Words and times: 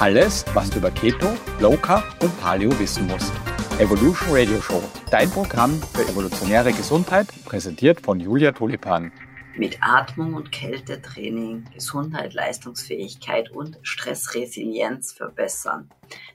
Alles, 0.00 0.44
was 0.54 0.70
du 0.70 0.78
über 0.78 0.92
Keto, 0.92 1.26
Low 1.58 1.76
Carb 1.76 2.04
und 2.22 2.40
Paleo 2.40 2.70
wissen 2.78 3.08
musst. 3.08 3.32
Evolution 3.80 4.28
Radio 4.30 4.60
Show, 4.60 4.80
dein 5.10 5.28
Programm 5.28 5.82
für 5.92 6.02
evolutionäre 6.02 6.72
Gesundheit, 6.72 7.26
präsentiert 7.44 8.00
von 8.00 8.20
Julia 8.20 8.52
Tulipan. 8.52 9.10
Mit 9.56 9.76
Atmung 9.80 10.34
und 10.34 10.52
Kältetraining 10.52 11.64
Gesundheit, 11.74 12.32
Leistungsfähigkeit 12.32 13.50
und 13.50 13.80
Stressresilienz 13.82 15.14
verbessern. 15.14 15.90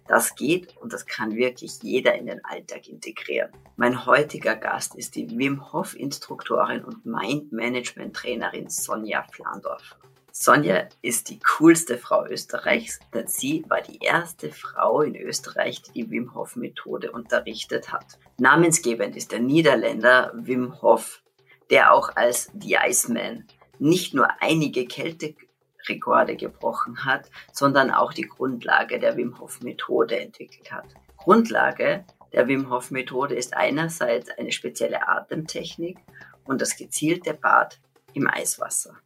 Das 0.09 0.35
geht 0.35 0.75
und 0.81 0.91
das 0.91 1.05
kann 1.05 1.33
wirklich 1.37 1.81
jeder 1.81 2.15
in 2.15 2.25
den 2.25 2.43
Alltag 2.43 2.89
integrieren. 2.89 3.51
Mein 3.77 4.05
heutiger 4.05 4.57
Gast 4.57 4.93
ist 4.95 5.15
die 5.15 5.29
Wim 5.37 5.71
Hof 5.71 5.95
Instruktorin 5.95 6.83
und 6.83 7.05
Mind 7.05 7.53
Management 7.53 8.13
Trainerin 8.13 8.67
Sonja 8.67 9.23
Flandorfer. 9.31 9.95
Sonja 10.35 10.89
ist 11.03 11.29
die 11.29 11.37
coolste 11.37 11.99
Frau 11.99 12.25
Österreichs, 12.25 12.99
denn 13.13 13.27
sie 13.27 13.63
war 13.67 13.81
die 13.81 13.99
erste 13.99 14.51
Frau 14.51 15.03
in 15.03 15.15
Österreich, 15.15 15.83
die 15.83 15.91
die 15.91 16.09
Wim 16.09 16.33
Hof 16.33 16.55
Methode 16.55 17.11
unterrichtet 17.11 17.93
hat. 17.93 18.17
Namensgebend 18.39 19.15
ist 19.15 19.31
der 19.31 19.41
Niederländer 19.41 20.31
Wim 20.33 20.81
Hof, 20.81 21.21
der 21.69 21.93
auch 21.93 22.15
als 22.15 22.51
The 22.59 22.77
Iceman 22.83 23.45
nicht 23.77 24.15
nur 24.15 24.27
einige 24.41 24.87
Kälterekorde 24.87 26.35
gebrochen 26.35 27.05
hat, 27.05 27.29
sondern 27.51 27.91
auch 27.91 28.11
die 28.11 28.27
Grundlage 28.27 28.99
der 28.99 29.15
Wim 29.15 29.39
Hof 29.39 29.61
Methode 29.61 30.19
entwickelt 30.19 30.71
hat. 30.71 30.87
Grundlage 31.15 32.05
der 32.31 32.47
Wim 32.47 32.71
Hof 32.71 32.89
Methode 32.89 33.35
ist 33.35 33.53
einerseits 33.53 34.31
eine 34.31 34.51
spezielle 34.51 35.07
Atemtechnik 35.07 35.99
und 36.45 36.59
das 36.59 36.75
gezielte 36.75 37.35
Bad 37.35 37.79
im 38.13 38.27
Eiswasser. 38.27 38.97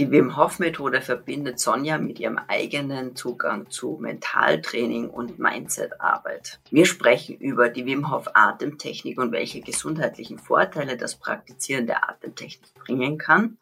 Die 0.00 0.10
Wim 0.10 0.34
Hof 0.38 0.58
Methode 0.60 1.02
verbindet 1.02 1.60
Sonja 1.60 1.98
mit 1.98 2.18
ihrem 2.18 2.38
eigenen 2.48 3.14
Zugang 3.16 3.68
zu 3.68 3.98
Mentaltraining 4.00 5.10
und 5.10 5.38
Mindsetarbeit. 5.38 6.58
Wir 6.70 6.86
sprechen 6.86 7.36
über 7.36 7.68
die 7.68 7.84
Wim 7.84 8.10
Hof 8.10 8.26
Atemtechnik 8.32 9.18
und 9.18 9.30
welche 9.30 9.60
gesundheitlichen 9.60 10.38
Vorteile 10.38 10.96
das 10.96 11.16
Praktizieren 11.16 11.86
der 11.86 12.08
Atemtechnik 12.08 12.72
bringen 12.72 13.18
kann, 13.18 13.58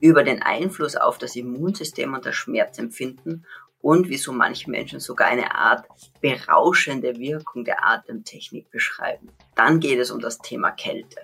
über 0.00 0.24
den 0.24 0.40
Einfluss 0.40 0.96
auf 0.96 1.18
das 1.18 1.36
Immunsystem 1.36 2.14
und 2.14 2.24
das 2.24 2.36
Schmerzempfinden 2.36 3.44
und 3.82 4.08
wieso 4.08 4.32
manche 4.32 4.70
Menschen 4.70 4.98
sogar 4.98 5.28
eine 5.28 5.54
Art 5.54 5.84
berauschende 6.22 7.18
Wirkung 7.18 7.66
der 7.66 7.84
Atemtechnik 7.86 8.70
beschreiben. 8.70 9.28
Dann 9.56 9.78
geht 9.78 9.98
es 9.98 10.10
um 10.10 10.20
das 10.20 10.38
Thema 10.38 10.70
Kälte. 10.70 11.20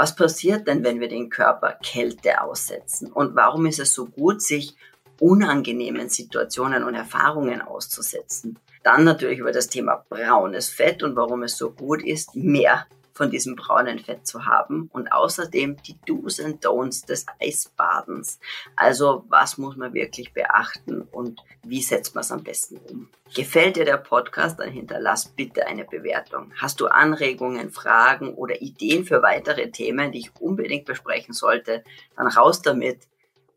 Was 0.00 0.16
passiert 0.16 0.66
denn, 0.66 0.82
wenn 0.82 0.98
wir 0.98 1.08
den 1.08 1.28
Körper 1.28 1.76
Kälte 1.84 2.40
aussetzen? 2.40 3.12
Und 3.12 3.36
warum 3.36 3.66
ist 3.66 3.80
es 3.80 3.92
so 3.92 4.06
gut, 4.06 4.40
sich 4.40 4.74
unangenehmen 5.20 6.08
Situationen 6.08 6.84
und 6.84 6.94
Erfahrungen 6.94 7.60
auszusetzen? 7.60 8.58
Dann 8.82 9.04
natürlich 9.04 9.40
über 9.40 9.52
das 9.52 9.68
Thema 9.68 10.02
braunes 10.08 10.70
Fett 10.70 11.02
und 11.02 11.16
warum 11.16 11.42
es 11.42 11.58
so 11.58 11.72
gut 11.72 12.02
ist, 12.02 12.34
mehr 12.34 12.86
von 13.20 13.30
diesem 13.30 13.54
braunen 13.54 13.98
Fett 13.98 14.26
zu 14.26 14.46
haben 14.46 14.88
und 14.94 15.12
außerdem 15.12 15.76
die 15.82 15.98
Do's 16.06 16.40
and 16.40 16.64
Don'ts 16.64 17.04
des 17.04 17.26
Eisbadens. 17.38 18.40
Also 18.76 19.26
was 19.28 19.58
muss 19.58 19.76
man 19.76 19.92
wirklich 19.92 20.32
beachten 20.32 21.02
und 21.02 21.44
wie 21.62 21.82
setzt 21.82 22.14
man 22.14 22.22
es 22.22 22.32
am 22.32 22.42
besten 22.42 22.78
um? 22.78 23.10
Gefällt 23.34 23.76
dir 23.76 23.84
der 23.84 23.98
Podcast, 23.98 24.58
dann 24.58 24.70
hinterlass 24.70 25.28
bitte 25.28 25.66
eine 25.66 25.84
Bewertung. 25.84 26.50
Hast 26.56 26.80
du 26.80 26.86
Anregungen, 26.86 27.70
Fragen 27.70 28.32
oder 28.32 28.62
Ideen 28.62 29.04
für 29.04 29.20
weitere 29.20 29.70
Themen, 29.70 30.12
die 30.12 30.20
ich 30.20 30.30
unbedingt 30.40 30.86
besprechen 30.86 31.34
sollte, 31.34 31.84
dann 32.16 32.26
raus 32.26 32.62
damit 32.62 33.00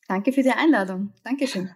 Danke 0.08 0.32
für 0.32 0.42
die 0.42 0.50
Einladung. 0.50 1.12
Dankeschön. 1.22 1.70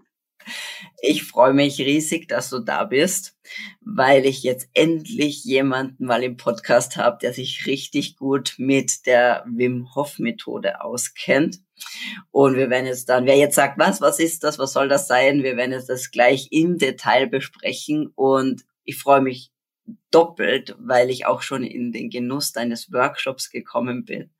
Ich 1.00 1.22
freue 1.22 1.52
mich 1.52 1.78
riesig, 1.78 2.26
dass 2.26 2.50
du 2.50 2.58
da 2.58 2.82
bist, 2.84 3.38
weil 3.80 4.26
ich 4.26 4.42
jetzt 4.42 4.68
endlich 4.74 5.44
jemanden 5.44 6.06
mal 6.06 6.24
im 6.24 6.36
Podcast 6.36 6.96
habe, 6.96 7.18
der 7.22 7.32
sich 7.32 7.66
richtig 7.66 8.16
gut 8.16 8.54
mit 8.58 9.06
der 9.06 9.44
Wim 9.46 9.94
Hof 9.94 10.18
Methode 10.18 10.82
auskennt. 10.82 11.60
Und 12.32 12.56
wir 12.56 12.68
werden 12.68 12.86
jetzt 12.86 13.08
dann, 13.08 13.26
wer 13.26 13.36
jetzt 13.36 13.54
sagt, 13.54 13.78
was, 13.78 14.00
was 14.00 14.18
ist 14.18 14.42
das, 14.42 14.58
was 14.58 14.72
soll 14.72 14.88
das 14.88 15.06
sein? 15.06 15.44
Wir 15.44 15.56
werden 15.56 15.70
jetzt 15.70 15.88
das 15.88 16.10
gleich 16.10 16.48
im 16.50 16.78
Detail 16.78 17.28
besprechen 17.28 18.10
und 18.16 18.64
ich 18.82 18.96
freue 18.96 19.20
mich 19.20 19.52
doppelt, 20.10 20.76
weil 20.78 21.10
ich 21.10 21.26
auch 21.26 21.42
schon 21.42 21.64
in 21.64 21.92
den 21.92 22.10
Genuss 22.10 22.52
deines 22.52 22.92
Workshops 22.92 23.50
gekommen 23.50 24.04
bin 24.04 24.30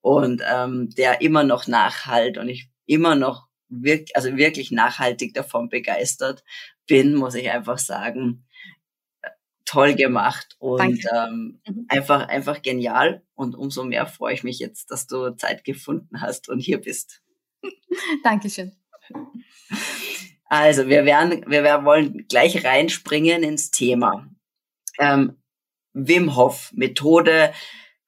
und 0.00 0.42
ähm, 0.48 0.90
der 0.90 1.20
immer 1.20 1.42
noch 1.42 1.66
nachhalt 1.66 2.38
und 2.38 2.48
ich 2.48 2.70
immer 2.86 3.16
noch 3.16 3.48
wirklich, 3.68 4.14
also 4.14 4.36
wirklich 4.36 4.70
nachhaltig 4.70 5.34
davon 5.34 5.68
begeistert 5.68 6.44
bin, 6.86 7.14
muss 7.14 7.34
ich 7.34 7.50
einfach 7.50 7.78
sagen. 7.78 8.44
Toll 9.64 9.96
gemacht 9.96 10.54
und 10.60 11.04
ähm, 11.12 11.60
mhm. 11.66 11.86
einfach, 11.88 12.28
einfach 12.28 12.62
genial. 12.62 13.24
Und 13.34 13.56
umso 13.56 13.82
mehr 13.82 14.06
freue 14.06 14.34
ich 14.34 14.44
mich 14.44 14.60
jetzt, 14.60 14.92
dass 14.92 15.08
du 15.08 15.30
Zeit 15.36 15.64
gefunden 15.64 16.20
hast 16.20 16.48
und 16.48 16.60
hier 16.60 16.80
bist. 16.80 17.20
Dankeschön. 18.22 18.76
Also, 20.44 20.88
wir 20.88 21.04
werden, 21.04 21.44
wir 21.48 21.64
werden, 21.64 21.84
wollen 21.84 22.28
gleich 22.28 22.64
reinspringen 22.64 23.42
ins 23.42 23.72
Thema. 23.72 24.30
Ähm, 24.98 25.36
Wim 25.92 26.36
Hof 26.36 26.72
Methode 26.74 27.52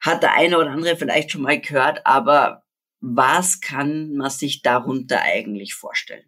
hat 0.01 0.23
der 0.23 0.35
eine 0.35 0.59
oder 0.59 0.71
andere 0.71 0.97
vielleicht 0.97 1.31
schon 1.31 1.43
mal 1.43 1.61
gehört, 1.61 2.07
aber 2.07 2.65
was 3.01 3.61
kann 3.61 4.15
man 4.15 4.31
sich 4.31 4.63
darunter 4.63 5.23
eigentlich 5.23 5.75
vorstellen? 5.75 6.25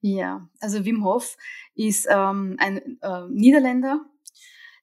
Ja, 0.00 0.48
also 0.60 0.84
Wim 0.84 1.04
Hof 1.04 1.36
ist 1.74 2.06
ähm, 2.10 2.56
ein 2.58 2.98
äh, 3.02 3.28
Niederländer, 3.28 4.00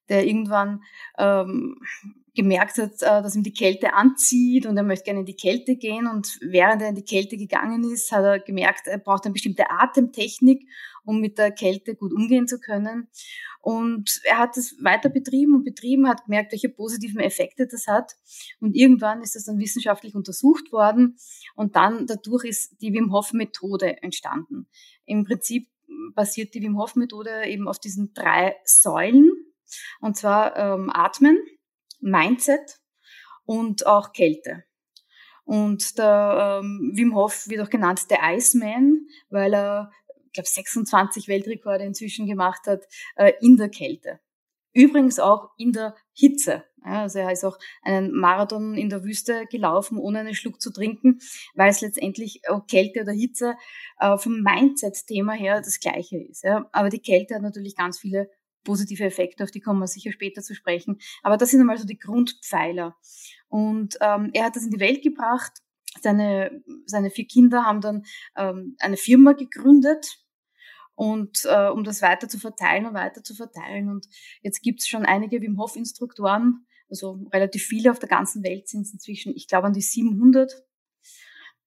der 0.09 0.25
irgendwann 0.25 0.83
ähm, 1.17 1.79
gemerkt 2.35 2.77
hat, 2.77 3.01
äh, 3.01 3.21
dass 3.21 3.35
ihm 3.35 3.43
die 3.43 3.53
Kälte 3.53 3.93
anzieht 3.93 4.65
und 4.65 4.77
er 4.77 4.83
möchte 4.83 5.05
gerne 5.05 5.21
in 5.21 5.25
die 5.25 5.35
Kälte 5.35 5.77
gehen. 5.77 6.07
Und 6.07 6.37
während 6.41 6.81
er 6.81 6.89
in 6.89 6.95
die 6.95 7.05
Kälte 7.05 7.37
gegangen 7.37 7.89
ist, 7.89 8.11
hat 8.11 8.23
er 8.23 8.39
gemerkt, 8.39 8.87
er 8.87 8.97
braucht 8.97 9.25
eine 9.25 9.33
bestimmte 9.33 9.69
Atemtechnik, 9.69 10.67
um 11.05 11.21
mit 11.21 11.37
der 11.37 11.51
Kälte 11.51 11.95
gut 11.95 12.13
umgehen 12.13 12.47
zu 12.47 12.59
können. 12.59 13.07
Und 13.65 14.21
er 14.25 14.37
hat 14.37 14.57
es 14.57 14.75
weiter 14.83 15.09
betrieben 15.09 15.55
und 15.55 15.63
betrieben, 15.63 16.07
hat 16.07 16.25
gemerkt, 16.25 16.51
welche 16.51 16.69
positiven 16.69 17.19
Effekte 17.19 17.65
das 17.65 17.87
hat. 17.87 18.15
Und 18.59 18.75
irgendwann 18.75 19.23
ist 19.23 19.33
das 19.33 19.45
dann 19.45 19.57
wissenschaftlich 19.57 20.13
untersucht 20.13 20.71
worden. 20.71 21.17
Und 21.55 21.75
dann 21.75 22.05
dadurch 22.05 22.43
ist 22.43 22.79
die 22.79 22.93
Wim 22.93 23.11
Hof 23.11 23.33
Methode 23.33 24.03
entstanden. 24.03 24.67
Im 25.05 25.23
Prinzip 25.23 25.67
basiert 26.13 26.53
die 26.53 26.61
Wim 26.61 26.77
Hof 26.77 26.95
Methode 26.95 27.45
eben 27.47 27.67
auf 27.67 27.79
diesen 27.79 28.13
drei 28.13 28.55
Säulen. 28.65 29.31
Und 29.99 30.15
zwar 30.15 30.55
ähm, 30.55 30.91
Atmen, 30.93 31.39
Mindset 32.01 32.79
und 33.45 33.87
auch 33.87 34.13
Kälte. 34.13 34.63
Und 35.43 35.97
der 35.97 36.61
ähm, 36.61 36.91
Wim 36.93 37.15
Hof 37.15 37.47
wird 37.47 37.61
auch 37.61 37.71
genannt 37.71 38.11
der 38.11 38.19
Iceman, 38.21 39.07
weil 39.31 39.55
er, 39.55 39.91
glaube, 40.35 40.47
26 40.47 41.27
Weltrekorde 41.27 41.83
inzwischen 41.83 42.27
gemacht 42.27 42.67
hat 42.67 42.85
äh, 43.15 43.33
in 43.41 43.57
der 43.57 43.69
Kälte. 43.69 44.19
Übrigens 44.73 45.19
auch 45.19 45.51
in 45.57 45.71
der 45.71 45.95
Hitze. 46.13 46.63
Also 46.81 47.19
er 47.19 47.31
ist 47.31 47.43
auch 47.43 47.57
einen 47.81 48.11
Marathon 48.11 48.75
in 48.75 48.89
der 48.89 49.03
Wüste 49.03 49.45
gelaufen, 49.49 49.97
ohne 49.97 50.19
einen 50.19 50.35
Schluck 50.35 50.61
zu 50.61 50.71
trinken, 50.71 51.19
weil 51.55 51.71
es 51.71 51.81
letztendlich 51.81 52.41
auch 52.47 52.67
Kälte 52.67 53.01
oder 53.01 53.13
Hitze 53.13 53.55
äh, 53.99 54.17
vom 54.17 54.41
Mindset-Thema 54.41 55.33
her 55.33 55.61
das 55.61 55.79
gleiche 55.79 56.17
ist. 56.19 56.45
Aber 56.45 56.89
die 56.89 56.99
Kälte 56.99 57.35
hat 57.35 57.41
natürlich 57.41 57.75
ganz 57.75 57.97
viele 57.97 58.29
positive 58.65 59.03
Effekte, 59.05 59.43
auf 59.43 59.51
die 59.51 59.61
kommen 59.61 59.79
wir 59.79 59.87
sicher 59.87 60.11
später 60.11 60.41
zu 60.41 60.53
sprechen. 60.53 60.99
Aber 61.23 61.37
das 61.37 61.51
sind 61.51 61.61
einmal 61.61 61.77
so 61.77 61.85
die 61.85 61.97
Grundpfeiler. 61.97 62.97
Und 63.47 63.97
ähm, 64.01 64.31
er 64.33 64.45
hat 64.45 64.57
das 64.57 64.63
in 64.63 64.71
die 64.71 64.79
Welt 64.81 65.01
gebracht. 65.01 65.53
Seine, 66.01 66.61
seine 66.85 67.09
vier 67.09 67.25
Kinder 67.25 67.63
haben 67.63 67.79
dann 67.79 68.03
ähm, 68.35 68.75
eine 68.79 68.97
Firma 68.97 69.31
gegründet, 69.31 70.24
und 70.95 71.41
äh, 71.45 71.69
um 71.69 71.83
das 71.83 72.01
weiter 72.01 72.27
zu 72.27 72.39
verteilen 72.39 72.85
und 72.85 72.93
weiter 72.93 73.23
zu 73.23 73.35
verteilen. 73.35 73.89
Und 73.89 74.07
jetzt 74.41 74.61
gibt 74.61 74.81
es 74.81 74.87
schon 74.87 75.05
einige 75.05 75.41
Wim 75.41 75.59
Hof 75.59 75.75
Instruktoren, 75.75 76.65
also 76.89 77.27
relativ 77.33 77.65
viele 77.65 77.91
auf 77.91 77.99
der 77.99 78.09
ganzen 78.09 78.43
Welt 78.43 78.67
sind 78.67 78.81
es 78.81 78.93
inzwischen, 78.93 79.35
ich 79.35 79.47
glaube 79.47 79.67
an 79.67 79.73
die 79.73 79.81
700. 79.81 80.51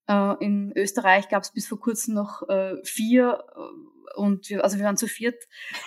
Äh, 0.07 0.45
in 0.45 0.73
Österreich 0.77 1.29
gab 1.29 1.43
es 1.43 1.53
bis 1.53 1.67
vor 1.67 1.81
kurzem 1.81 2.15
noch 2.15 2.49
äh, 2.49 2.77
vier 2.85 3.45
äh, 3.55 4.19
und 4.19 4.49
wir, 4.49 4.65
also 4.65 4.79
wir 4.79 4.85
waren 4.85 4.97
zu 4.97 5.07
viert 5.07 5.43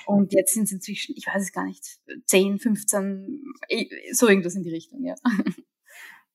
und 0.06 0.34
jetzt 0.34 0.54
sind 0.54 0.64
es 0.64 0.72
inzwischen, 0.72 1.16
ich 1.18 1.26
weiß 1.28 1.42
es 1.42 1.52
gar 1.52 1.66
nicht, 1.66 2.00
10, 2.28 2.60
15, 2.60 3.44
so 4.12 4.28
irgendwas 4.28 4.56
in 4.56 4.64
die 4.64 4.74
Richtung, 4.74 5.04
ja. 5.04 5.16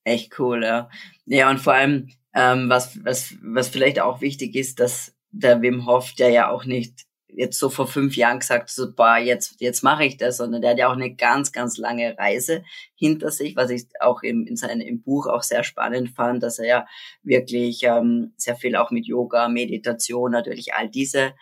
Echt 0.03 0.37
cool, 0.39 0.63
ja. 0.63 0.89
Ja, 1.25 1.49
und 1.49 1.59
vor 1.59 1.73
allem, 1.73 2.09
ähm, 2.33 2.69
was, 2.69 3.03
was, 3.03 3.35
was 3.41 3.69
vielleicht 3.69 3.99
auch 3.99 4.21
wichtig 4.21 4.55
ist, 4.55 4.79
dass 4.79 5.16
der 5.39 5.61
Wim 5.61 5.85
Hof, 5.85 6.13
der 6.13 6.29
ja 6.29 6.49
auch 6.49 6.65
nicht 6.65 7.07
jetzt 7.29 7.59
so 7.59 7.69
vor 7.69 7.87
fünf 7.87 8.15
Jahren 8.15 8.39
gesagt, 8.39 8.69
so, 8.69 8.93
boah, 8.93 9.17
jetzt, 9.17 9.59
jetzt 9.59 9.83
mache 9.83 10.05
ich 10.05 10.17
das, 10.17 10.37
sondern 10.37 10.61
der 10.61 10.71
hat 10.71 10.79
ja 10.79 10.87
auch 10.87 10.95
eine 10.95 11.13
ganz, 11.13 11.51
ganz 11.51 11.77
lange 11.77 12.17
Reise 12.17 12.63
hinter 12.95 13.31
sich, 13.31 13.55
was 13.55 13.69
ich 13.69 13.87
auch 13.99 14.23
im, 14.23 14.47
in 14.47 14.55
seinem 14.55 14.81
im 14.81 15.01
Buch 15.01 15.27
auch 15.27 15.43
sehr 15.43 15.63
spannend 15.63 16.09
fand, 16.15 16.41
dass 16.41 16.59
er 16.59 16.65
ja 16.65 16.87
wirklich 17.23 17.83
ähm, 17.83 18.33
sehr 18.37 18.55
viel 18.55 18.75
auch 18.75 18.91
mit 18.91 19.05
Yoga, 19.05 19.49
Meditation, 19.49 20.31
natürlich 20.31 20.73
all 20.73 20.89
diese 20.89 21.33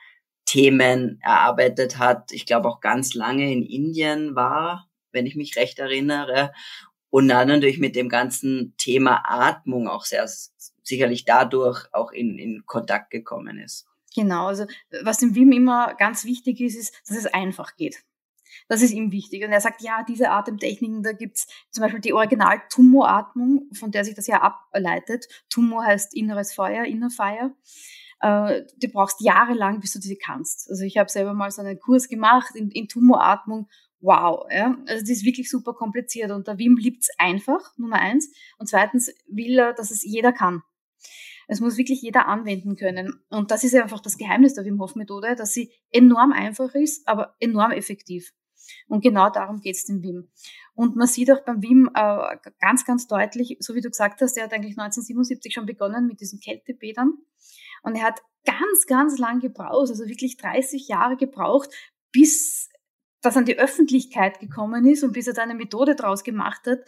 Themen 0.46 1.20
erarbeitet 1.22 1.98
hat. 1.98 2.32
Ich 2.32 2.46
glaube 2.46 2.70
auch 2.70 2.82
ganz 2.82 3.14
lange 3.14 3.52
in 3.52 3.64
Indien 3.64 4.36
war, 4.36 4.90
wenn 5.12 5.26
ich 5.26 5.36
mich 5.36 5.56
recht 5.56 5.80
erinnere. 5.80 6.52
Und 7.10 7.30
dann 7.30 7.48
natürlich 7.48 7.80
mit 7.80 7.96
dem 7.96 8.10
ganzen 8.10 8.74
Thema 8.78 9.24
Atmung 9.26 9.88
auch 9.88 10.04
sehr 10.04 10.28
sicherlich 10.88 11.26
dadurch 11.26 11.88
auch 11.94 12.12
in, 12.12 12.38
in 12.38 12.66
Kontakt 12.66 13.12
gekommen 13.12 13.60
ist. 13.60 13.88
Genau, 14.16 14.48
also 14.48 14.66
was 15.02 15.18
dem 15.18 15.36
Wim 15.36 15.52
immer 15.52 15.94
ganz 15.96 16.24
wichtig 16.24 16.62
ist, 16.62 16.76
ist, 16.76 16.96
dass 17.08 17.18
es 17.18 17.26
einfach 17.26 17.76
geht. 17.76 18.04
Das 18.70 18.82
ist 18.82 18.92
ihm 18.92 19.12
wichtig. 19.12 19.44
Und 19.44 19.52
er 19.52 19.60
sagt, 19.60 19.82
ja, 19.82 20.04
diese 20.08 20.30
Atemtechniken, 20.30 21.04
da 21.04 21.12
gibt's 21.12 21.48
zum 21.72 21.82
Beispiel 21.82 22.00
die 22.00 22.14
Original-Tummo-Atmung, 22.14 23.70
von 23.74 23.92
der 23.92 24.06
sich 24.06 24.16
das 24.16 24.28
ja 24.28 24.42
ableitet. 24.42 25.28
Tummo 25.50 25.82
heißt 25.82 26.16
inneres 26.16 26.54
Feuer, 26.54 26.86
Inner 26.86 27.10
Fire. 27.10 27.54
Äh, 28.22 28.64
du 28.78 28.88
brauchst 28.88 29.20
jahrelang, 29.22 29.82
bis 29.82 29.94
du 29.94 30.00
diese 30.00 30.16
kannst. 30.16 30.70
Also 30.70 30.84
ich 30.84 30.98
habe 30.98 31.10
selber 31.10 31.34
mal 31.34 31.52
so 31.52 31.62
einen 31.62 31.80
Kurs 31.80 32.08
gemacht 32.08 32.56
in, 32.56 32.72
in 32.72 32.88
Tummo-Atmung. 32.88 33.68
Wow, 34.00 34.46
ja. 34.52 34.78
Also 34.88 35.02
das 35.02 35.10
ist 35.10 35.26
wirklich 35.26 35.50
super 35.50 35.74
kompliziert. 35.74 36.32
Und 36.32 36.48
der 36.48 36.58
Wim 36.58 36.78
liebt's 36.78 37.10
einfach, 37.18 37.78
Nummer 37.78 37.98
eins. 37.98 38.32
Und 38.58 38.68
zweitens 38.68 39.12
will 39.28 39.60
er, 39.60 39.74
dass 39.74 39.92
es 39.92 40.04
jeder 40.04 40.32
kann. 40.32 40.64
Es 41.48 41.60
muss 41.60 41.78
wirklich 41.78 42.02
jeder 42.02 42.28
anwenden 42.28 42.76
können. 42.76 43.22
Und 43.30 43.52
das 43.52 43.64
ist 43.64 43.76
einfach 43.76 44.00
das 44.00 44.18
Geheimnis 44.18 44.56
der 44.56 44.66
Wim 44.66 44.80
Hof 44.80 44.96
Methode, 44.96 45.36
dass 45.36 45.54
sie 45.54 45.72
enorm 45.92 46.32
einfach 46.32 46.74
ist, 46.74 47.08
aber 47.08 47.36
enorm 47.40 47.72
effektiv. 47.72 48.34
Und 48.88 49.04
genau 49.04 49.30
darum 49.30 49.62
geht 49.62 49.76
es 49.76 49.86
dem 49.86 50.02
Wim. 50.02 50.30
Und 50.74 50.96
man 50.96 51.08
sieht 51.08 51.32
auch 51.32 51.44
beim 51.46 51.62
Wim 51.62 51.90
äh, 51.94 52.38
ganz, 52.60 52.86
ganz 52.86 53.08
deutlich, 53.08 53.58
so 53.60 53.76
wie 53.76 53.82
du 53.82 53.90
gesagt 53.90 54.22
hast, 54.22 54.38
er 54.38 54.46
hat 54.46 54.54
eigentlich 54.54 54.78
1977 54.78 55.54
schon 55.54 55.66
begonnen 55.66 56.08
mit 56.08 56.20
diesen 56.20 56.40
Kältebädern. 56.40 57.14
Und 57.84 57.96
er 57.96 58.04
hat 58.04 58.22
ganz, 58.46 58.86
ganz 58.88 59.18
lang 59.18 59.40
gebraucht, 59.40 59.90
also 59.90 60.08
wirklich 60.08 60.38
30 60.38 60.88
Jahre 60.88 61.18
gebraucht, 61.18 61.70
bis 62.12 62.70
das 63.22 63.38
an 63.38 63.46
die 63.46 63.58
Öffentlichkeit 63.58 64.40
gekommen 64.40 64.86
ist 64.86 65.04
und 65.04 65.14
bis 65.14 65.28
er 65.28 65.34
da 65.34 65.44
eine 65.44 65.56
Methode 65.56 65.96
draus 65.96 66.24
gemacht 66.24 66.66
hat, 66.68 66.80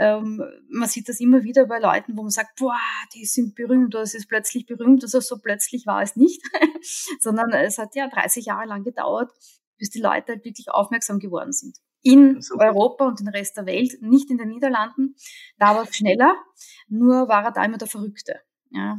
ähm, 0.00 0.42
man 0.70 0.88
sieht 0.88 1.10
das 1.10 1.20
immer 1.20 1.42
wieder 1.42 1.66
bei 1.66 1.78
Leuten, 1.78 2.16
wo 2.16 2.22
man 2.22 2.30
sagt, 2.30 2.58
boah, 2.58 2.80
die 3.14 3.26
sind 3.26 3.54
berühmt 3.54 3.94
oder 3.94 4.02
es 4.02 4.14
ist 4.14 4.28
plötzlich 4.28 4.64
berühmt. 4.64 5.02
Also 5.02 5.20
so 5.20 5.36
plötzlich 5.36 5.86
war 5.86 6.00
es 6.00 6.16
nicht, 6.16 6.42
sondern 7.20 7.52
es 7.52 7.76
hat 7.76 7.94
ja 7.94 8.08
30 8.08 8.46
Jahre 8.46 8.66
lang 8.66 8.82
gedauert, 8.82 9.30
bis 9.76 9.90
die 9.90 10.00
Leute 10.00 10.32
halt 10.32 10.44
wirklich 10.46 10.70
aufmerksam 10.70 11.18
geworden 11.18 11.52
sind. 11.52 11.76
In 12.02 12.40
Super. 12.40 12.68
Europa 12.68 13.08
und 13.08 13.20
den 13.20 13.28
Rest 13.28 13.58
der 13.58 13.66
Welt, 13.66 14.00
nicht 14.00 14.30
in 14.30 14.38
den 14.38 14.48
Niederlanden. 14.48 15.16
Da 15.58 15.74
war 15.74 15.82
es 15.82 15.94
schneller, 15.94 16.34
nur 16.88 17.28
war 17.28 17.44
er 17.44 17.52
da 17.52 17.62
immer 17.62 17.76
der 17.76 17.88
Verrückte. 17.88 18.40
Ja, 18.70 18.96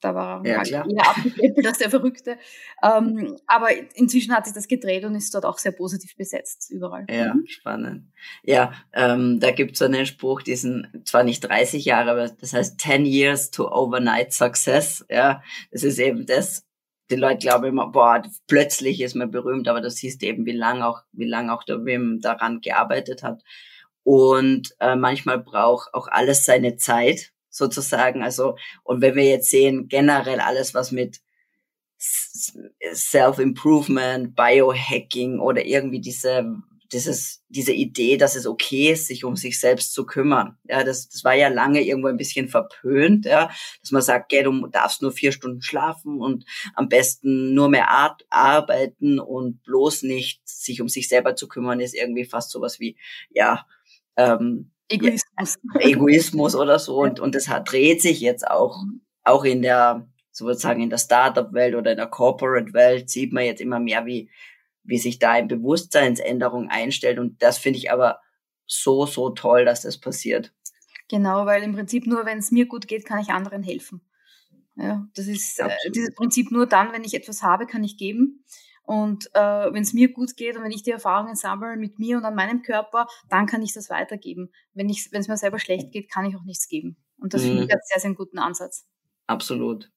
da 0.00 0.14
war 0.14 0.46
ja, 0.46 0.58
halt 0.58 0.70
eher 0.70 1.08
abgeklebelt 1.08 1.66
als 1.66 1.78
der 1.78 1.90
Verrückte. 1.90 2.38
Ähm, 2.82 3.36
aber 3.46 3.68
inzwischen 3.94 4.34
hat 4.34 4.46
sich 4.46 4.54
das 4.54 4.68
gedreht 4.68 5.04
und 5.04 5.14
ist 5.14 5.34
dort 5.34 5.44
auch 5.44 5.58
sehr 5.58 5.72
positiv 5.72 6.16
besetzt, 6.16 6.70
überall. 6.70 7.06
Ja, 7.10 7.34
mhm. 7.34 7.46
spannend. 7.46 8.12
Ja, 8.42 8.72
ähm, 8.92 9.40
da 9.40 9.50
gibt 9.50 9.72
es 9.72 9.78
so 9.78 9.84
einen 9.84 10.06
Spruch, 10.06 10.42
diesen 10.42 11.02
zwar 11.04 11.22
nicht 11.22 11.40
30 11.40 11.84
Jahre, 11.84 12.10
aber 12.12 12.28
das 12.28 12.52
heißt 12.52 12.80
10 12.80 13.06
years 13.06 13.50
to 13.50 13.70
overnight 13.70 14.32
success. 14.32 15.04
Ja, 15.10 15.42
das 15.70 15.82
ist 15.82 15.98
eben 15.98 16.26
das, 16.26 16.66
die 17.10 17.16
Leute 17.16 17.38
glauben 17.38 17.66
immer, 17.66 17.88
boah, 17.88 18.22
plötzlich 18.46 19.00
ist 19.00 19.14
man 19.14 19.30
berühmt, 19.30 19.68
aber 19.68 19.80
das 19.80 19.96
siehst 19.96 20.22
eben, 20.22 20.46
wie 20.46 20.52
lange 20.52 20.86
auch, 20.86 21.02
wie 21.12 21.26
lange 21.26 21.52
auch 21.52 21.64
der 21.64 21.84
Wim 21.84 22.20
daran 22.20 22.60
gearbeitet 22.60 23.22
hat. 23.22 23.42
Und 24.02 24.74
äh, 24.80 24.96
manchmal 24.96 25.38
braucht 25.38 25.92
auch 25.92 26.08
alles 26.08 26.44
seine 26.44 26.76
Zeit 26.76 27.32
sozusagen. 27.50 28.22
Also, 28.22 28.56
und 28.82 29.00
wenn 29.02 29.14
wir 29.16 29.24
jetzt 29.24 29.50
sehen, 29.50 29.88
generell 29.88 30.40
alles, 30.40 30.74
was 30.74 30.92
mit 30.92 31.20
Self-Improvement, 32.94 34.34
Biohacking 34.34 35.38
oder 35.38 35.66
irgendwie 35.66 36.00
diese, 36.00 36.56
dieses, 36.92 37.44
diese 37.48 37.72
Idee, 37.72 38.16
dass 38.16 38.36
es 38.36 38.46
okay 38.46 38.92
ist, 38.92 39.06
sich 39.06 39.24
um 39.24 39.36
sich 39.36 39.60
selbst 39.60 39.92
zu 39.92 40.06
kümmern. 40.06 40.56
Ja, 40.64 40.82
das, 40.82 41.08
das 41.08 41.24
war 41.24 41.34
ja 41.34 41.48
lange 41.48 41.82
irgendwo 41.82 42.08
ein 42.08 42.16
bisschen 42.16 42.48
verpönt, 42.48 43.26
ja, 43.26 43.50
dass 43.80 43.90
man 43.90 44.02
sagt, 44.02 44.30
gell, 44.30 44.44
du 44.44 44.66
darfst 44.68 45.02
nur 45.02 45.12
vier 45.12 45.32
Stunden 45.32 45.62
schlafen 45.62 46.20
und 46.20 46.44
am 46.74 46.88
besten 46.88 47.54
nur 47.54 47.68
mehr 47.68 47.90
Art 47.90 48.24
arbeiten 48.30 49.20
und 49.20 49.62
bloß 49.62 50.02
nicht 50.02 50.40
sich 50.48 50.80
um 50.80 50.88
sich 50.88 51.08
selber 51.08 51.36
zu 51.36 51.48
kümmern, 51.48 51.80
ist 51.80 51.94
irgendwie 51.94 52.24
fast 52.24 52.50
sowas 52.50 52.80
wie, 52.80 52.96
ja, 53.30 53.66
ähm, 54.16 54.70
Egoismus. 54.90 55.58
Ja, 55.74 55.80
Egoismus 55.80 56.54
oder 56.54 56.78
so. 56.78 56.98
Und, 56.98 57.20
und 57.20 57.34
das 57.34 57.48
hat, 57.48 57.70
dreht 57.70 58.02
sich 58.02 58.20
jetzt 58.20 58.46
auch, 58.46 58.82
auch 59.24 59.44
in 59.44 59.62
der, 59.62 60.06
sozusagen 60.32 60.82
in 60.82 60.90
der 60.90 60.98
Startup-Welt 60.98 61.74
oder 61.74 61.92
in 61.92 61.96
der 61.96 62.06
Corporate-Welt 62.06 63.08
sieht 63.08 63.32
man 63.32 63.44
jetzt 63.44 63.60
immer 63.60 63.80
mehr, 63.80 64.04
wie, 64.06 64.30
wie 64.82 64.98
sich 64.98 65.18
da 65.18 65.32
eine 65.32 65.46
Bewusstseinsänderung 65.46 66.68
einstellt. 66.68 67.18
Und 67.18 67.42
das 67.42 67.58
finde 67.58 67.78
ich 67.78 67.90
aber 67.90 68.20
so, 68.66 69.06
so 69.06 69.30
toll, 69.30 69.64
dass 69.64 69.82
das 69.82 69.98
passiert. 69.98 70.52
Genau, 71.08 71.46
weil 71.46 71.62
im 71.62 71.74
Prinzip 71.74 72.06
nur, 72.06 72.24
wenn 72.24 72.38
es 72.38 72.50
mir 72.50 72.66
gut 72.66 72.86
geht, 72.86 73.04
kann 73.04 73.20
ich 73.20 73.30
anderen 73.30 73.62
helfen. 73.62 74.00
Ja, 74.76 75.06
das 75.14 75.26
ist 75.26 75.58
äh, 75.58 75.68
dieses 75.92 76.14
Prinzip 76.14 76.50
nur 76.52 76.66
dann, 76.66 76.92
wenn 76.92 77.04
ich 77.04 77.14
etwas 77.14 77.42
habe, 77.42 77.66
kann 77.66 77.84
ich 77.84 77.98
geben. 77.98 78.44
Und 78.90 79.32
äh, 79.34 79.72
wenn 79.72 79.84
es 79.84 79.92
mir 79.92 80.12
gut 80.12 80.36
geht 80.36 80.56
und 80.56 80.64
wenn 80.64 80.72
ich 80.72 80.82
die 80.82 80.90
Erfahrungen 80.90 81.36
sammle 81.36 81.76
mit 81.76 82.00
mir 82.00 82.16
und 82.16 82.24
an 82.24 82.34
meinem 82.34 82.62
Körper, 82.62 83.06
dann 83.28 83.46
kann 83.46 83.62
ich 83.62 83.72
das 83.72 83.88
weitergeben. 83.88 84.50
Wenn 84.74 84.90
es 84.90 85.28
mir 85.28 85.36
selber 85.36 85.60
schlecht 85.60 85.92
geht, 85.92 86.10
kann 86.10 86.24
ich 86.24 86.34
auch 86.34 86.42
nichts 86.42 86.66
geben. 86.66 86.96
Und 87.20 87.32
das 87.32 87.42
mhm. 87.42 87.46
finde 87.46 87.64
ich 87.66 87.70
einen 87.70 87.80
sehr, 87.84 88.00
sehr 88.00 88.14
guten 88.14 88.40
Ansatz. 88.40 88.88
Absolut. 89.28 89.92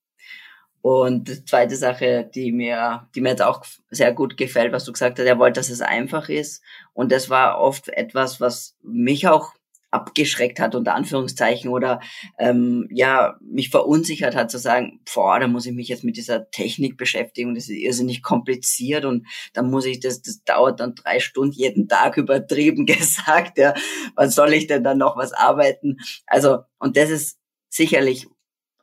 Und 0.84 1.28
die 1.28 1.44
zweite 1.44 1.76
Sache, 1.76 2.30
die 2.36 2.52
mir, 2.52 3.10
die 3.16 3.22
mir 3.22 3.30
jetzt 3.30 3.42
auch 3.42 3.66
sehr 3.90 4.14
gut 4.14 4.38
gefällt, 4.38 4.74
was 4.74 4.86
du 4.86 4.92
gesagt 4.92 5.18
hast, 5.18 5.26
er 5.26 5.40
wollte, 5.40 5.60
dass 5.60 5.72
es 5.72 5.82
einfach 5.82 6.30
ist. 6.30 6.62
Und 6.94 7.12
das 7.12 7.32
war 7.32 7.60
oft 7.60 7.90
etwas, 7.90 8.42
was 8.42 8.78
mich 8.84 9.28
auch 9.28 9.56
abgeschreckt 9.94 10.60
hat, 10.60 10.76
unter 10.76 10.96
Anführungszeichen, 10.96 11.70
oder 11.70 12.02
ähm, 12.40 12.88
ja, 12.92 13.38
mich 13.42 13.70
verunsichert 13.70 14.36
hat, 14.36 14.52
zu 14.52 14.58
sagen, 14.58 15.00
boah, 15.14 15.40
da 15.40 15.48
muss 15.48 15.66
ich 15.66 15.74
mich 15.74 15.88
jetzt 15.88 16.04
mit 16.04 16.18
dieser 16.18 16.50
Technik 16.50 16.98
beschäftigen, 16.98 17.56
das 17.56 17.66
ist 17.66 17.78
irrsinnig 17.78 18.24
kompliziert 18.24 19.06
und 19.06 19.28
da 19.54 19.62
muss 19.62 19.86
ich, 19.86 20.00
das, 20.00 20.22
das 20.22 20.44
dauert 20.44 20.80
dann 20.80 20.96
drei 20.96 21.20
Stunden 21.20 21.54
jeden 21.54 21.88
Tag 21.88 22.18
übertrieben 22.18 22.86
gesagt, 22.86 23.58
ja, 23.58 23.74
was 24.16 24.36
soll 24.36 24.54
ich 24.54 24.68
denn 24.68 24.84
dann 24.84 24.98
noch 24.98 25.16
was 25.16 25.34
arbeiten? 25.34 25.98
Also, 26.26 26.60
und 26.80 26.98
das 26.98 27.10
ist 27.10 27.38
sicherlich 27.70 28.28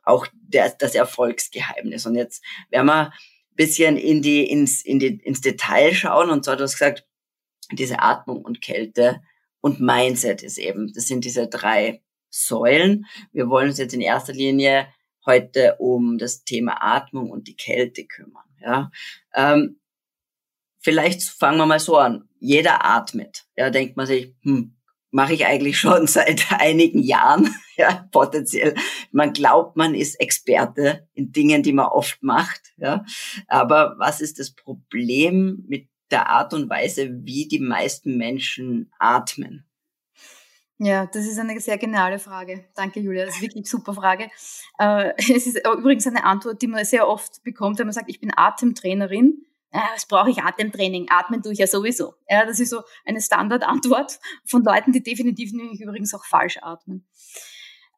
auch 0.03 0.27
der, 0.31 0.73
das 0.79 0.95
Erfolgsgeheimnis. 0.95 2.05
Und 2.05 2.15
jetzt 2.15 2.43
werden 2.69 2.87
wir 2.87 3.07
ein 3.07 3.13
bisschen 3.55 3.97
in 3.97 4.21
die, 4.21 4.49
ins, 4.49 4.83
in 4.83 4.99
die, 4.99 5.19
ins 5.23 5.41
Detail 5.41 5.93
schauen, 5.93 6.29
und 6.29 6.45
zwar, 6.45 6.55
du 6.55 6.63
hast 6.63 6.73
gesagt, 6.73 7.05
diese 7.71 7.99
Atmung 7.99 8.43
und 8.43 8.61
Kälte, 8.61 9.21
und 9.61 9.79
Mindset 9.79 10.43
ist 10.43 10.57
eben. 10.57 10.91
Das 10.93 11.07
sind 11.07 11.23
diese 11.23 11.47
drei 11.47 12.01
Säulen. 12.29 13.05
Wir 13.31 13.49
wollen 13.49 13.69
uns 13.69 13.77
jetzt 13.77 13.93
in 13.93 14.01
erster 14.01 14.33
Linie 14.33 14.87
heute 15.25 15.75
um 15.77 16.17
das 16.17 16.43
Thema 16.43 16.81
Atmung 16.81 17.29
und 17.29 17.47
die 17.47 17.55
Kälte 17.55 18.05
kümmern. 18.05 18.43
Ja, 18.59 18.91
ähm, 19.33 19.79
vielleicht 20.79 21.23
fangen 21.23 21.57
wir 21.57 21.65
mal 21.65 21.79
so 21.79 21.97
an. 21.97 22.27
Jeder 22.39 22.85
atmet. 22.85 23.45
Ja, 23.55 23.69
denkt 23.69 23.97
man 23.97 24.07
sich, 24.07 24.33
hm, 24.41 24.75
mache 25.11 25.33
ich 25.33 25.45
eigentlich 25.45 25.79
schon 25.79 26.07
seit 26.07 26.51
einigen 26.51 27.03
Jahren, 27.03 27.53
ja, 27.77 28.07
potenziell. 28.11 28.75
Man 29.11 29.33
glaubt, 29.33 29.77
man 29.77 29.93
ist 29.93 30.19
Experte 30.19 31.07
in 31.13 31.31
Dingen, 31.31 31.63
die 31.63 31.73
man 31.73 31.87
oft 31.87 32.23
macht, 32.23 32.73
ja. 32.77 33.05
Aber 33.47 33.95
was 33.99 34.21
ist 34.21 34.39
das 34.39 34.51
Problem 34.51 35.63
mit 35.67 35.90
der 36.11 36.29
Art 36.29 36.53
und 36.53 36.69
Weise, 36.69 37.09
wie 37.23 37.47
die 37.47 37.59
meisten 37.59 38.17
Menschen 38.17 38.91
atmen? 38.99 39.65
Ja, 40.83 41.05
das 41.05 41.27
ist 41.27 41.37
eine 41.37 41.59
sehr 41.59 41.77
geniale 41.77 42.17
Frage. 42.17 42.65
Danke, 42.75 43.01
Julia. 43.01 43.25
Das 43.25 43.35
ist 43.35 43.41
wirklich 43.41 43.57
eine 43.57 43.69
super 43.69 43.93
Frage. 43.93 44.31
Äh, 44.79 45.13
es 45.17 45.45
ist 45.45 45.61
übrigens 45.63 46.07
eine 46.07 46.23
Antwort, 46.23 46.59
die 46.61 46.67
man 46.67 46.83
sehr 46.85 47.07
oft 47.07 47.43
bekommt, 47.43 47.77
wenn 47.77 47.85
man 47.85 47.93
sagt, 47.93 48.09
ich 48.09 48.19
bin 48.19 48.31
Atemtrainerin. 48.35 49.45
Ja, 49.71 49.83
was 49.93 50.07
brauche 50.07 50.31
ich 50.31 50.41
Atemtraining? 50.41 51.07
Atmen 51.11 51.43
tue 51.43 51.53
ich 51.53 51.59
ja 51.59 51.67
sowieso. 51.67 52.15
Ja, 52.27 52.45
das 52.47 52.59
ist 52.59 52.71
so 52.71 52.81
eine 53.05 53.21
Standardantwort 53.21 54.19
von 54.43 54.63
Leuten, 54.63 54.91
die 54.91 55.03
definitiv 55.03 55.53
nämlich 55.53 55.79
übrigens 55.81 56.15
auch 56.15 56.25
falsch 56.25 56.57
atmen. 56.61 57.07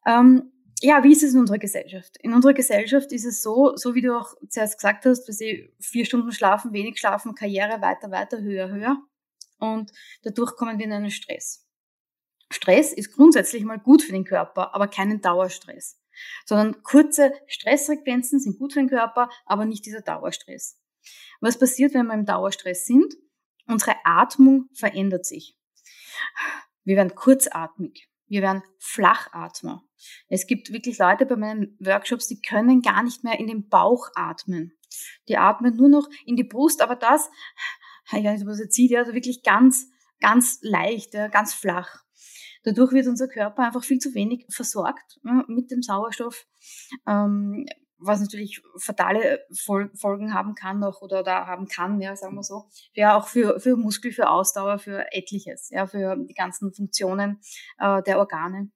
Ähm, 0.06 0.52
ja, 0.84 1.02
wie 1.02 1.12
ist 1.12 1.22
es 1.22 1.32
in 1.32 1.40
unserer 1.40 1.58
Gesellschaft? 1.58 2.18
In 2.18 2.34
unserer 2.34 2.52
Gesellschaft 2.52 3.10
ist 3.10 3.24
es 3.24 3.42
so, 3.42 3.74
so 3.74 3.94
wie 3.94 4.02
du 4.02 4.18
auch 4.18 4.34
zuerst 4.50 4.76
gesagt 4.76 5.06
hast, 5.06 5.24
dass 5.24 5.38
sie 5.38 5.72
vier 5.80 6.04
Stunden 6.04 6.30
schlafen, 6.30 6.74
wenig 6.74 6.98
schlafen, 6.98 7.34
Karriere 7.34 7.80
weiter, 7.80 8.10
weiter, 8.10 8.42
höher, 8.42 8.68
höher. 8.68 8.98
Und 9.58 9.92
dadurch 10.24 10.56
kommen 10.56 10.78
wir 10.78 10.84
in 10.84 10.92
einen 10.92 11.10
Stress. 11.10 11.66
Stress 12.50 12.92
ist 12.92 13.14
grundsätzlich 13.14 13.64
mal 13.64 13.78
gut 13.78 14.02
für 14.02 14.12
den 14.12 14.26
Körper, 14.26 14.74
aber 14.74 14.86
keinen 14.86 15.22
Dauerstress. 15.22 15.98
Sondern 16.44 16.82
kurze 16.82 17.32
Stressfrequenzen 17.46 18.38
sind 18.38 18.58
gut 18.58 18.74
für 18.74 18.80
den 18.80 18.90
Körper, 18.90 19.30
aber 19.46 19.64
nicht 19.64 19.86
dieser 19.86 20.02
Dauerstress. 20.02 20.78
Was 21.40 21.58
passiert, 21.58 21.94
wenn 21.94 22.06
wir 22.08 22.14
im 22.14 22.26
Dauerstress 22.26 22.84
sind? 22.84 23.14
Unsere 23.66 23.96
Atmung 24.04 24.68
verändert 24.74 25.24
sich. 25.24 25.58
Wir 26.84 26.96
werden 26.96 27.14
kurzatmig. 27.14 28.06
Wir 28.26 28.42
werden 28.42 28.62
Flachatmer. 28.78 29.84
Es 30.28 30.46
gibt 30.46 30.72
wirklich 30.72 30.98
Leute 30.98 31.26
bei 31.26 31.36
meinen 31.36 31.76
Workshops, 31.80 32.26
die 32.26 32.40
können 32.40 32.82
gar 32.82 33.02
nicht 33.02 33.24
mehr 33.24 33.38
in 33.38 33.46
den 33.46 33.68
Bauch 33.68 34.08
atmen. 34.14 34.72
Die 35.28 35.36
atmen 35.36 35.76
nur 35.76 35.88
noch 35.88 36.08
in 36.24 36.36
die 36.36 36.44
Brust, 36.44 36.82
aber 36.82 36.96
das, 36.96 37.28
ich 38.12 38.24
weiß 38.24 38.40
nicht, 38.40 38.48
was 38.48 38.60
jetzt 38.60 38.74
sieht, 38.74 38.90
ja, 38.90 39.00
also 39.00 39.14
wirklich 39.14 39.42
ganz, 39.42 39.90
ganz 40.20 40.58
leicht, 40.62 41.14
ja, 41.14 41.28
ganz 41.28 41.54
flach. 41.54 42.04
Dadurch 42.62 42.92
wird 42.92 43.06
unser 43.06 43.28
Körper 43.28 43.64
einfach 43.64 43.84
viel 43.84 43.98
zu 43.98 44.14
wenig 44.14 44.46
versorgt 44.48 45.20
mit 45.48 45.70
dem 45.70 45.82
Sauerstoff. 45.82 46.46
Ähm, 47.06 47.66
was 48.04 48.20
natürlich 48.20 48.62
fatale 48.76 49.44
Folgen 49.52 50.34
haben 50.34 50.54
kann 50.54 50.80
noch 50.80 51.02
oder 51.02 51.22
da 51.22 51.46
haben 51.46 51.66
kann, 51.66 52.00
ja, 52.00 52.16
sagen 52.16 52.34
wir 52.36 52.42
so. 52.42 52.68
Ja, 52.92 53.16
auch 53.16 53.28
für, 53.28 53.60
für 53.60 53.76
Muskel, 53.76 54.12
für 54.12 54.28
Ausdauer, 54.30 54.78
für 54.78 55.12
etliches, 55.12 55.70
ja, 55.70 55.86
für 55.86 56.16
die 56.16 56.34
ganzen 56.34 56.72
Funktionen 56.72 57.40
äh, 57.78 58.02
der 58.02 58.18
Organe. 58.18 58.70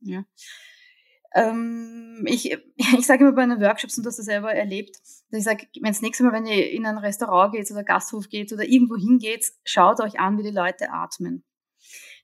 Ja. 0.00 0.24
Ähm, 1.34 2.24
ich 2.26 2.52
ich 2.76 3.06
sage 3.06 3.24
immer 3.24 3.32
bei 3.32 3.46
den 3.46 3.60
Workshops, 3.60 3.96
und 3.98 4.04
du 4.04 4.08
hast 4.08 4.18
das 4.18 4.26
selber 4.26 4.54
erlebt, 4.54 4.96
dass 5.30 5.38
ich 5.38 5.44
sage, 5.44 5.66
wenn 5.80 5.92
das 5.92 6.02
nächste 6.02 6.24
Mal, 6.24 6.32
wenn 6.32 6.46
ihr 6.46 6.70
in 6.70 6.86
ein 6.86 6.98
Restaurant 6.98 7.52
geht 7.52 7.70
oder 7.70 7.84
Gasthof 7.84 8.28
geht 8.28 8.52
oder 8.52 8.64
irgendwo 8.64 8.96
hingeht, 8.96 9.52
schaut 9.64 10.00
euch 10.00 10.18
an, 10.20 10.38
wie 10.38 10.44
die 10.44 10.50
Leute 10.50 10.90
atmen. 10.90 11.44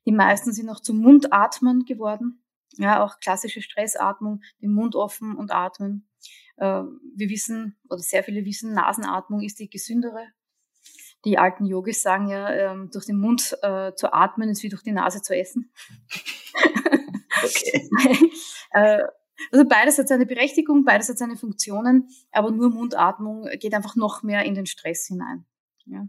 Die 0.06 0.12
meisten 0.12 0.52
sind 0.52 0.66
noch 0.66 0.80
zum 0.80 0.98
Mundatmen 0.98 1.84
geworden. 1.84 2.44
Ja, 2.76 3.04
auch 3.04 3.18
klassische 3.18 3.62
Stressatmung, 3.62 4.42
den 4.62 4.72
Mund 4.72 4.94
offen 4.94 5.36
und 5.36 5.50
atmen. 5.50 6.08
Äh, 6.56 6.82
wir 7.16 7.28
wissen, 7.28 7.76
oder 7.88 8.00
sehr 8.00 8.22
viele 8.22 8.44
wissen, 8.44 8.72
Nasenatmung 8.72 9.42
ist 9.42 9.58
die 9.58 9.70
gesündere. 9.70 10.26
Die 11.24 11.38
alten 11.38 11.66
Yogis 11.66 12.02
sagen 12.02 12.28
ja, 12.28 12.50
ähm, 12.50 12.90
durch 12.92 13.06
den 13.06 13.18
Mund 13.18 13.56
äh, 13.62 13.92
zu 13.94 14.12
atmen 14.12 14.48
ist 14.48 14.62
wie 14.62 14.70
durch 14.70 14.82
die 14.82 14.92
Nase 14.92 15.22
zu 15.22 15.36
essen. 15.36 15.72
Okay. 17.42 17.88
Äh, 18.72 19.02
also 19.50 19.64
beides 19.64 19.98
hat 19.98 20.06
seine 20.06 20.26
Berechtigung, 20.26 20.84
beides 20.84 21.08
hat 21.08 21.18
seine 21.18 21.36
Funktionen, 21.36 22.08
aber 22.30 22.52
nur 22.52 22.70
Mundatmung 22.70 23.48
geht 23.58 23.74
einfach 23.74 23.96
noch 23.96 24.22
mehr 24.22 24.44
in 24.44 24.54
den 24.54 24.66
Stress 24.66 25.06
hinein. 25.06 25.44
Ja. 25.86 26.06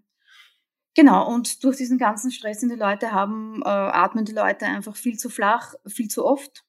Genau, 0.94 1.28
und 1.28 1.64
durch 1.64 1.78
diesen 1.78 1.98
ganzen 1.98 2.32
Stress, 2.32 2.60
den 2.60 2.70
die 2.70 2.76
Leute 2.76 3.14
haben, 3.14 3.62
äh, 3.64 3.70
atmen 3.70 4.26
die 4.26 4.34
Leute 4.34 4.66
einfach 4.66 4.96
viel 4.96 5.18
zu 5.18 5.30
flach, 5.30 5.74
viel 5.88 6.10
zu 6.10 6.26
oft. 6.26 6.66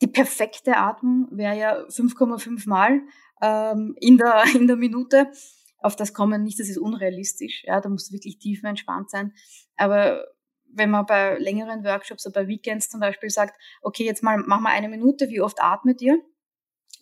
Die 0.00 0.06
perfekte 0.06 0.76
Atmung 0.76 1.28
wäre 1.30 1.58
ja 1.58 1.86
5,5 1.88 2.68
Mal 2.68 3.02
ähm, 3.42 3.94
in, 4.00 4.16
der, 4.16 4.44
in 4.54 4.66
der 4.66 4.76
Minute. 4.76 5.30
Auf 5.78 5.96
das 5.96 6.12
kommen 6.12 6.42
nicht, 6.42 6.60
das 6.60 6.68
ist 6.68 6.78
unrealistisch. 6.78 7.64
Ja, 7.64 7.80
da 7.80 7.88
muss 7.88 8.08
du 8.08 8.14
wirklich 8.14 8.38
tief 8.38 8.62
entspannt 8.64 9.10
sein. 9.10 9.32
Aber 9.76 10.26
wenn 10.72 10.90
man 10.90 11.06
bei 11.06 11.38
längeren 11.38 11.84
Workshops 11.84 12.26
oder 12.26 12.42
bei 12.42 12.48
Weekends 12.48 12.88
zum 12.88 13.00
Beispiel 13.00 13.30
sagt, 13.30 13.54
okay, 13.82 14.04
jetzt 14.04 14.22
mal 14.22 14.38
machen 14.38 14.62
wir 14.62 14.70
eine 14.70 14.88
Minute, 14.88 15.28
wie 15.28 15.40
oft 15.40 15.60
atmet 15.60 16.00
ihr? 16.02 16.20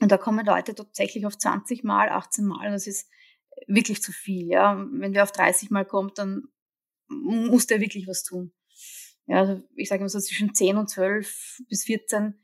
Und 0.00 0.12
da 0.12 0.16
kommen 0.16 0.46
Leute 0.46 0.74
tatsächlich 0.74 1.26
auf 1.26 1.36
20 1.36 1.82
Mal, 1.82 2.08
18 2.08 2.46
Mal. 2.46 2.70
Das 2.70 2.86
ist 2.86 3.10
wirklich 3.66 4.00
zu 4.00 4.12
viel. 4.12 4.46
Ja, 4.46 4.76
wenn 4.92 5.12
wir 5.12 5.22
auf 5.22 5.32
30 5.32 5.70
Mal 5.70 5.84
kommt, 5.84 6.18
dann 6.18 6.44
muss 7.08 7.66
der 7.66 7.80
wirklich 7.80 8.06
was 8.06 8.22
tun. 8.22 8.52
Ja, 9.26 9.40
also 9.40 9.62
ich 9.74 9.88
sage 9.88 10.00
immer 10.00 10.08
so 10.08 10.20
zwischen 10.20 10.54
10 10.54 10.76
und 10.76 10.88
12 10.88 11.62
bis 11.68 11.84
14 11.84 12.40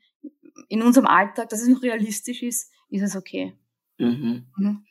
in 0.69 0.83
unserem 0.83 1.07
Alltag, 1.07 1.49
dass 1.49 1.63
es 1.63 1.69
noch 1.69 1.83
realistisch 1.83 2.43
ist, 2.43 2.73
ist 2.91 3.03
es 3.03 3.17
okay. 3.17 3.55
Mhm. 3.99 4.47
Mhm. 4.57 4.87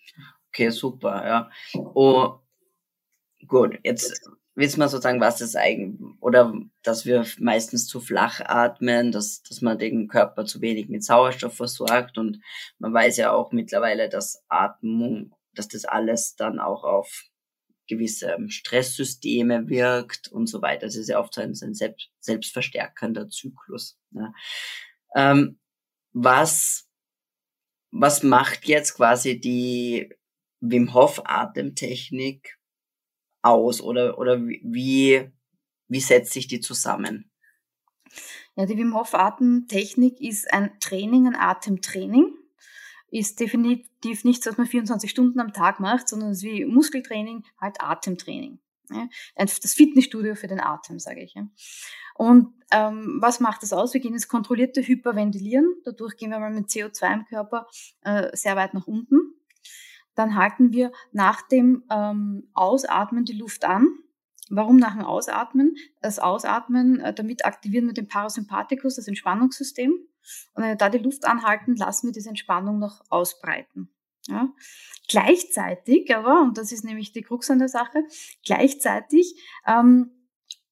Okay, 0.49 0.69
super, 0.69 1.25
ja. 1.25 1.49
Oh, 1.73 2.39
gut, 3.47 3.79
jetzt 3.83 4.29
wissen 4.55 4.79
wir 4.79 4.87
sozusagen, 4.87 5.19
was 5.19 5.39
das 5.39 5.55
eigentlich, 5.55 5.99
oder 6.19 6.53
dass 6.83 7.05
wir 7.05 7.25
meistens 7.39 7.87
zu 7.87 7.99
flach 7.99 8.39
atmen, 8.41 9.11
dass, 9.11 9.41
dass 9.43 9.61
man 9.61 9.79
den 9.79 10.07
Körper 10.07 10.45
zu 10.45 10.61
wenig 10.61 10.89
mit 10.89 11.03
Sauerstoff 11.03 11.55
versorgt 11.55 12.17
und 12.17 12.39
man 12.77 12.93
weiß 12.93 13.17
ja 13.17 13.31
auch 13.31 13.51
mittlerweile, 13.51 14.09
dass 14.09 14.43
Atmung, 14.47 15.33
dass 15.55 15.67
das 15.67 15.85
alles 15.85 16.35
dann 16.35 16.59
auch 16.59 16.83
auf 16.83 17.23
gewisse 17.87 18.37
Stresssysteme 18.47 19.67
wirkt 19.67 20.27
und 20.29 20.47
so 20.47 20.61
weiter. 20.61 20.85
Das 20.85 20.95
ist 20.95 21.09
ja 21.09 21.19
oft 21.19 21.33
so 21.33 21.41
ein, 21.41 21.49
ein 21.49 21.73
selbst, 21.73 22.09
selbstverstärkender 22.19 23.29
Zyklus. 23.29 23.97
Ne? 24.11 24.33
Ähm, 25.15 25.59
was, 26.13 26.89
was 27.91 28.23
macht 28.23 28.65
jetzt 28.65 28.95
quasi 28.95 29.39
die 29.39 30.13
Wim 30.59 30.93
Hof 30.93 31.21
Atemtechnik 31.25 32.57
aus 33.41 33.81
oder, 33.81 34.17
oder 34.17 34.41
wie, 34.45 35.29
wie 35.87 35.99
setzt 35.99 36.33
sich 36.33 36.47
die 36.47 36.61
zusammen? 36.61 37.29
Ja, 38.55 38.65
die 38.65 38.77
Wim 38.77 38.95
Hof 38.95 39.13
Atemtechnik 39.13 40.21
ist 40.21 40.51
ein 40.53 40.79
Training, 40.79 41.27
ein 41.27 41.35
Atemtraining. 41.35 42.37
Ist 43.09 43.39
definitiv 43.39 44.23
nichts, 44.23 44.45
was 44.47 44.57
man 44.57 44.65
24 44.65 45.09
Stunden 45.09 45.39
am 45.39 45.53
Tag 45.53 45.79
macht, 45.79 46.07
sondern 46.07 46.31
es 46.31 46.37
ist 46.37 46.43
wie 46.43 46.65
Muskeltraining, 46.65 47.43
halt 47.59 47.79
Atemtraining. 47.79 48.59
Das 49.35 49.73
Fitnessstudio 49.73 50.35
für 50.35 50.47
den 50.47 50.59
Atem, 50.59 50.99
sage 50.99 51.21
ich. 51.21 51.35
Und 52.15 52.53
ähm, 52.71 53.17
was 53.21 53.39
macht 53.39 53.63
das 53.63 53.73
aus? 53.73 53.93
Wir 53.93 54.01
gehen 54.01 54.13
ins 54.13 54.27
kontrollierte 54.27 54.81
Hyperventilieren. 54.81 55.75
Dadurch 55.83 56.17
gehen 56.17 56.31
wir 56.31 56.39
mal 56.39 56.51
mit 56.51 56.67
CO2 56.67 57.13
im 57.13 57.25
Körper 57.25 57.67
äh, 58.01 58.35
sehr 58.35 58.55
weit 58.55 58.73
nach 58.73 58.87
unten. 58.87 59.33
Dann 60.15 60.35
halten 60.35 60.71
wir 60.73 60.91
nach 61.11 61.41
dem 61.47 61.83
ähm, 61.89 62.49
Ausatmen 62.53 63.25
die 63.25 63.33
Luft 63.33 63.65
an. 63.65 63.87
Warum 64.49 64.77
nach 64.77 64.93
dem 64.93 65.05
Ausatmen? 65.05 65.75
Das 66.01 66.19
Ausatmen, 66.19 66.99
äh, 66.99 67.13
damit 67.13 67.45
aktivieren 67.45 67.87
wir 67.87 67.93
den 67.93 68.07
Parasympathikus, 68.07 68.97
das 68.97 69.07
Entspannungssystem. 69.07 69.91
Und 70.53 70.63
wenn 70.63 70.69
wir 70.69 70.75
da 70.75 70.89
die 70.89 70.99
Luft 70.99 71.25
anhalten, 71.25 71.75
lassen 71.75 72.07
wir 72.07 72.13
diese 72.13 72.29
Entspannung 72.29 72.77
noch 72.77 73.01
ausbreiten. 73.09 73.92
Ja. 74.27 74.49
Gleichzeitig 75.09 76.15
aber, 76.15 76.41
und 76.41 76.57
das 76.57 76.71
ist 76.71 76.85
nämlich 76.85 77.11
die 77.11 77.23
Krux 77.23 77.49
an 77.49 77.59
der 77.59 77.67
Sache, 77.67 78.03
gleichzeitig 78.45 79.35
ähm, 79.67 80.11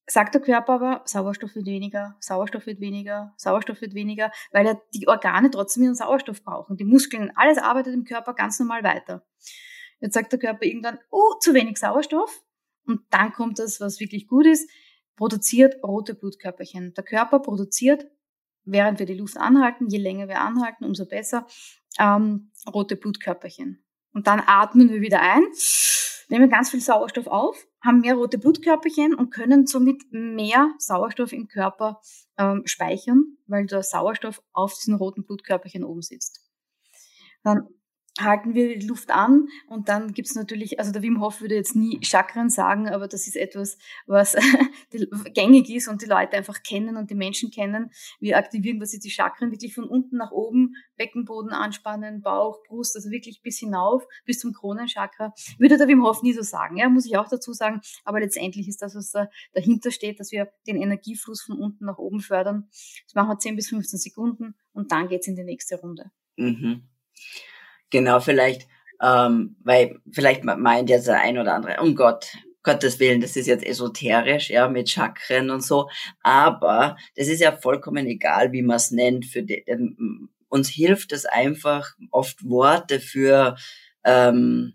sagt 0.06 0.34
der 0.34 0.40
Körper 0.40 0.72
aber, 0.74 1.02
Sauerstoff 1.04 1.54
wird 1.54 1.66
weniger, 1.66 2.16
Sauerstoff 2.20 2.66
wird 2.66 2.80
weniger, 2.80 3.34
Sauerstoff 3.36 3.80
wird 3.80 3.94
weniger, 3.94 4.32
weil 4.52 4.66
ja 4.66 4.80
die 4.94 5.06
Organe 5.06 5.50
trotzdem 5.50 5.84
ihren 5.84 5.94
Sauerstoff 5.94 6.42
brauchen. 6.42 6.76
Die 6.76 6.84
Muskeln, 6.84 7.30
alles 7.34 7.58
arbeitet 7.58 7.94
im 7.94 8.04
Körper 8.04 8.34
ganz 8.34 8.58
normal 8.58 8.82
weiter. 8.84 9.26
Jetzt 10.00 10.14
sagt 10.14 10.32
der 10.32 10.38
Körper 10.38 10.64
irgendwann, 10.64 10.98
oh, 11.10 11.34
zu 11.40 11.54
wenig 11.54 11.78
Sauerstoff. 11.78 12.42
Und 12.86 13.02
dann 13.10 13.32
kommt 13.32 13.58
das, 13.58 13.80
was 13.80 14.00
wirklich 14.00 14.26
gut 14.26 14.46
ist, 14.46 14.68
produziert 15.16 15.82
rote 15.84 16.14
Blutkörperchen. 16.14 16.94
Der 16.94 17.04
Körper 17.04 17.38
produziert, 17.38 18.06
während 18.64 18.98
wir 18.98 19.06
die 19.06 19.14
Luft 19.14 19.36
anhalten, 19.36 19.88
je 19.88 19.98
länger 19.98 20.26
wir 20.26 20.40
anhalten, 20.40 20.84
umso 20.84 21.06
besser, 21.06 21.46
ähm, 21.98 22.50
rote 22.72 22.96
Blutkörperchen. 22.96 23.84
Und 24.12 24.26
dann 24.26 24.42
atmen 24.44 24.90
wir 24.90 25.00
wieder 25.00 25.20
ein, 25.20 25.42
nehmen 26.28 26.50
ganz 26.50 26.70
viel 26.70 26.80
Sauerstoff 26.80 27.26
auf, 27.26 27.66
haben 27.80 28.00
mehr 28.00 28.14
rote 28.14 28.38
Blutkörperchen 28.38 29.14
und 29.14 29.30
können 29.30 29.66
somit 29.66 30.02
mehr 30.10 30.72
Sauerstoff 30.78 31.32
im 31.32 31.48
Körper 31.48 32.00
ähm, 32.38 32.62
speichern, 32.66 33.38
weil 33.46 33.66
der 33.66 33.82
Sauerstoff 33.82 34.42
auf 34.52 34.74
diesen 34.74 34.94
roten 34.94 35.24
Blutkörperchen 35.24 35.84
oben 35.84 36.02
sitzt. 36.02 36.40
Dann 37.42 37.68
halten 38.20 38.54
wir 38.54 38.78
die 38.78 38.86
Luft 38.86 39.10
an 39.10 39.48
und 39.68 39.88
dann 39.88 40.12
gibt's 40.12 40.34
natürlich, 40.34 40.78
also 40.78 40.92
der 40.92 41.02
Wim 41.02 41.20
Hof 41.20 41.40
würde 41.40 41.54
jetzt 41.54 41.74
nie 41.74 41.98
Chakren 42.02 42.50
sagen, 42.50 42.88
aber 42.88 43.08
das 43.08 43.26
ist 43.26 43.36
etwas, 43.36 43.78
was 44.06 44.36
gängig 45.34 45.70
ist 45.70 45.88
und 45.88 46.02
die 46.02 46.06
Leute 46.06 46.36
einfach 46.36 46.62
kennen 46.62 46.96
und 46.96 47.10
die 47.10 47.14
Menschen 47.14 47.50
kennen. 47.50 47.90
Wir 48.20 48.36
aktivieren 48.36 48.78
quasi 48.78 48.98
die 48.98 49.10
Chakren 49.10 49.50
wirklich 49.50 49.74
von 49.74 49.84
unten 49.84 50.18
nach 50.18 50.30
oben, 50.30 50.74
Beckenboden 50.96 51.52
anspannen, 51.52 52.20
Bauch, 52.20 52.62
Brust, 52.64 52.96
also 52.96 53.10
wirklich 53.10 53.40
bis 53.40 53.58
hinauf, 53.58 54.04
bis 54.26 54.40
zum 54.40 54.52
Kronenchakra. 54.52 55.32
Würde 55.58 55.78
der 55.78 55.88
Wim 55.88 56.04
Hof 56.04 56.22
nie 56.22 56.34
so 56.34 56.42
sagen, 56.42 56.76
ja, 56.76 56.90
muss 56.90 57.06
ich 57.06 57.16
auch 57.16 57.28
dazu 57.28 57.54
sagen, 57.54 57.80
aber 58.04 58.20
letztendlich 58.20 58.68
ist 58.68 58.82
das, 58.82 58.94
was 58.94 59.10
da 59.10 59.30
dahinter 59.54 59.90
steht, 59.90 60.20
dass 60.20 60.32
wir 60.32 60.52
den 60.66 60.76
Energiefluss 60.76 61.42
von 61.42 61.58
unten 61.58 61.86
nach 61.86 61.98
oben 61.98 62.20
fördern. 62.20 62.68
Das 63.06 63.14
machen 63.14 63.28
wir 63.28 63.38
10 63.38 63.56
bis 63.56 63.68
15 63.68 63.98
Sekunden 63.98 64.54
und 64.74 64.92
dann 64.92 65.08
geht's 65.08 65.26
in 65.26 65.36
die 65.36 65.44
nächste 65.44 65.80
Runde. 65.80 66.10
Mhm. 66.36 66.88
Genau, 67.92 68.20
vielleicht, 68.20 68.66
ähm, 69.02 69.56
weil 69.62 70.00
vielleicht 70.10 70.44
meint 70.44 70.88
jetzt 70.88 71.06
der 71.06 71.20
ein 71.20 71.38
oder 71.38 71.54
andere, 71.54 71.80
um 71.82 71.94
Gott, 71.94 72.26
Gottes 72.62 72.98
Willen, 73.00 73.20
das 73.20 73.36
ist 73.36 73.46
jetzt 73.46 73.66
esoterisch, 73.66 74.48
ja, 74.48 74.68
mit 74.68 74.88
Chakren 74.88 75.50
und 75.50 75.62
so. 75.62 75.88
Aber 76.22 76.96
das 77.16 77.28
ist 77.28 77.40
ja 77.40 77.52
vollkommen 77.52 78.06
egal, 78.06 78.52
wie 78.52 78.62
man 78.62 78.76
es 78.76 78.92
nennt. 78.92 79.26
Für 79.26 79.42
die, 79.42 79.62
ähm, 79.66 80.30
uns 80.48 80.70
hilft 80.70 81.12
es 81.12 81.26
einfach, 81.26 81.90
oft 82.10 82.48
Worte 82.48 82.98
für 82.98 83.56
ähm, 84.04 84.72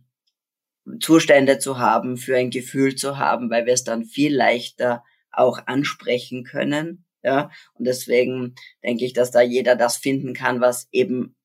Zustände 0.99 1.57
zu 1.57 1.79
haben, 1.79 2.17
für 2.17 2.37
ein 2.37 2.51
Gefühl 2.51 2.95
zu 2.95 3.17
haben, 3.17 3.49
weil 3.49 3.65
wir 3.65 3.73
es 3.73 3.83
dann 3.83 4.05
viel 4.05 4.35
leichter 4.35 5.03
auch 5.31 5.59
ansprechen 5.65 6.43
können. 6.43 7.05
Ja, 7.23 7.49
und 7.73 7.85
deswegen 7.85 8.53
denke 8.83 9.05
ich, 9.05 9.13
dass 9.13 9.31
da 9.31 9.41
jeder 9.41 9.75
das 9.75 9.97
finden 9.97 10.33
kann, 10.35 10.61
was 10.61 10.87
eben 10.91 11.36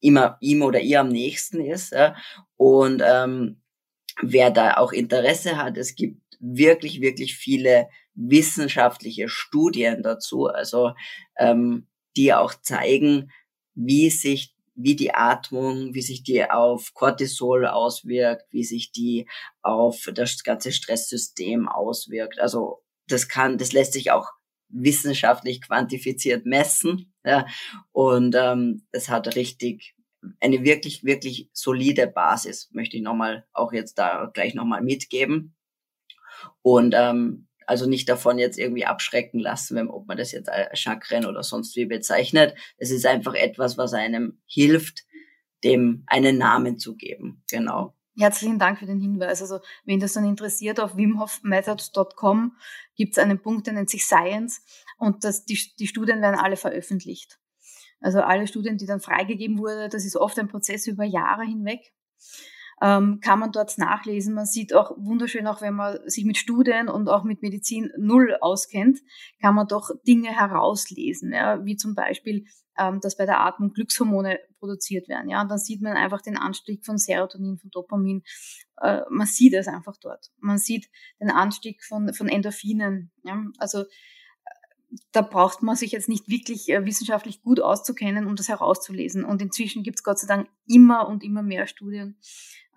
immer 0.00 0.36
ihm 0.40 0.62
oder 0.62 0.80
ihr 0.80 1.00
am 1.00 1.08
nächsten 1.08 1.60
ist. 1.60 1.92
Ja? 1.92 2.16
Und 2.56 3.02
ähm, 3.04 3.60
wer 4.22 4.50
da 4.50 4.76
auch 4.76 4.92
Interesse 4.92 5.56
hat, 5.56 5.76
es 5.76 5.94
gibt 5.94 6.20
wirklich, 6.40 7.00
wirklich 7.00 7.36
viele 7.36 7.88
wissenschaftliche 8.14 9.28
Studien 9.28 10.02
dazu, 10.02 10.46
also 10.46 10.92
ähm, 11.36 11.86
die 12.16 12.34
auch 12.34 12.54
zeigen, 12.54 13.30
wie 13.74 14.10
sich 14.10 14.54
wie 14.80 14.94
die 14.94 15.12
Atmung, 15.12 15.92
wie 15.92 16.02
sich 16.02 16.22
die 16.22 16.48
auf 16.48 16.94
Cortisol 16.94 17.66
auswirkt, 17.66 18.44
wie 18.52 18.62
sich 18.62 18.92
die 18.92 19.28
auf 19.60 20.08
das 20.14 20.44
ganze 20.44 20.70
Stresssystem 20.70 21.68
auswirkt. 21.68 22.38
Also 22.38 22.84
das 23.08 23.28
kann, 23.28 23.58
das 23.58 23.72
lässt 23.72 23.92
sich 23.92 24.12
auch 24.12 24.28
wissenschaftlich 24.68 25.60
quantifiziert 25.60 26.46
messen. 26.46 27.12
Ja, 27.24 27.46
und 27.92 28.34
ähm, 28.34 28.86
es 28.92 29.08
hat 29.08 29.36
richtig 29.36 29.94
eine 30.40 30.64
wirklich, 30.64 31.04
wirklich 31.04 31.48
solide 31.52 32.06
Basis, 32.06 32.70
möchte 32.72 32.96
ich 32.96 33.02
nochmal 33.02 33.46
auch 33.52 33.72
jetzt 33.72 33.98
da 33.98 34.30
gleich 34.32 34.54
nochmal 34.54 34.82
mitgeben. 34.82 35.54
Und 36.62 36.94
ähm, 36.96 37.48
also 37.66 37.86
nicht 37.86 38.08
davon 38.08 38.38
jetzt 38.38 38.58
irgendwie 38.58 38.86
abschrecken 38.86 39.40
lassen, 39.40 39.76
wenn, 39.76 39.88
ob 39.88 40.06
man 40.08 40.16
das 40.16 40.32
jetzt 40.32 40.48
als 40.48 40.78
Chakren 40.78 41.26
oder 41.26 41.42
sonst 41.42 41.76
wie 41.76 41.84
bezeichnet. 41.84 42.54
Es 42.78 42.90
ist 42.90 43.04
einfach 43.04 43.34
etwas, 43.34 43.76
was 43.76 43.92
einem 43.92 44.40
hilft, 44.46 45.04
dem 45.64 46.04
einen 46.06 46.38
Namen 46.38 46.78
zu 46.78 46.96
geben. 46.96 47.42
Genau. 47.50 47.94
Herzlichen 48.18 48.58
Dank 48.58 48.80
für 48.80 48.86
den 48.86 49.00
Hinweis. 49.00 49.40
Also, 49.40 49.60
wenn 49.84 50.00
das 50.00 50.14
dann 50.14 50.24
interessiert, 50.24 50.80
auf 50.80 50.96
wimhofmethod.com 50.96 52.56
gibt 52.96 53.12
es 53.12 53.22
einen 53.22 53.40
Punkt, 53.40 53.68
der 53.68 53.74
nennt 53.74 53.90
sich 53.90 54.04
Science 54.04 54.60
und 54.98 55.22
das, 55.22 55.44
die, 55.44 55.56
die 55.78 55.86
Studien 55.86 56.20
werden 56.20 56.34
alle 56.38 56.56
veröffentlicht. 56.56 57.38
Also 58.00 58.20
alle 58.20 58.48
Studien, 58.48 58.76
die 58.76 58.86
dann 58.86 59.00
freigegeben 59.00 59.58
wurde, 59.58 59.88
das 59.88 60.04
ist 60.04 60.16
oft 60.16 60.36
ein 60.38 60.48
Prozess 60.48 60.88
über 60.88 61.04
Jahre 61.04 61.44
hinweg, 61.44 61.92
ähm, 62.80 63.20
kann 63.20 63.38
man 63.38 63.52
dort 63.52 63.76
nachlesen. 63.78 64.34
Man 64.34 64.46
sieht 64.46 64.74
auch 64.74 64.92
wunderschön, 64.96 65.46
auch 65.46 65.60
wenn 65.60 65.74
man 65.74 65.98
sich 66.06 66.24
mit 66.24 66.36
Studien 66.36 66.88
und 66.88 67.08
auch 67.08 67.24
mit 67.24 67.42
Medizin 67.42 67.90
null 67.98 68.36
auskennt, 68.40 68.98
kann 69.40 69.54
man 69.54 69.66
doch 69.66 69.90
Dinge 70.06 70.30
herauslesen, 70.30 71.32
ja, 71.32 71.64
wie 71.64 71.76
zum 71.76 71.94
Beispiel, 71.94 72.44
ähm, 72.78 73.00
dass 73.00 73.16
bei 73.16 73.26
der 73.26 73.40
Atmung 73.40 73.72
Glückshormone 73.72 74.38
produziert 74.58 75.08
werden. 75.08 75.28
Ja, 75.28 75.42
und 75.42 75.50
dann 75.50 75.58
sieht 75.58 75.82
man 75.82 75.96
einfach 75.96 76.22
den 76.22 76.36
Anstieg 76.36 76.84
von 76.84 76.98
Serotonin, 76.98 77.58
von 77.58 77.70
Dopamin. 77.70 78.22
Äh, 78.80 79.00
man 79.10 79.26
sieht 79.26 79.54
es 79.54 79.68
einfach 79.68 79.96
dort. 80.00 80.30
Man 80.38 80.58
sieht 80.58 80.88
den 81.20 81.30
Anstieg 81.30 81.82
von, 81.82 82.12
von 82.14 82.28
Endorphinen. 82.28 83.10
Ja, 83.24 83.42
also 83.58 83.84
da 85.12 85.22
braucht 85.22 85.62
man 85.62 85.76
sich 85.76 85.92
jetzt 85.92 86.08
nicht 86.08 86.28
wirklich 86.28 86.68
äh, 86.70 86.84
wissenschaftlich 86.84 87.42
gut 87.42 87.60
auszukennen, 87.60 88.26
um 88.26 88.36
das 88.36 88.48
herauszulesen. 88.48 89.24
Und 89.24 89.42
inzwischen 89.42 89.82
gibt 89.82 89.98
es 89.98 90.04
Gott 90.04 90.18
sei 90.18 90.26
Dank 90.26 90.48
immer 90.66 91.08
und 91.08 91.22
immer 91.22 91.42
mehr 91.42 91.66
Studien. 91.66 92.18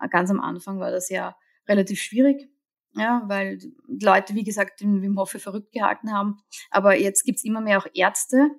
Äh, 0.00 0.08
ganz 0.08 0.30
am 0.30 0.40
Anfang 0.40 0.78
war 0.78 0.90
das 0.90 1.08
ja 1.08 1.36
relativ 1.68 2.00
schwierig, 2.00 2.50
ja, 2.94 3.22
weil 3.26 3.58
Leute, 3.86 4.34
wie 4.34 4.44
gesagt, 4.44 4.80
den 4.80 5.00
Wim 5.00 5.18
Hof 5.18 5.30
verrückt 5.30 5.72
gehalten 5.72 6.12
haben. 6.12 6.38
Aber 6.70 6.96
jetzt 6.96 7.24
gibt 7.24 7.38
es 7.38 7.44
immer 7.44 7.60
mehr 7.60 7.78
auch 7.78 7.86
Ärzte, 7.94 8.50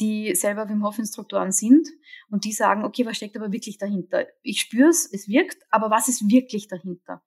die 0.00 0.34
selber 0.34 0.68
Wim 0.68 0.84
Hof 0.84 0.98
Instruktoren 0.98 1.52
sind 1.52 1.88
und 2.30 2.44
die 2.44 2.52
sagen, 2.52 2.84
okay, 2.84 3.06
was 3.06 3.16
steckt 3.16 3.36
aber 3.36 3.52
wirklich 3.52 3.78
dahinter? 3.78 4.26
Ich 4.42 4.60
spüre 4.60 4.88
es, 4.88 5.08
es 5.12 5.28
wirkt, 5.28 5.62
aber 5.70 5.90
was 5.90 6.08
ist 6.08 6.28
wirklich 6.30 6.68
dahinter? 6.68 7.22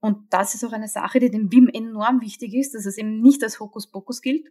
Und 0.00 0.32
das 0.32 0.54
ist 0.54 0.64
auch 0.64 0.72
eine 0.72 0.88
Sache, 0.88 1.20
die 1.20 1.30
dem 1.30 1.50
Wim 1.50 1.68
enorm 1.68 2.20
wichtig 2.20 2.54
ist, 2.54 2.74
dass 2.74 2.86
es 2.86 2.98
eben 2.98 3.20
nicht 3.20 3.42
als 3.42 3.60
Hokuspokus 3.60 4.20
gilt, 4.22 4.46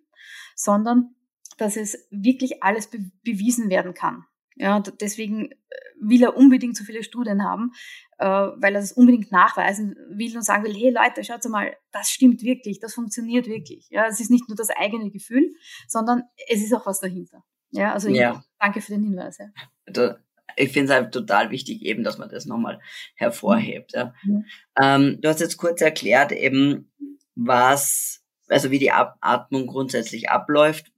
sondern 0.56 1.16
dass 1.58 1.78
es 1.78 2.08
wirklich 2.10 2.64
alles 2.64 2.88
be 2.88 3.12
bewiesen 3.24 3.70
werden 3.70 3.94
kann. 3.94 4.26
Ja, 4.58 4.78
und 4.78 5.02
deswegen 5.02 5.52
äh, 5.52 5.56
will 6.00 6.24
er 6.24 6.38
unbedingt 6.38 6.78
so 6.78 6.86
viele 6.86 7.04
Studien 7.04 7.44
haben, 7.44 7.72
äh, 8.20 8.26
weil 8.26 8.74
er 8.74 8.82
das 8.82 8.94
unbedingt 8.94 9.32
nachweisen 9.32 9.96
will 10.10 10.36
und 10.36 10.44
sagen 10.44 10.64
will, 10.64 10.74
hey 10.74 10.92
Leute, 10.92 11.24
schaut 11.26 11.44
mal, 11.50 11.76
das 11.92 12.10
stimmt 12.10 12.42
wirklich, 12.42 12.80
das 12.80 12.94
funktioniert 12.94 13.48
wirklich. 13.48 13.88
Ja, 13.90 14.08
es 14.08 14.22
ist 14.22 14.32
nicht 14.32 14.48
nur 14.48 14.56
das 14.56 14.70
eigene 14.70 15.12
Gefühl, 15.12 15.54
sondern 15.88 16.24
es 16.48 16.64
ist 16.64 16.74
auch 16.74 16.86
was 16.86 17.02
dahinter. 17.02 17.44
Ja, 17.72 17.92
also 17.94 18.08
ja. 18.10 18.44
danke 18.58 18.80
für 18.80 18.94
den 18.94 19.04
Hinweis. 19.04 19.40
Ja 19.40 20.18
ich 20.56 20.72
finde 20.72 20.92
es 20.92 21.00
halt 21.00 21.14
total 21.14 21.52
wichtig 21.52 21.82
eben, 21.84 22.04
dass 22.04 22.18
man 22.18 22.30
das 22.30 22.46
nochmal 22.46 22.80
hervorhebt. 23.16 23.94
Ja. 23.94 24.14
Mhm. 24.24 24.46
Ähm, 24.82 25.22
du 25.22 25.30
hast 25.30 25.40
jetzt 25.40 25.58
kurz 25.58 25.82
erklärt 25.82 26.32
eben, 26.32 26.92
was, 27.36 28.24
also 28.48 28.72
wie 28.72 28.80
die 28.80 28.92
Atmung 28.92 29.68
grundsätzlich 29.68 30.30
abläuft 30.30 30.92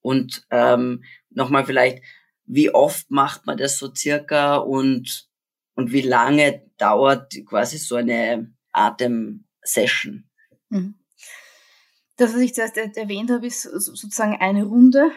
und 0.00 0.46
ähm, 0.50 1.04
nochmal 1.30 1.64
vielleicht, 1.66 2.02
wie 2.46 2.70
oft 2.70 3.10
macht 3.10 3.46
man 3.46 3.58
das 3.58 3.78
so 3.78 3.94
circa 3.94 4.56
und, 4.56 5.28
und 5.74 5.92
wie 5.92 6.00
lange 6.00 6.62
dauert 6.78 7.34
quasi 7.44 7.76
so 7.76 7.96
eine 7.96 8.52
Atemsession? 8.72 10.24
Mhm. 10.70 10.97
Das, 12.18 12.34
was 12.34 12.40
ich 12.40 12.54
zuerst 12.54 12.76
erwähnt 12.76 13.30
habe, 13.30 13.46
ist 13.46 13.62
sozusagen 13.62 14.36
eine 14.36 14.64
Runde, 14.64 15.12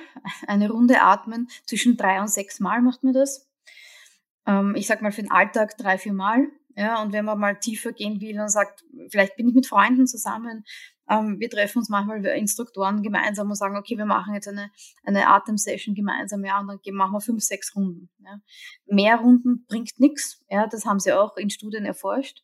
eine 0.47 0.69
Runde 0.69 1.01
atmen. 1.01 1.49
Zwischen 1.65 1.97
drei 1.97 2.21
und 2.21 2.29
sechs 2.29 2.59
Mal 2.59 2.81
macht 2.81 3.03
man 3.03 3.13
das. 3.13 3.49
Ähm, 4.45 4.75
ich 4.75 4.87
sag 4.87 5.01
mal 5.01 5.11
für 5.11 5.23
den 5.23 5.31
Alltag 5.31 5.77
drei, 5.77 5.97
vier 5.97 6.13
Mal. 6.13 6.47
Ja, 6.75 7.01
und 7.01 7.11
wenn 7.11 7.25
man 7.25 7.39
mal 7.39 7.59
tiefer 7.59 7.91
gehen 7.91 8.21
will 8.21 8.39
und 8.39 8.49
sagt, 8.49 8.85
vielleicht 9.09 9.35
bin 9.35 9.49
ich 9.49 9.55
mit 9.55 9.67
Freunden 9.67 10.07
zusammen, 10.07 10.63
ähm, 11.09 11.39
wir 11.39 11.49
treffen 11.49 11.79
uns 11.79 11.89
manchmal 11.89 12.23
Instruktoren 12.25 13.03
gemeinsam 13.03 13.49
und 13.49 13.55
sagen, 13.55 13.75
okay, 13.75 13.97
wir 13.97 14.05
machen 14.05 14.33
jetzt 14.33 14.47
eine, 14.47 14.71
eine 15.03 15.27
Atemsession 15.27 15.95
gemeinsam, 15.95 16.45
ja, 16.45 16.59
und 16.59 16.69
dann 16.69 16.79
machen 16.93 17.11
wir 17.11 17.19
fünf, 17.19 17.43
sechs 17.43 17.75
Runden. 17.75 18.09
Ja. 18.19 18.39
Mehr 18.85 19.17
Runden 19.17 19.65
bringt 19.67 19.99
nichts, 19.99 20.41
ja, 20.49 20.67
das 20.67 20.85
haben 20.85 20.99
sie 20.99 21.11
auch 21.11 21.35
in 21.35 21.49
Studien 21.49 21.83
erforscht. 21.83 22.41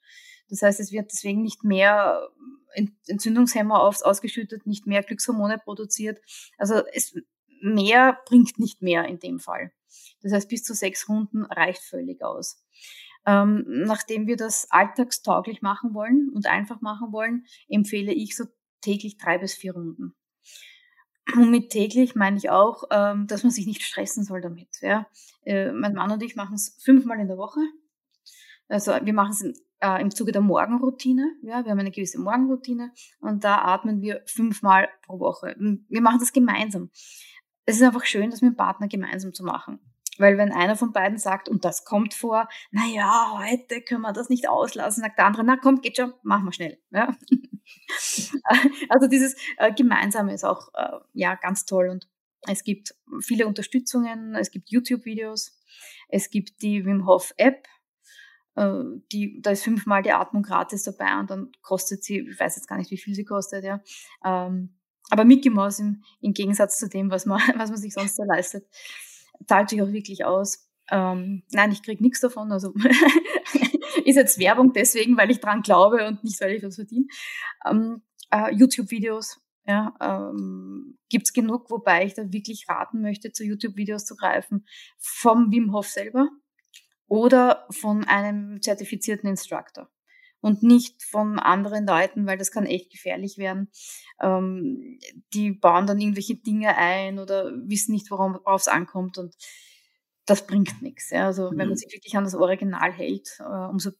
Das 0.49 0.61
heißt, 0.61 0.79
es 0.79 0.91
wird 0.91 1.11
deswegen 1.11 1.41
nicht 1.41 1.63
mehr 1.63 2.29
Entzündungshemmer 3.07 3.81
aufs 3.81 4.03
ausgeschüttet, 4.03 4.67
nicht 4.67 4.87
mehr 4.87 5.03
Glückshormone 5.03 5.57
produziert. 5.57 6.19
Also 6.57 6.81
es 6.93 7.15
mehr 7.61 8.19
bringt 8.25 8.59
nicht 8.59 8.81
mehr 8.81 9.05
in 9.05 9.19
dem 9.19 9.39
Fall. 9.39 9.71
Das 10.21 10.31
heißt, 10.31 10.49
bis 10.49 10.63
zu 10.63 10.73
sechs 10.73 11.07
Runden 11.09 11.43
reicht 11.45 11.81
völlig 11.81 12.23
aus. 12.23 12.63
Ähm, 13.25 13.65
nachdem 13.67 14.27
wir 14.27 14.37
das 14.37 14.67
alltagstauglich 14.71 15.61
machen 15.61 15.93
wollen 15.93 16.29
und 16.33 16.47
einfach 16.47 16.81
machen 16.81 17.11
wollen, 17.11 17.45
empfehle 17.67 18.13
ich 18.13 18.35
so 18.35 18.45
täglich 18.81 19.17
drei 19.17 19.37
bis 19.37 19.53
vier 19.53 19.73
Runden. 19.73 20.15
Und 21.35 21.51
mit 21.51 21.71
täglich 21.71 22.15
meine 22.15 22.37
ich 22.37 22.49
auch, 22.49 22.83
ähm, 22.89 23.27
dass 23.27 23.43
man 23.43 23.51
sich 23.51 23.65
nicht 23.65 23.83
stressen 23.83 24.23
soll 24.23 24.39
damit. 24.39 24.69
Ja? 24.81 25.07
Äh, 25.43 25.73
mein 25.73 25.93
Mann 25.93 26.11
und 26.11 26.23
ich 26.23 26.35
machen 26.37 26.55
es 26.55 26.77
fünfmal 26.81 27.19
in 27.19 27.27
der 27.27 27.37
Woche. 27.37 27.59
Also 28.69 28.93
wir 29.01 29.13
machen 29.13 29.31
es 29.31 29.66
äh, 29.81 30.01
im 30.01 30.11
Zuge 30.11 30.31
der 30.31 30.41
Morgenroutine. 30.41 31.35
Ja, 31.41 31.63
wir 31.63 31.71
haben 31.71 31.79
eine 31.79 31.91
gewisse 31.91 32.19
Morgenroutine 32.19 32.91
und 33.19 33.43
da 33.43 33.59
atmen 33.59 34.01
wir 34.01 34.21
fünfmal 34.25 34.89
pro 35.03 35.19
Woche. 35.19 35.55
Wir 35.57 36.01
machen 36.01 36.19
das 36.19 36.33
gemeinsam. 36.33 36.89
Es 37.65 37.75
ist 37.75 37.83
einfach 37.83 38.05
schön, 38.05 38.29
das 38.29 38.41
mit 38.41 38.53
dem 38.53 38.57
Partner 38.57 38.87
gemeinsam 38.87 39.33
zu 39.33 39.43
machen. 39.43 39.79
Weil 40.17 40.37
wenn 40.37 40.51
einer 40.51 40.75
von 40.75 40.93
beiden 40.93 41.17
sagt, 41.17 41.47
und 41.47 41.63
das 41.63 41.85
kommt 41.85 42.13
vor, 42.13 42.47
na 42.71 42.85
ja, 42.87 43.37
heute 43.37 43.81
können 43.81 44.01
wir 44.01 44.13
das 44.13 44.29
nicht 44.29 44.49
auslassen, 44.49 45.03
sagt 45.03 45.17
der 45.17 45.25
andere, 45.25 45.43
na 45.43 45.57
komm, 45.57 45.81
geht 45.81 45.97
schon, 45.97 46.13
machen 46.23 46.45
wir 46.45 46.53
schnell. 46.53 46.79
Ja? 46.91 47.15
also 48.89 49.07
dieses 49.07 49.35
äh, 49.57 49.71
Gemeinsame 49.73 50.33
ist 50.33 50.43
auch 50.43 50.69
äh, 50.73 50.97
ja 51.13 51.35
ganz 51.35 51.65
toll 51.65 51.89
und 51.89 52.07
es 52.47 52.63
gibt 52.63 52.95
viele 53.21 53.47
Unterstützungen, 53.47 54.35
es 54.35 54.51
gibt 54.51 54.69
YouTube-Videos, 54.69 55.59
es 56.09 56.29
gibt 56.29 56.61
die 56.61 56.85
Wim 56.85 57.05
Hof 57.05 57.33
App, 57.37 57.67
die, 59.11 59.39
da 59.41 59.51
ist 59.51 59.63
fünfmal 59.63 60.01
die 60.01 60.11
Atmung 60.11 60.41
gratis 60.41 60.83
dabei 60.83 61.19
und 61.19 61.29
dann 61.29 61.51
kostet 61.61 62.03
sie, 62.03 62.19
ich 62.19 62.39
weiß 62.39 62.55
jetzt 62.55 62.67
gar 62.67 62.77
nicht, 62.77 62.89
wie 62.89 62.97
viel 62.97 63.13
sie 63.13 63.25
kostet, 63.25 63.63
ja. 63.63 63.81
Ähm, 64.25 64.77
aber 65.09 65.25
Mickey 65.25 65.49
Mouse 65.49 65.79
im, 65.79 66.03
im 66.21 66.33
Gegensatz 66.33 66.79
zu 66.79 66.89
dem, 66.89 67.11
was 67.11 67.25
man, 67.25 67.39
was 67.57 67.69
man 67.69 67.79
sich 67.79 67.93
sonst 67.93 68.15
so 68.15 68.23
leistet, 68.23 68.67
zahlt 69.45 69.69
sich 69.69 69.81
auch 69.81 69.91
wirklich 69.91 70.25
aus. 70.25 70.67
Ähm, 70.89 71.43
nein, 71.51 71.71
ich 71.71 71.83
krieg 71.83 72.01
nichts 72.01 72.19
davon, 72.19 72.51
also 72.51 72.73
ist 74.05 74.15
jetzt 74.15 74.39
Werbung 74.39 74.73
deswegen, 74.73 75.17
weil 75.17 75.29
ich 75.29 75.39
dran 75.39 75.61
glaube 75.61 76.07
und 76.07 76.23
nicht, 76.23 76.39
weil 76.41 76.53
ich 76.53 76.63
was 76.63 76.75
verdiene. 76.75 77.05
Ähm, 77.69 78.01
äh, 78.31 78.55
YouTube-Videos, 78.55 79.39
ja, 79.65 79.93
ähm, 80.01 80.97
gibt 81.09 81.33
genug, 81.33 81.69
wobei 81.69 82.05
ich 82.05 82.13
da 82.13 82.31
wirklich 82.31 82.67
raten 82.69 83.01
möchte, 83.01 83.31
zu 83.31 83.43
YouTube-Videos 83.43 84.05
zu 84.05 84.15
greifen, 84.15 84.65
vom 84.97 85.51
Wim 85.51 85.73
Hof 85.73 85.87
selber 85.87 86.29
oder 87.07 87.65
von 87.69 88.03
einem 88.03 88.61
zertifizierten 88.61 89.29
Instructor 89.29 89.89
und 90.41 90.63
nicht 90.63 91.03
von 91.03 91.39
anderen 91.39 91.85
Leuten, 91.85 92.27
weil 92.27 92.37
das 92.37 92.51
kann 92.51 92.65
echt 92.65 92.91
gefährlich 92.91 93.37
werden. 93.37 93.69
Ähm, 94.21 94.99
die 95.33 95.51
bauen 95.51 95.87
dann 95.87 95.99
irgendwelche 95.99 96.35
Dinge 96.35 96.75
ein 96.77 97.19
oder 97.19 97.51
wissen 97.55 97.93
nicht, 97.93 98.11
worauf 98.11 98.61
es 98.61 98.67
ankommt 98.67 99.17
und 99.17 99.35
das 100.25 100.45
bringt 100.45 100.81
nichts. 100.81 101.09
Ja. 101.09 101.25
Also 101.25 101.45
mhm. 101.45 101.51
wenn 101.51 101.57
man 101.57 101.69
mhm. 101.69 101.75
sich 101.75 101.93
wirklich 101.93 102.15
an 102.15 102.25
das 102.25 102.35
Original 102.35 102.91
hält, 102.91 103.39
äh, 103.39 103.43
umso, 103.43 103.91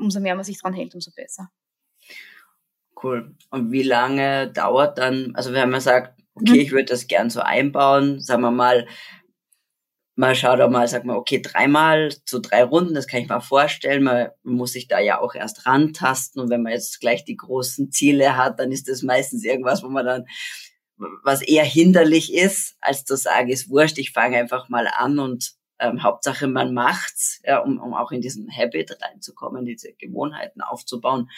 umso 0.00 0.20
mehr 0.20 0.34
man 0.34 0.44
sich 0.44 0.60
dran 0.60 0.72
hält, 0.72 0.94
umso 0.94 1.10
besser. 1.14 1.50
Cool. 3.02 3.36
Und 3.50 3.70
wie 3.70 3.82
lange 3.82 4.50
dauert 4.50 4.98
dann, 4.98 5.34
also 5.34 5.52
wenn 5.52 5.70
man 5.70 5.80
sagt, 5.80 6.20
okay, 6.34 6.54
mhm. 6.54 6.60
ich 6.60 6.72
würde 6.72 6.86
das 6.86 7.06
gern 7.06 7.30
so 7.30 7.40
einbauen, 7.40 8.20
sagen 8.20 8.42
wir 8.42 8.50
mal, 8.50 8.86
man 10.16 10.36
schaut 10.36 10.60
auch 10.60 10.70
mal, 10.70 10.86
sagt 10.86 11.04
man, 11.04 11.16
okay, 11.16 11.42
dreimal 11.42 12.14
zu 12.24 12.38
drei 12.40 12.62
Runden, 12.62 12.94
das 12.94 13.08
kann 13.08 13.20
ich 13.20 13.28
mir 13.28 13.40
vorstellen. 13.40 14.04
Man 14.04 14.30
muss 14.44 14.72
sich 14.72 14.86
da 14.86 15.00
ja 15.00 15.20
auch 15.20 15.34
erst 15.34 15.66
rantasten. 15.66 16.40
Und 16.40 16.50
wenn 16.50 16.62
man 16.62 16.72
jetzt 16.72 17.00
gleich 17.00 17.24
die 17.24 17.36
großen 17.36 17.90
Ziele 17.90 18.36
hat, 18.36 18.60
dann 18.60 18.70
ist 18.70 18.88
das 18.88 19.02
meistens 19.02 19.44
irgendwas, 19.44 19.82
wo 19.82 19.88
man 19.88 20.06
dann, 20.06 20.26
was 21.24 21.42
eher 21.42 21.64
hinderlich 21.64 22.32
ist, 22.32 22.76
als 22.80 23.04
zu 23.04 23.16
sagen, 23.16 23.48
ist 23.48 23.68
wurscht, 23.68 23.98
ich 23.98 24.12
fange 24.12 24.36
einfach 24.36 24.68
mal 24.68 24.86
an 24.86 25.18
und 25.18 25.54
ähm, 25.80 26.04
Hauptsache 26.04 26.46
man 26.46 26.72
macht's, 26.72 27.40
ja, 27.44 27.58
um, 27.58 27.80
um 27.80 27.94
auch 27.94 28.12
in 28.12 28.20
diesen 28.20 28.48
Habit 28.56 28.96
reinzukommen, 29.02 29.64
diese 29.64 29.92
Gewohnheiten 29.94 30.60
aufzubauen. 30.60 31.28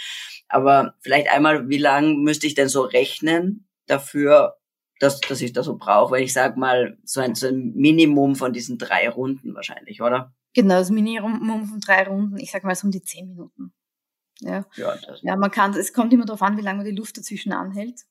Aber 0.48 0.94
vielleicht 1.00 1.30
einmal, 1.30 1.70
wie 1.70 1.78
lang 1.78 2.22
müsste 2.22 2.46
ich 2.46 2.54
denn 2.54 2.68
so 2.68 2.82
rechnen 2.82 3.66
dafür, 3.86 4.56
dass, 4.98 5.20
dass 5.20 5.40
ich 5.40 5.52
das 5.52 5.66
so 5.66 5.76
brauche, 5.76 6.12
weil 6.12 6.22
ich 6.22 6.32
sag 6.32 6.56
mal, 6.56 6.98
so 7.04 7.20
ein, 7.20 7.34
so 7.34 7.48
ein 7.48 7.72
Minimum 7.74 8.36
von 8.36 8.52
diesen 8.52 8.78
drei 8.78 9.08
Runden 9.08 9.54
wahrscheinlich, 9.54 10.00
oder? 10.00 10.34
Genau, 10.54 10.76
das 10.76 10.90
Minimum 10.90 11.66
von 11.66 11.80
drei 11.80 12.04
Runden, 12.04 12.38
ich 12.38 12.50
sag 12.50 12.64
mal 12.64 12.74
so 12.74 12.86
um 12.86 12.90
die 12.90 13.02
zehn 13.02 13.28
Minuten. 13.28 13.72
Ja, 14.40 14.66
ja, 14.76 14.96
ja 15.22 15.36
man 15.36 15.50
kann, 15.50 15.74
es 15.74 15.92
kommt 15.92 16.12
immer 16.12 16.24
darauf 16.24 16.42
an, 16.42 16.56
wie 16.56 16.62
lange 16.62 16.78
man 16.78 16.86
die 16.86 16.96
Luft 16.96 17.16
dazwischen 17.18 17.52
anhält. 17.52 18.02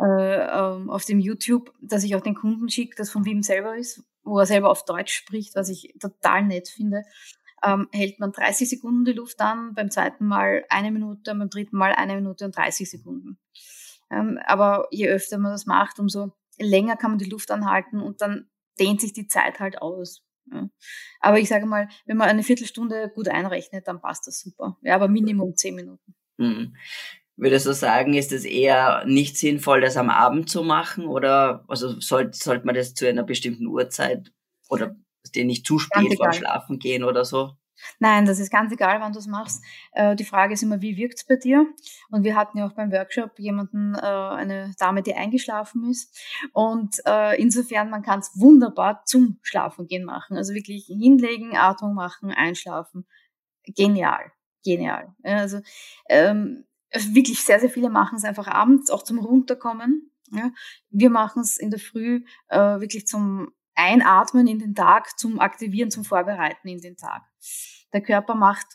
Äh, 0.00 0.04
ähm, 0.04 0.90
auf 0.90 1.04
dem 1.04 1.20
YouTube, 1.20 1.72
dass 1.80 2.04
ich 2.04 2.14
auch 2.14 2.20
den 2.20 2.34
Kunden 2.34 2.68
schicke, 2.68 2.96
das 2.96 3.10
von 3.10 3.24
Wim 3.24 3.42
selber 3.42 3.76
ist, 3.76 4.02
wo 4.22 4.38
er 4.38 4.46
selber 4.46 4.70
auf 4.70 4.84
Deutsch 4.84 5.12
spricht, 5.12 5.56
was 5.56 5.68
ich 5.68 5.94
total 6.00 6.44
nett 6.44 6.68
finde, 6.68 7.02
ähm, 7.64 7.88
hält 7.92 8.20
man 8.20 8.32
30 8.32 8.68
Sekunden 8.68 9.04
die 9.04 9.12
Luft 9.12 9.40
an, 9.40 9.74
beim 9.74 9.90
zweiten 9.90 10.26
Mal 10.26 10.64
eine 10.68 10.90
Minute, 10.90 11.34
beim 11.34 11.50
dritten 11.50 11.76
Mal 11.76 11.92
eine 11.92 12.14
Minute 12.14 12.44
und 12.44 12.56
30 12.56 12.90
Sekunden. 12.90 13.38
Ähm, 14.10 14.38
aber 14.46 14.88
je 14.90 15.08
öfter 15.08 15.38
man 15.38 15.52
das 15.52 15.66
macht, 15.66 15.98
umso 15.98 16.32
länger 16.58 16.96
kann 16.96 17.12
man 17.12 17.18
die 17.18 17.28
Luft 17.28 17.50
anhalten 17.50 18.00
und 18.00 18.20
dann 18.20 18.48
dehnt 18.78 19.00
sich 19.00 19.12
die 19.12 19.28
Zeit 19.28 19.60
halt 19.60 19.80
aus. 19.82 20.22
Ja. 20.52 20.68
Aber 21.20 21.38
ich 21.38 21.48
sage 21.48 21.66
mal, 21.66 21.88
wenn 22.06 22.16
man 22.16 22.28
eine 22.28 22.42
Viertelstunde 22.42 23.10
gut 23.14 23.28
einrechnet, 23.28 23.86
dann 23.86 24.00
passt 24.00 24.26
das 24.26 24.40
super. 24.40 24.78
Ja, 24.82 24.94
aber 24.94 25.08
Minimum 25.08 25.56
zehn 25.56 25.74
Minuten. 25.74 26.14
Mhm. 26.38 26.74
Würdest 27.36 27.66
du 27.66 27.72
sagen, 27.72 28.14
ist 28.14 28.32
es 28.32 28.44
eher 28.44 29.04
nicht 29.06 29.36
sinnvoll, 29.36 29.80
das 29.80 29.96
am 29.96 30.10
Abend 30.10 30.50
zu 30.50 30.64
machen 30.64 31.06
oder 31.06 31.64
also 31.68 32.00
sollte 32.00 32.36
sollte 32.36 32.66
man 32.66 32.74
das 32.74 32.94
zu 32.94 33.08
einer 33.08 33.22
bestimmten 33.22 33.66
Uhrzeit 33.66 34.32
oder 34.68 34.96
dir 35.34 35.44
nicht 35.44 35.66
zu 35.66 35.78
spät 35.78 36.16
vor 36.16 36.32
Schlafen 36.32 36.78
gehen 36.78 37.04
oder 37.04 37.24
so? 37.24 37.52
Nein, 37.98 38.26
das 38.26 38.38
ist 38.38 38.50
ganz 38.50 38.72
egal, 38.72 39.00
wann 39.00 39.12
du 39.12 39.18
es 39.18 39.26
machst. 39.26 39.62
Äh, 39.92 40.16
die 40.16 40.24
Frage 40.24 40.54
ist 40.54 40.62
immer, 40.62 40.80
wie 40.80 40.96
wirkt 40.96 41.18
es 41.18 41.24
bei 41.26 41.36
dir? 41.36 41.66
Und 42.10 42.24
wir 42.24 42.36
hatten 42.36 42.58
ja 42.58 42.66
auch 42.66 42.72
beim 42.72 42.92
Workshop 42.92 43.38
jemanden, 43.38 43.94
äh, 43.94 43.98
eine 43.98 44.74
Dame, 44.78 45.02
die 45.02 45.14
eingeschlafen 45.14 45.88
ist. 45.90 46.16
Und 46.52 46.96
äh, 47.06 47.40
insofern, 47.40 47.90
man 47.90 48.02
kann 48.02 48.20
es 48.20 48.32
wunderbar 48.34 49.02
zum 49.04 49.38
Schlafengehen 49.42 50.04
machen. 50.04 50.36
Also 50.36 50.54
wirklich 50.54 50.86
hinlegen, 50.86 51.56
Atmung 51.56 51.94
machen, 51.94 52.30
einschlafen. 52.30 53.06
Genial, 53.64 54.32
genial. 54.64 55.14
Also 55.22 55.60
ähm, 56.08 56.64
wirklich 56.92 57.44
sehr, 57.44 57.60
sehr 57.60 57.70
viele 57.70 57.90
machen 57.90 58.16
es 58.16 58.24
einfach 58.24 58.48
abends, 58.48 58.90
auch 58.90 59.02
zum 59.02 59.18
Runterkommen. 59.18 60.10
Ja. 60.30 60.50
Wir 60.90 61.10
machen 61.10 61.42
es 61.42 61.56
in 61.56 61.70
der 61.70 61.80
Früh 61.80 62.24
äh, 62.48 62.80
wirklich 62.80 63.06
zum 63.06 63.50
Einatmen 63.78 64.46
in 64.48 64.58
den 64.58 64.74
Tag 64.74 65.18
zum 65.18 65.38
Aktivieren, 65.38 65.90
zum 65.90 66.04
Vorbereiten 66.04 66.68
in 66.68 66.80
den 66.80 66.96
Tag. 66.96 67.22
Der 67.92 68.02
Körper 68.02 68.34
macht 68.34 68.66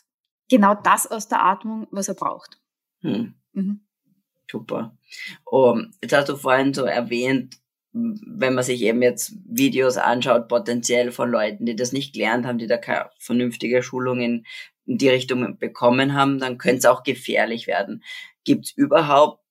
genau 0.48 0.74
das 0.74 1.06
aus 1.06 1.28
der 1.28 1.44
Atmung, 1.44 1.86
was 1.90 2.08
er 2.08 2.14
braucht. 2.14 2.60
Hm. 3.00 3.34
Mhm. 3.52 3.86
Super. 4.50 4.96
Oh, 5.44 5.78
jetzt 6.02 6.14
hast 6.14 6.28
du 6.28 6.36
vorhin 6.36 6.74
so 6.74 6.84
erwähnt, 6.84 7.58
wenn 7.92 8.54
man 8.54 8.64
sich 8.64 8.82
eben 8.82 9.02
jetzt 9.02 9.34
Videos 9.46 9.96
anschaut, 9.98 10.48
potenziell 10.48 11.12
von 11.12 11.30
Leuten, 11.30 11.64
die 11.64 11.76
das 11.76 11.92
nicht 11.92 12.12
gelernt 12.14 12.44
haben, 12.44 12.58
die 12.58 12.66
da 12.66 12.76
keine 12.76 13.10
vernünftige 13.18 13.82
Schulung 13.82 14.20
in, 14.20 14.46
in 14.86 14.98
die 14.98 15.08
Richtung 15.08 15.58
bekommen 15.58 16.14
haben, 16.14 16.40
dann 16.40 16.58
könnte 16.58 16.78
es 16.78 16.86
auch 16.86 17.04
gefährlich 17.04 17.66
werden. 17.66 18.02
Gibt 18.44 18.66
es 18.66 18.72
überhaupt 18.72 19.43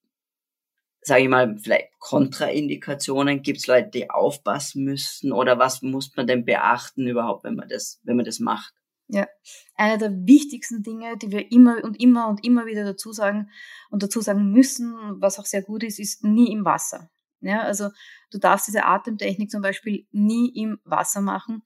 sage 1.03 1.23
ich 1.23 1.29
mal, 1.29 1.57
vielleicht 1.57 1.97
Kontraindikationen? 1.99 3.41
Gibt 3.41 3.59
es 3.59 3.67
Leute, 3.67 3.89
die 3.89 4.09
aufpassen 4.09 4.83
müssen? 4.83 5.31
Oder 5.31 5.59
was 5.59 5.81
muss 5.81 6.15
man 6.15 6.27
denn 6.27 6.45
beachten 6.45 7.07
überhaupt, 7.07 7.43
wenn 7.43 7.55
man 7.55 7.67
das, 7.67 7.99
wenn 8.03 8.15
man 8.15 8.25
das 8.25 8.39
macht? 8.39 8.73
Ja, 9.07 9.27
eine 9.75 9.97
der 9.97 10.11
wichtigsten 10.25 10.81
Dinge, 10.81 11.17
die 11.17 11.29
wir 11.29 11.51
immer 11.51 11.83
und 11.83 11.99
immer 12.01 12.29
und 12.29 12.43
immer 12.43 12.65
wieder 12.65 12.85
dazu 12.85 13.11
sagen 13.11 13.49
und 13.89 14.01
dazu 14.01 14.21
sagen 14.21 14.51
müssen, 14.51 14.95
was 15.19 15.39
auch 15.39 15.45
sehr 15.45 15.61
gut 15.61 15.83
ist, 15.83 15.99
ist 15.99 16.23
nie 16.23 16.51
im 16.51 16.65
Wasser. 16.65 17.09
Ja, 17.41 17.61
also 17.61 17.89
du 18.31 18.37
darfst 18.37 18.67
diese 18.67 18.85
Atemtechnik 18.85 19.51
zum 19.51 19.61
Beispiel 19.61 20.07
nie 20.11 20.49
im 20.55 20.79
Wasser 20.85 21.19
machen. 21.19 21.63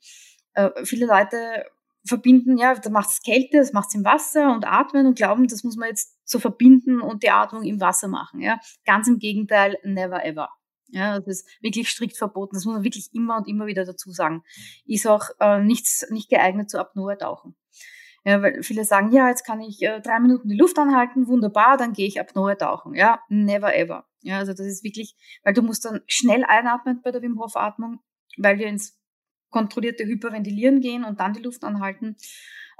Äh, 0.54 0.72
viele 0.84 1.06
Leute 1.06 1.66
verbinden, 2.08 2.58
ja, 2.58 2.76
da 2.76 2.90
macht 2.90 3.10
es 3.10 3.22
Kälte, 3.22 3.58
das 3.58 3.74
macht 3.74 3.90
es 3.90 3.96
im 3.96 4.06
Wasser 4.06 4.54
und 4.54 4.66
atmen 4.66 5.06
und 5.06 5.18
glauben, 5.18 5.48
das 5.48 5.64
muss 5.64 5.76
man 5.76 5.90
jetzt 5.90 6.18
so 6.24 6.40
verbinden 6.40 7.02
und 7.02 7.24
die 7.24 7.30
Atmung 7.30 7.64
im 7.64 7.80
Wasser 7.80 8.08
machen. 8.08 8.42
Ja. 8.42 8.60
Ganz 8.86 9.08
im 9.08 9.20
Gegenteil, 9.20 9.78
never 9.84 10.26
ever. 10.26 10.50
Ja, 10.90 11.20
das 11.20 11.28
ist 11.28 11.50
wirklich 11.62 11.90
strikt 11.90 12.18
verboten. 12.18 12.56
Das 12.56 12.66
muss 12.66 12.76
man 12.76 12.84
wirklich 12.84 13.10
immer 13.14 13.38
und 13.38 13.48
immer 13.48 13.66
wieder 13.66 13.86
dazu 13.86 14.12
sagen. 14.12 14.44
Ist 14.86 15.06
auch 15.06 15.30
äh, 15.40 15.62
nichts, 15.62 16.06
nicht 16.10 16.30
geeignet 16.30 16.70
zu 16.70 16.80
Apnoe-Tauchen. 16.80 17.56
Ja, 18.24 18.42
weil 18.42 18.62
viele 18.64 18.84
sagen, 18.84 19.12
ja, 19.12 19.30
jetzt 19.30 19.46
kann 19.46 19.62
ich 19.62 19.82
äh, 19.82 20.02
drei 20.02 20.20
Minuten 20.20 20.50
die 20.50 20.58
Luft 20.58 20.78
anhalten, 20.78 21.28
wunderbar, 21.28 21.78
dann 21.78 21.94
gehe 21.94 22.08
ich 22.08 22.20
Apnoe 22.20 22.58
tauchen. 22.58 22.94
Ja, 22.94 23.22
never 23.30 23.76
ever. 23.76 24.06
Ja, 24.22 24.40
also 24.40 24.52
das 24.52 24.66
ist 24.66 24.84
wirklich, 24.84 25.16
weil 25.44 25.54
du 25.54 25.62
musst 25.62 25.86
dann 25.86 26.02
schnell 26.08 26.44
einatmen 26.44 27.02
bei 27.02 27.12
der 27.12 27.22
Wim 27.22 27.40
Hof 27.40 27.56
Atmung, 27.56 28.00
weil 28.38 28.60
wir 28.60 28.68
ins 28.68 28.97
kontrollierte 29.50 30.06
Hyperventilieren 30.06 30.82
gehen 30.82 31.04
und 31.04 31.20
dann 31.20 31.34
die 31.34 31.42
Luft 31.42 31.64
anhalten. 31.64 32.16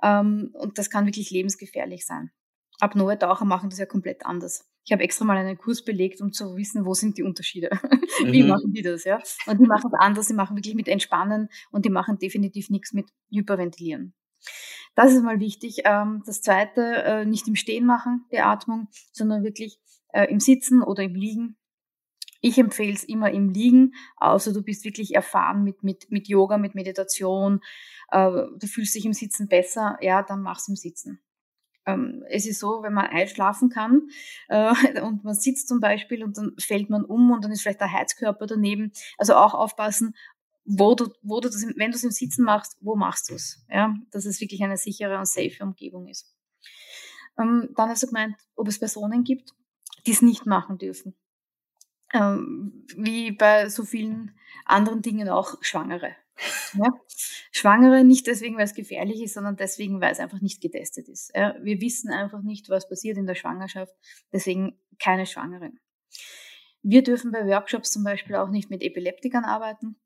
Ähm, 0.04 0.52
und 0.54 0.78
das 0.78 0.90
kann 0.90 1.06
wirklich 1.06 1.32
lebensgefährlich 1.32 2.06
sein. 2.06 2.32
Apnoe-Taucher 2.80 3.46
machen 3.46 3.70
das 3.70 3.80
ja 3.80 3.86
komplett 3.86 4.26
anders. 4.26 4.70
Ich 4.86 4.92
habe 4.92 5.04
extra 5.04 5.26
mal 5.26 5.38
einen 5.38 5.58
Kurs 5.58 5.84
belegt, 5.84 6.22
um 6.22 6.32
zu 6.32 6.56
wissen, 6.56 6.86
wo 6.86 6.94
sind 6.94 7.18
die 7.18 7.24
Unterschiede. 7.24 7.70
Wie 8.24 8.44
mhm. 8.44 8.50
machen 8.50 8.72
die 8.72 8.82
das, 8.82 9.04
ja? 9.04 9.20
Und 9.46 9.60
die 9.60 9.66
machen 9.66 9.92
es 9.94 10.00
anders, 10.00 10.28
die 10.28 10.34
machen 10.34 10.56
wirklich 10.56 10.76
mit 10.76 10.88
Entspannen 10.88 11.50
und 11.72 11.86
die 11.86 11.90
machen 11.90 12.20
definitiv 12.20 12.70
nichts 12.70 12.94
mit 12.94 13.10
Hyperventilieren. 13.30 14.14
Das 14.96 15.14
ist 15.14 15.24
mal 15.24 15.40
wichtig. 15.40 15.82
Ähm, 15.84 16.24
das 16.26 16.42
zweite, 16.42 17.04
äh, 17.04 17.26
nicht 17.26 17.48
im 17.48 17.56
Stehen 17.56 17.86
machen, 17.86 18.26
die 18.32 18.40
Atmung, 18.40 18.88
sondern 19.12 19.44
wirklich 19.44 19.78
äh, 20.14 20.26
im 20.32 20.40
Sitzen 20.40 20.82
oder 20.82 21.04
im 21.04 21.16
Liegen. 21.16 21.57
Ich 22.48 22.58
empfehle 22.58 22.94
es 22.94 23.04
immer 23.04 23.30
im 23.30 23.50
Liegen, 23.50 23.94
außer 24.16 24.54
du 24.54 24.64
bist 24.64 24.86
wirklich 24.86 25.16
erfahren 25.16 25.66
mit, 25.66 25.84
mit, 25.84 26.10
mit 26.10 26.30
Yoga, 26.30 26.58
mit 26.58 26.76
Meditation, 26.76 27.60
äh, 28.10 28.32
du 28.32 28.68
fühlst 28.68 28.96
dich 28.96 29.06
im 29.06 29.12
Sitzen 29.12 29.50
besser, 29.50 29.98
ja, 30.00 30.24
dann 30.24 30.42
mach's 30.42 30.70
im 30.70 30.78
Sitzen. 30.78 31.20
Ähm, 31.86 32.24
es 32.30 32.46
ist 32.46 32.60
so, 32.60 32.84
wenn 32.84 32.94
man 32.94 33.08
einschlafen 33.08 33.70
kann 33.70 34.08
äh, 34.48 35.02
und 35.02 35.26
man 35.26 35.34
sitzt 35.34 35.68
zum 35.68 35.82
Beispiel 35.82 36.24
und 36.24 36.38
dann 36.38 36.54
fällt 36.58 36.90
man 36.90 37.04
um 37.04 37.32
und 37.32 37.44
dann 37.44 37.52
ist 37.52 37.64
vielleicht 37.64 37.82
der 37.82 37.92
Heizkörper 37.92 38.48
daneben. 38.48 38.94
Also 39.18 39.36
auch 39.36 39.54
aufpassen, 39.54 40.16
wo 40.64 40.96
du, 40.96 41.10
wo 41.22 41.42
du 41.42 41.50
das, 41.50 41.66
wenn 41.76 41.92
du 41.92 41.98
es 41.98 42.04
im 42.06 42.12
Sitzen 42.12 42.46
machst, 42.46 42.78
wo 42.80 42.96
machst 42.96 43.30
du 43.30 43.36
es? 43.36 43.66
Ja, 43.70 43.94
dass 44.12 44.26
es 44.26 44.40
wirklich 44.40 44.64
eine 44.64 44.78
sichere 44.78 45.18
und 45.18 45.28
safe 45.28 45.62
Umgebung 45.62 46.08
ist. 46.08 46.34
Ähm, 47.38 47.74
dann 47.76 47.90
hast 47.90 48.04
du 48.04 48.08
gemeint, 48.08 48.38
ob 48.56 48.70
es 48.70 48.80
Personen 48.80 49.26
gibt, 49.26 49.54
die 50.06 50.12
es 50.12 50.22
nicht 50.22 50.46
machen 50.46 50.78
dürfen. 50.78 51.14
Ähm, 52.14 52.86
wie 52.96 53.32
bei 53.32 53.70
so 53.70 53.84
vielen 53.84 54.38
anderen 54.66 55.02
Dingen 55.02 55.30
auch 55.30 55.56
Schwangere. 55.62 56.16
Ja? 56.74 56.94
Schwangere 57.52 58.04
nicht 58.04 58.28
deswegen, 58.28 58.58
weil 58.58 58.66
es 58.66 58.76
gefährlich 58.76 59.22
ist, 59.22 59.34
sondern 59.34 59.56
deswegen, 59.56 60.00
weil 60.02 60.12
es 60.12 60.20
einfach 60.20 60.42
nicht 60.42 60.62
getestet 60.62 61.10
ist. 61.10 61.32
Ja? 61.36 61.56
Wir 61.62 61.82
wissen 61.82 62.12
einfach 62.12 62.42
nicht, 62.42 62.70
was 62.70 62.88
passiert 62.88 63.18
in 63.18 63.26
der 63.26 63.36
Schwangerschaft, 63.36 63.94
deswegen 64.32 64.80
keine 65.00 65.26
Schwangeren. 65.26 65.80
Wir 66.84 67.04
dürfen 67.04 67.32
bei 67.32 67.46
Workshops 67.46 67.92
zum 67.92 68.04
Beispiel 68.04 68.36
auch 68.36 68.50
nicht 68.50 68.70
mit 68.70 68.84
Epileptikern 68.84 69.44
arbeiten, 69.44 69.98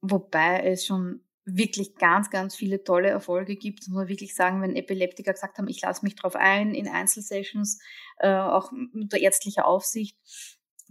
wobei 0.00 0.60
es 0.64 0.84
schon 0.84 1.24
wirklich 1.44 1.96
ganz, 1.96 2.30
ganz 2.30 2.54
viele 2.54 2.84
tolle 2.84 3.08
Erfolge 3.08 3.56
gibt. 3.56 3.88
Muss 3.88 3.96
man 3.96 4.08
wirklich 4.08 4.34
sagen, 4.34 4.62
wenn 4.62 4.76
Epileptiker 4.76 5.32
gesagt 5.32 5.58
haben, 5.58 5.68
ich 5.68 5.80
lasse 5.80 6.04
mich 6.04 6.14
drauf 6.14 6.36
ein 6.36 6.74
in 6.74 6.88
Einzelsessions, 6.88 7.80
äh, 8.18 8.32
auch 8.32 8.70
unter 8.72 9.18
ärztlicher 9.18 9.66
Aufsicht, 9.66 10.16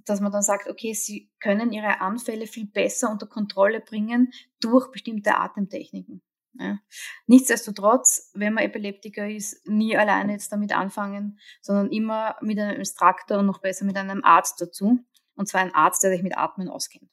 dass 0.06 0.22
man 0.22 0.32
dann 0.32 0.42
sagt, 0.42 0.68
okay, 0.68 0.94
sie 0.94 1.32
können 1.40 1.72
ihre 1.72 2.02
Anfälle 2.02 2.48
viel 2.48 2.66
besser 2.68 3.10
unter 3.12 3.28
Kontrolle 3.28 3.82
bringen 3.82 4.32
durch 4.60 4.92
bestimmte 4.92 5.36
Atemtechniken. 5.36 6.22
Ja. 6.54 6.80
Nichtsdestotrotz, 7.28 8.32
wenn 8.34 8.54
man 8.54 8.64
Epileptiker 8.64 9.30
ist, 9.30 9.66
nie 9.68 9.96
alleine 9.96 10.34
jetzt 10.34 10.52
damit 10.52 10.74
anfangen, 10.74 11.40
sondern 11.62 11.90
immer 11.92 12.36
mit 12.42 12.60
einem 12.60 12.78
Instruktor 12.78 13.40
und 13.40 13.46
noch 13.46 13.62
besser 13.62 13.86
mit 13.86 13.98
einem 13.98 14.24
Arzt 14.24 14.60
dazu. 14.60 15.00
Und 15.36 15.48
zwar 15.48 15.62
ein 15.62 15.74
Arzt, 15.74 16.04
der 16.04 16.12
sich 16.12 16.24
mit 16.24 16.38
Atmen 16.38 16.68
auskennt. 16.68 17.10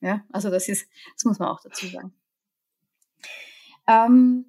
Ja, 0.00 0.24
also 0.32 0.50
das 0.50 0.68
ist, 0.68 0.88
das 1.14 1.24
muss 1.24 1.38
man 1.38 1.48
auch 1.48 1.60
dazu 1.60 1.86
sagen. 1.86 2.14
Ähm, 3.86 4.44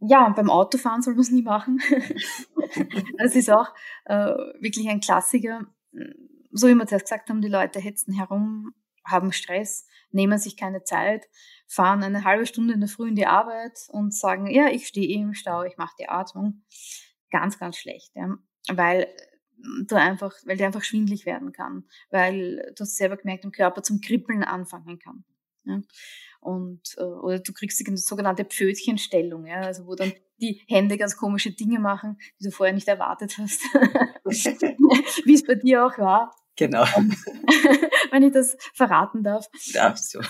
ja, 0.00 0.28
beim 0.28 0.50
Autofahren 0.50 1.02
soll 1.02 1.14
man 1.14 1.22
es 1.22 1.30
nie 1.30 1.42
machen. 1.42 1.80
das 3.18 3.34
ist 3.34 3.50
auch 3.50 3.74
äh, 4.04 4.34
wirklich 4.60 4.88
ein 4.88 5.00
Klassiker 5.00 5.66
so 6.58 6.68
wie 6.68 6.74
wir 6.74 6.86
zuerst 6.86 7.06
gesagt 7.06 7.30
haben, 7.30 7.40
die 7.40 7.48
Leute 7.48 7.80
hetzen 7.80 8.14
herum, 8.14 8.74
haben 9.04 9.32
Stress, 9.32 9.86
nehmen 10.10 10.38
sich 10.38 10.56
keine 10.56 10.84
Zeit, 10.84 11.26
fahren 11.66 12.02
eine 12.02 12.24
halbe 12.24 12.46
Stunde 12.46 12.74
in 12.74 12.80
der 12.80 12.88
Früh 12.88 13.08
in 13.08 13.16
die 13.16 13.26
Arbeit 13.26 13.78
und 13.88 14.14
sagen, 14.14 14.50
ja, 14.50 14.68
ich 14.68 14.86
stehe 14.86 15.08
eh 15.08 15.20
im 15.20 15.34
Stau, 15.34 15.62
ich 15.64 15.76
mache 15.76 15.94
die 15.98 16.08
Atmung. 16.08 16.62
Ganz, 17.30 17.58
ganz 17.58 17.76
schlecht, 17.76 18.12
ja. 18.14 18.38
weil 18.72 19.06
du 19.86 19.96
einfach, 19.96 20.32
weil 20.44 20.56
der 20.56 20.66
einfach 20.66 20.84
schwindlig 20.84 21.26
werden 21.26 21.52
kann, 21.52 21.84
weil 22.10 22.72
du 22.76 22.82
hast 22.82 22.96
selber 22.96 23.16
gemerkt, 23.16 23.44
im 23.44 23.52
Körper 23.52 23.82
zum 23.82 24.00
Kribbeln 24.00 24.44
anfangen 24.44 24.98
kann. 24.98 25.24
Ja. 25.64 25.82
Und, 26.40 26.94
äh, 26.96 27.02
oder 27.02 27.40
du 27.40 27.52
kriegst 27.52 27.80
die 27.80 27.96
sogenannte 27.96 28.44
Pfötchenstellung, 28.44 29.46
ja, 29.46 29.60
also 29.60 29.86
wo 29.86 29.94
dann 29.94 30.12
die 30.40 30.62
Hände 30.68 30.96
ganz 30.96 31.16
komische 31.16 31.50
Dinge 31.50 31.80
machen, 31.80 32.16
die 32.38 32.44
du 32.44 32.50
vorher 32.50 32.74
nicht 32.74 32.88
erwartet 32.88 33.36
hast. 33.38 33.60
Wie 34.24 35.34
es 35.34 35.44
bei 35.44 35.56
dir 35.56 35.84
auch 35.84 35.98
war. 35.98 36.34
Genau. 36.58 36.84
Wenn 38.10 38.24
ich 38.24 38.32
das 38.32 38.56
verraten 38.74 39.22
darf. 39.22 39.46
Darfst 39.72 40.14
du. 40.14 40.20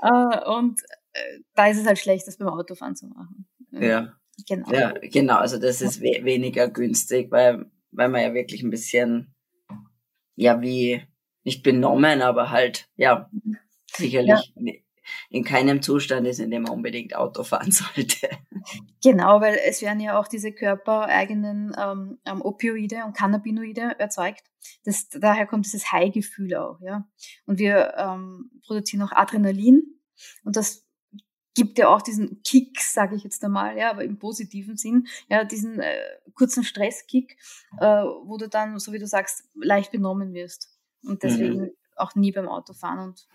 Äh, 0.00 0.48
und 0.48 0.80
äh, 1.12 1.40
da 1.54 1.66
ist 1.66 1.78
es 1.78 1.86
halt 1.86 1.98
schlecht, 1.98 2.26
das 2.26 2.38
beim 2.38 2.48
Autofahren 2.48 2.96
zu 2.96 3.06
machen. 3.06 3.46
Ja. 3.72 4.14
Genau. 4.48 4.70
Ja, 4.72 4.92
genau. 4.92 5.36
Also 5.36 5.58
das 5.58 5.82
ist 5.82 6.00
we 6.00 6.24
weniger 6.24 6.68
günstig, 6.68 7.30
weil, 7.30 7.70
weil 7.90 8.08
man 8.08 8.22
ja 8.22 8.32
wirklich 8.32 8.62
ein 8.62 8.70
bisschen, 8.70 9.34
ja, 10.36 10.60
wie, 10.62 11.02
nicht 11.44 11.62
benommen, 11.62 12.22
aber 12.22 12.50
halt, 12.50 12.88
ja, 12.96 13.28
mhm. 13.32 13.58
sicherlich 13.92 14.52
ja 14.54 14.72
in 15.30 15.44
keinem 15.44 15.82
Zustand 15.82 16.26
ist, 16.26 16.38
in 16.38 16.50
dem 16.50 16.62
man 16.62 16.72
unbedingt 16.72 17.14
Auto 17.14 17.44
fahren 17.44 17.70
sollte. 17.70 18.28
Genau, 19.02 19.40
weil 19.40 19.58
es 19.66 19.82
werden 19.82 20.00
ja 20.00 20.18
auch 20.18 20.28
diese 20.28 20.52
körpereigenen 20.52 21.74
ähm, 21.78 22.18
ähm, 22.24 22.42
Opioide 22.42 23.04
und 23.04 23.16
Cannabinoide 23.16 23.96
erzeugt. 23.98 24.44
Das, 24.84 25.08
daher 25.08 25.46
kommt 25.46 25.66
dieses 25.66 25.92
High-Gefühl 25.92 26.54
auch, 26.56 26.80
ja. 26.80 27.08
Und 27.46 27.58
wir 27.58 27.94
ähm, 27.96 28.50
produzieren 28.66 29.02
auch 29.02 29.12
Adrenalin 29.12 29.82
und 30.44 30.56
das 30.56 30.88
gibt 31.58 31.78
ja 31.78 31.88
auch 31.88 32.02
diesen 32.02 32.40
Kick, 32.44 32.80
sage 32.80 33.16
ich 33.16 33.24
jetzt 33.24 33.44
einmal, 33.44 33.76
ja, 33.76 33.90
aber 33.90 34.04
im 34.04 34.18
positiven 34.18 34.76
Sinn, 34.76 35.08
ja, 35.28 35.42
diesen 35.42 35.80
äh, 35.80 35.98
kurzen 36.34 36.62
Stresskick, 36.62 37.36
äh, 37.80 37.84
wo 37.84 38.36
du 38.36 38.48
dann, 38.48 38.78
so 38.78 38.92
wie 38.92 39.00
du 39.00 39.08
sagst, 39.08 39.42
leicht 39.54 39.90
benommen 39.90 40.34
wirst. 40.34 40.78
Und 41.02 41.24
deswegen 41.24 41.62
mhm. 41.62 41.70
auch 41.96 42.14
nie 42.14 42.30
beim 42.30 42.48
Autofahren 42.48 43.00
und 43.00 43.26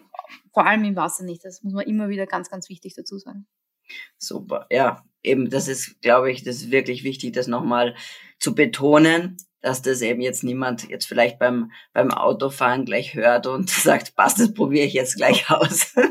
vor 0.52 0.66
allem 0.66 0.84
im 0.84 0.96
Wasser 0.96 1.24
nicht. 1.24 1.44
Das 1.44 1.64
muss 1.64 1.74
man 1.74 1.86
immer 1.86 2.10
wieder 2.10 2.26
ganz, 2.26 2.50
ganz 2.50 2.70
wichtig 2.70 2.94
dazu 2.96 3.18
sagen. 3.18 3.48
Super, 4.18 4.68
ja, 4.72 5.04
eben, 5.22 5.50
das 5.50 5.68
ist, 5.68 6.02
glaube 6.02 6.32
ich, 6.32 6.44
das 6.44 6.58
ist 6.58 6.72
wirklich 6.72 7.04
wichtig, 7.04 7.34
das 7.34 7.48
nochmal 7.48 7.96
zu 8.40 8.56
betonen, 8.56 9.38
dass 9.62 9.82
das 9.82 10.02
eben 10.02 10.22
jetzt 10.22 10.44
niemand 10.44 10.90
jetzt 10.90 11.06
vielleicht 11.06 11.40
beim, 11.40 11.72
beim 11.94 12.12
Autofahren 12.12 12.86
gleich 12.86 13.16
hört 13.16 13.48
und 13.48 13.70
sagt, 13.70 14.16
passt, 14.16 14.40
das 14.40 14.54
probiere 14.54 14.86
ich 14.86 14.94
jetzt 14.94 15.16
gleich 15.16 15.50
aus. 15.50 15.94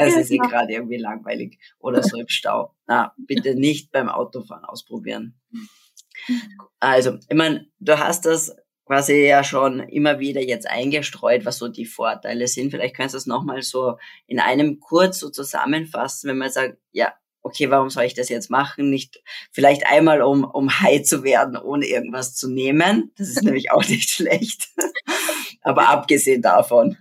Es 0.00 0.14
ist 0.14 0.30
eh 0.30 0.38
gerade 0.38 0.72
irgendwie 0.72 0.96
langweilig 0.96 1.58
oder 1.80 2.04
so 2.04 2.16
im 2.18 2.28
Stau. 2.28 2.72
Na, 2.86 3.14
bitte 3.16 3.56
nicht 3.56 3.90
beim 3.90 4.08
Autofahren 4.08 4.64
ausprobieren. 4.64 5.40
Also, 6.78 7.18
ich 7.28 7.36
meine, 7.36 7.66
du 7.80 7.98
hast 7.98 8.24
das 8.24 8.54
quasi 8.88 9.26
ja 9.26 9.44
schon 9.44 9.80
immer 9.80 10.18
wieder 10.18 10.40
jetzt 10.40 10.66
eingestreut, 10.66 11.44
was 11.44 11.58
so 11.58 11.68
die 11.68 11.84
Vorteile 11.84 12.48
sind. 12.48 12.70
Vielleicht 12.70 12.96
kannst 12.96 13.14
du 13.14 13.18
das 13.18 13.26
nochmal 13.26 13.62
so 13.62 13.98
in 14.26 14.40
einem 14.40 14.80
kurz 14.80 15.18
so 15.18 15.28
zusammenfassen, 15.28 16.30
wenn 16.30 16.38
man 16.38 16.50
sagt, 16.50 16.78
ja, 16.90 17.12
okay, 17.42 17.70
warum 17.70 17.90
soll 17.90 18.04
ich 18.04 18.14
das 18.14 18.30
jetzt 18.30 18.50
machen? 18.50 18.88
Nicht 18.88 19.22
vielleicht 19.52 19.86
einmal, 19.86 20.22
um, 20.22 20.42
um 20.42 20.80
high 20.80 21.02
zu 21.02 21.22
werden, 21.22 21.56
ohne 21.56 21.86
irgendwas 21.86 22.34
zu 22.34 22.50
nehmen. 22.50 23.12
Das 23.16 23.28
ist 23.28 23.42
nämlich 23.42 23.70
auch 23.70 23.84
nicht 23.88 24.08
schlecht. 24.08 24.68
Aber 25.60 25.90
abgesehen 25.90 26.40
davon. 26.40 26.96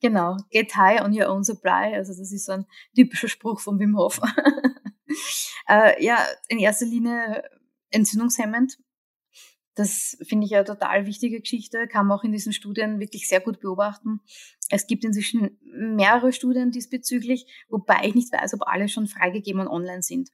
Genau, 0.00 0.36
get 0.50 0.74
high 0.76 1.00
on 1.02 1.12
your 1.12 1.28
own 1.28 1.42
supply. 1.42 1.94
Also 1.94 2.12
das 2.12 2.32
ist 2.32 2.46
so 2.46 2.52
ein 2.52 2.66
typischer 2.94 3.28
Spruch 3.28 3.60
von 3.60 3.80
Wim 3.80 3.96
Hof. 3.96 4.20
äh, 5.68 6.02
ja, 6.04 6.24
in 6.48 6.60
erster 6.60 6.86
Linie 6.86 7.42
entzündungshemmend. 7.90 8.78
Das 9.74 10.18
finde 10.22 10.44
ich 10.44 10.50
ja 10.50 10.64
total 10.64 11.06
wichtige 11.06 11.40
Geschichte, 11.40 11.88
kann 11.88 12.06
man 12.06 12.18
auch 12.18 12.24
in 12.24 12.32
diesen 12.32 12.52
Studien 12.52 13.00
wirklich 13.00 13.26
sehr 13.26 13.40
gut 13.40 13.60
beobachten. 13.60 14.20
Es 14.70 14.86
gibt 14.86 15.04
inzwischen 15.04 15.58
mehrere 15.62 16.32
Studien 16.32 16.70
diesbezüglich, 16.70 17.46
wobei 17.68 18.02
ich 18.04 18.14
nicht 18.14 18.32
weiß, 18.32 18.54
ob 18.54 18.66
alle 18.66 18.88
schon 18.88 19.06
freigegeben 19.06 19.60
und 19.62 19.68
online 19.68 20.02
sind. 20.02 20.30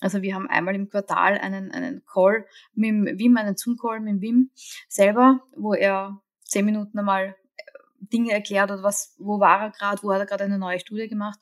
Also 0.00 0.22
wir 0.22 0.34
haben 0.34 0.48
einmal 0.48 0.74
im 0.74 0.88
Quartal 0.88 1.38
einen, 1.38 1.70
einen 1.70 2.04
Call 2.06 2.46
mit 2.74 2.88
dem 2.88 3.04
Wim, 3.18 3.36
einen 3.36 3.56
Zoom-Call 3.56 4.00
mit 4.00 4.14
dem 4.14 4.20
Wim 4.22 4.50
selber, 4.88 5.40
wo 5.56 5.74
er 5.74 6.20
zehn 6.44 6.64
Minuten 6.64 6.98
einmal 6.98 7.36
äh, 7.56 7.62
Dinge 8.00 8.32
erklärt 8.32 8.70
oder 8.70 8.82
was, 8.82 9.14
wo 9.18 9.38
war 9.38 9.60
er 9.60 9.70
gerade, 9.70 10.02
wo 10.02 10.12
hat 10.12 10.20
er 10.20 10.26
gerade 10.26 10.44
eine 10.44 10.58
neue 10.58 10.80
Studie 10.80 11.08
gemacht. 11.08 11.38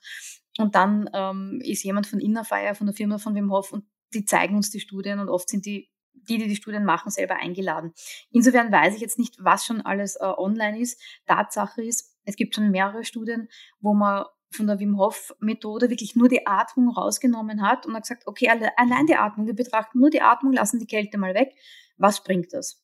Und 0.59 0.75
dann 0.75 1.09
ähm, 1.15 1.61
ist 1.63 1.85
jemand 1.85 2.09
von 2.09 2.19
Innerfire, 2.19 2.75
von 2.75 2.89
der 2.89 2.97
Firma 2.97 3.19
von 3.19 3.35
Wim 3.37 3.53
Hof 3.53 3.73
und 3.73 3.85
die 4.13 4.25
zeigen 4.25 4.57
uns 4.57 4.71
die 4.71 4.81
Studien 4.81 5.21
und 5.21 5.29
oft 5.29 5.49
sind 5.49 5.65
die 5.65 5.89
die, 6.29 6.39
die 6.39 6.49
die 6.49 6.57
Studien 6.57 6.85
machen, 6.85 7.11
selber 7.11 7.37
eingeladen. 7.37 7.93
Insofern 8.31 8.71
weiß 8.73 8.95
ich 8.95 9.01
jetzt 9.01 9.19
nicht, 9.19 9.37
was 9.39 9.65
schon 9.65 9.81
alles 9.81 10.17
äh, 10.17 10.25
online 10.25 10.81
ist. 10.81 11.01
Tatsache 11.27 11.83
ist, 11.83 12.17
es 12.25 12.37
gibt 12.37 12.55
schon 12.55 12.71
mehrere 12.71 13.05
Studien, 13.05 13.49
wo 13.81 13.95
man 13.95 14.25
von 14.51 14.67
der 14.67 14.79
Wim 14.79 14.99
Hof 14.99 15.35
Methode 15.41 15.91
wirklich 15.91 16.17
nur 16.17 16.29
die 16.29 16.47
Atmung 16.47 16.91
rausgenommen 16.91 17.63
hat 17.63 17.87
und 17.87 17.95
hat 17.95 18.03
gesagt, 18.03 18.27
okay, 18.27 18.49
allein 18.49 19.07
die 19.07 19.17
Atmung, 19.17 19.47
wir 19.47 19.55
betrachten 19.55 19.99
nur 19.99 20.11
die 20.11 20.23
Atmung, 20.23 20.53
lassen 20.53 20.79
die 20.79 20.87
Kälte 20.87 21.19
mal 21.19 21.35
weg. 21.35 21.55
Was 21.97 22.23
bringt 22.23 22.53
das? 22.53 22.83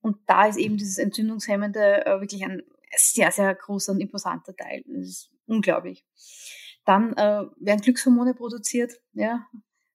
Und 0.00 0.18
da 0.26 0.46
ist 0.46 0.58
eben 0.58 0.76
dieses 0.76 0.98
Entzündungshemmende 0.98 2.06
äh, 2.06 2.20
wirklich 2.20 2.44
ein 2.44 2.62
sehr, 2.96 3.30
sehr 3.30 3.54
großer 3.54 3.92
und 3.92 4.00
imposanter 4.00 4.54
Teil. 4.54 4.82
Das 4.86 5.06
ist 5.06 5.30
unglaublich. 5.46 6.04
Dann 6.84 7.12
äh, 7.14 7.44
werden 7.58 7.80
Glückshormone 7.80 8.34
produziert, 8.34 8.92
ja, 9.12 9.46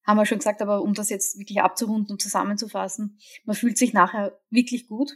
haben 0.07 0.17
wir 0.17 0.25
schon 0.25 0.39
gesagt, 0.39 0.61
aber 0.61 0.81
um 0.81 0.93
das 0.93 1.09
jetzt 1.09 1.37
wirklich 1.37 1.61
abzurunden 1.61 2.13
und 2.13 2.21
zusammenzufassen, 2.21 3.19
man 3.43 3.55
fühlt 3.55 3.77
sich 3.77 3.93
nachher 3.93 4.39
wirklich 4.49 4.87
gut. 4.87 5.11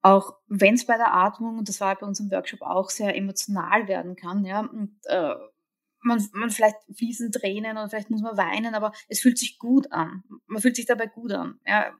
Auch 0.00 0.34
wenn 0.46 0.74
es 0.74 0.86
bei 0.86 0.96
der 0.96 1.12
Atmung, 1.12 1.58
und 1.58 1.68
das 1.68 1.80
war 1.80 1.96
bei 1.96 2.06
unserem 2.06 2.30
Workshop 2.30 2.62
auch 2.62 2.90
sehr 2.90 3.16
emotional 3.16 3.88
werden 3.88 4.14
kann, 4.14 4.44
ja, 4.44 4.60
und 4.60 4.96
äh, 5.06 5.34
man, 6.02 6.24
man 6.32 6.50
vielleicht 6.50 6.76
fließen 6.96 7.32
Tränen 7.32 7.72
oder 7.72 7.88
vielleicht 7.88 8.10
muss 8.10 8.22
man 8.22 8.36
weinen, 8.36 8.76
aber 8.76 8.92
es 9.08 9.20
fühlt 9.20 9.38
sich 9.38 9.58
gut 9.58 9.90
an. 9.90 10.22
Man 10.46 10.62
fühlt 10.62 10.76
sich 10.76 10.86
dabei 10.86 11.06
gut 11.06 11.32
an. 11.32 11.58
Ja, 11.66 11.92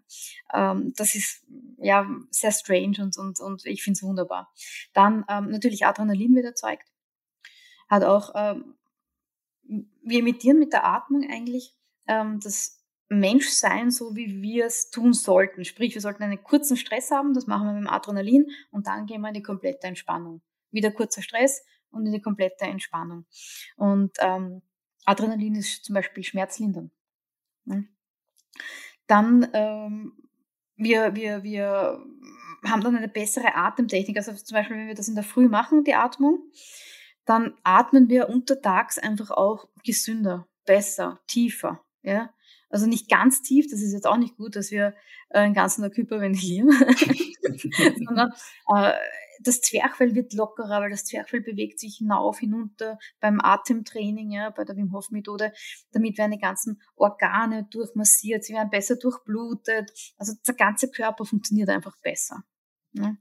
ähm, 0.55 0.93
das 0.97 1.17
ist 1.17 1.45
ja 1.79 2.09
sehr 2.31 2.53
strange 2.53 2.99
und, 3.01 3.19
und, 3.19 3.41
und 3.41 3.67
ich 3.67 3.83
finde 3.83 3.97
es 3.97 4.03
wunderbar. 4.05 4.53
Dann 4.93 5.25
ähm, 5.29 5.51
natürlich 5.51 5.85
Adrenalin 5.87 6.37
wird 6.37 6.47
erzeugt. 6.47 6.87
Hat 7.89 8.05
auch, 8.05 8.31
ähm, 8.37 8.77
wir 9.65 10.21
imitieren 10.21 10.61
mit 10.61 10.73
der 10.73 10.85
Atmung 10.85 11.29
eigentlich 11.29 11.75
ähm, 12.09 12.41
das 12.43 12.83
Menschsein, 13.09 13.91
so 13.91 14.17
wie 14.17 14.43
wir 14.43 14.67
es 14.67 14.91
tun 14.91 15.13
sollten. 15.13 15.65
Sprich, 15.65 15.95
wir 15.95 16.01
sollten 16.01 16.23
einen 16.23 16.43
kurzen 16.43 16.77
Stress 16.77 17.11
haben, 17.11 17.35
das 17.35 17.47
machen 17.47 17.67
wir 17.67 17.73
mit 17.73 17.83
dem 17.83 17.93
Adrenalin 17.93 18.47
und 18.71 18.87
dann 18.87 19.07
gehen 19.07 19.21
wir 19.21 19.29
in 19.29 19.35
die 19.35 19.43
komplette 19.43 19.87
Entspannung. 19.87 20.43
Wieder 20.71 20.91
kurzer 20.91 21.23
Stress 21.23 21.65
und 21.91 22.07
in 22.07 22.13
die 22.13 22.21
komplette 22.21 22.65
Entspannung. 22.65 23.27
Und 23.77 24.17
ähm, 24.21 24.63
Adrenalin 25.05 25.55
ist 25.55 25.85
zum 25.85 25.95
Beispiel 25.95 26.25
schmerzlindernd. 26.25 26.91
Ne? 27.65 27.89
Dann 29.07 29.49
ähm, 29.53 30.13
wir, 30.77 31.15
wir, 31.15 31.43
wir 31.43 32.05
haben 32.65 32.83
dann 32.83 32.97
eine 32.97 33.09
bessere 33.09 33.55
Atemtechnik. 33.55 34.17
Also 34.17 34.33
zum 34.33 34.55
Beispiel, 34.55 34.77
wenn 34.77 34.89
wir 34.89 34.95
das 34.95 35.09
in 35.09 35.15
der 35.15 35.25
Früh 35.25 35.49
machen, 35.49 35.85
die 35.85 35.95
Atmung, 35.95 36.51
dann 37.25 37.55
atmen 37.63 38.09
wir 38.09 38.29
untertags 38.29 38.99
einfach 38.99 39.31
auch 39.31 39.69
gesünder, 39.85 40.49
besser, 40.65 41.21
tiefer. 41.27 41.86
Ja? 42.07 42.31
Also 42.71 42.87
nicht 42.87 43.11
ganz 43.11 43.43
tief, 43.43 43.67
das 43.71 43.83
ist 43.83 43.93
jetzt 43.93 44.07
auch 44.07 44.17
nicht 44.17 44.37
gut, 44.37 44.57
dass 44.57 44.71
wir 44.71 44.95
äh, 45.31 45.43
den 45.43 45.55
ganzen 45.55 45.89
Körper 45.91 46.21
ventilieren, 46.21 46.71
sondern 48.07 48.33
äh, 48.75 48.93
das 49.41 49.61
Zwerchfell 49.61 50.15
wird 50.15 50.33
lockerer, 50.33 50.81
weil 50.81 50.91
das 50.91 51.05
Zwerchfell 51.05 51.41
bewegt 51.41 51.81
sich 51.81 51.97
hinauf, 51.99 52.39
hinunter 52.39 52.99
beim 53.21 53.41
Atemtraining, 53.41 54.31
ja, 54.31 54.51
bei 54.51 54.65
der 54.65 54.77
Wim 54.77 54.93
Hof 54.93 55.11
Methode. 55.11 55.53
Damit 55.93 56.17
werden 56.17 56.33
die 56.33 56.39
ganzen 56.39 56.81
Organe 56.95 57.65
durchmassiert, 57.71 58.45
sie 58.45 58.55
werden 58.55 58.71
besser 58.71 58.97
durchblutet. 58.97 59.93
Also 60.17 60.33
der 60.47 60.55
ganze 60.55 60.91
Körper 60.91 61.25
funktioniert 61.25 61.69
einfach 61.69 61.97
besser. 62.03 62.45
Ja. 62.93 63.17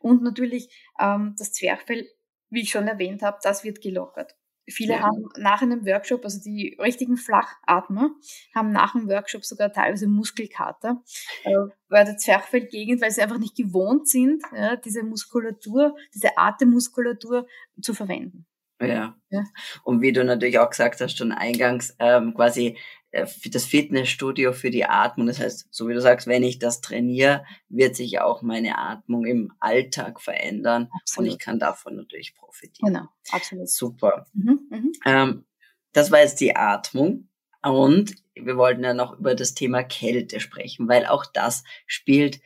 Und 0.00 0.22
natürlich 0.22 0.74
ähm, 0.98 1.34
das 1.38 1.52
Zwerchfell, 1.52 2.08
wie 2.48 2.62
ich 2.62 2.70
schon 2.70 2.88
erwähnt 2.88 3.22
habe, 3.22 3.38
das 3.42 3.64
wird 3.64 3.80
gelockert. 3.80 4.34
Viele 4.68 4.94
ja. 4.94 5.00
haben 5.00 5.28
nach 5.38 5.62
einem 5.62 5.84
Workshop, 5.86 6.24
also 6.24 6.40
die 6.40 6.76
richtigen 6.80 7.16
Flachatmer, 7.16 8.10
haben 8.54 8.72
nach 8.72 8.94
einem 8.94 9.08
Workshop 9.08 9.44
sogar 9.44 9.72
teilweise 9.72 10.06
Muskelkater, 10.06 11.02
äh, 11.44 11.54
weil 11.88 12.04
der 12.04 12.16
Zwerchfellgegend, 12.16 13.00
weil 13.00 13.10
sie 13.10 13.22
einfach 13.22 13.38
nicht 13.38 13.56
gewohnt 13.56 14.08
sind, 14.08 14.42
ja, 14.54 14.76
diese 14.76 15.02
Muskulatur, 15.02 15.96
diese 16.14 16.36
Atemmuskulatur 16.36 17.46
zu 17.80 17.94
verwenden. 17.94 18.46
Ja. 18.80 19.16
ja. 19.30 19.44
Und 19.84 20.00
wie 20.00 20.12
du 20.12 20.24
natürlich 20.24 20.58
auch 20.58 20.70
gesagt 20.70 21.00
hast, 21.00 21.16
schon 21.16 21.32
eingangs, 21.32 21.94
ähm, 21.98 22.34
quasi 22.34 22.78
äh, 23.12 23.26
das 23.46 23.64
Fitnessstudio 23.64 24.52
für 24.52 24.70
die 24.70 24.84
Atmung. 24.84 25.26
Das 25.26 25.40
heißt, 25.40 25.68
so 25.70 25.88
wie 25.88 25.94
du 25.94 26.00
sagst, 26.00 26.26
wenn 26.26 26.42
ich 26.42 26.58
das 26.58 26.80
trainiere, 26.80 27.44
wird 27.68 27.96
sich 27.96 28.20
auch 28.20 28.42
meine 28.42 28.78
Atmung 28.78 29.26
im 29.26 29.52
Alltag 29.60 30.20
verändern 30.20 30.88
absolut. 31.02 31.28
und 31.28 31.34
ich 31.34 31.38
kann 31.38 31.58
davon 31.58 31.96
natürlich 31.96 32.34
profitieren. 32.34 32.94
Genau, 32.94 33.08
absolut. 33.30 33.68
Super. 33.68 34.26
Mhm, 34.32 34.60
mhm. 34.70 34.92
Ähm, 35.04 35.44
das 35.92 36.10
war 36.10 36.20
jetzt 36.20 36.40
die 36.40 36.56
Atmung. 36.56 37.28
Und 37.62 38.14
wir 38.34 38.56
wollten 38.56 38.84
ja 38.84 38.94
noch 38.94 39.18
über 39.18 39.34
das 39.34 39.54
Thema 39.54 39.82
Kälte 39.82 40.40
sprechen, 40.40 40.88
weil 40.88 41.04
auch 41.04 41.26
das 41.26 41.62
spielt 41.86 42.40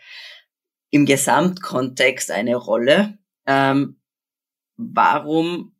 im 0.90 1.06
Gesamtkontext 1.06 2.30
eine 2.30 2.56
Rolle. 2.56 3.18
Ähm, 3.46 4.00
warum 4.76 5.73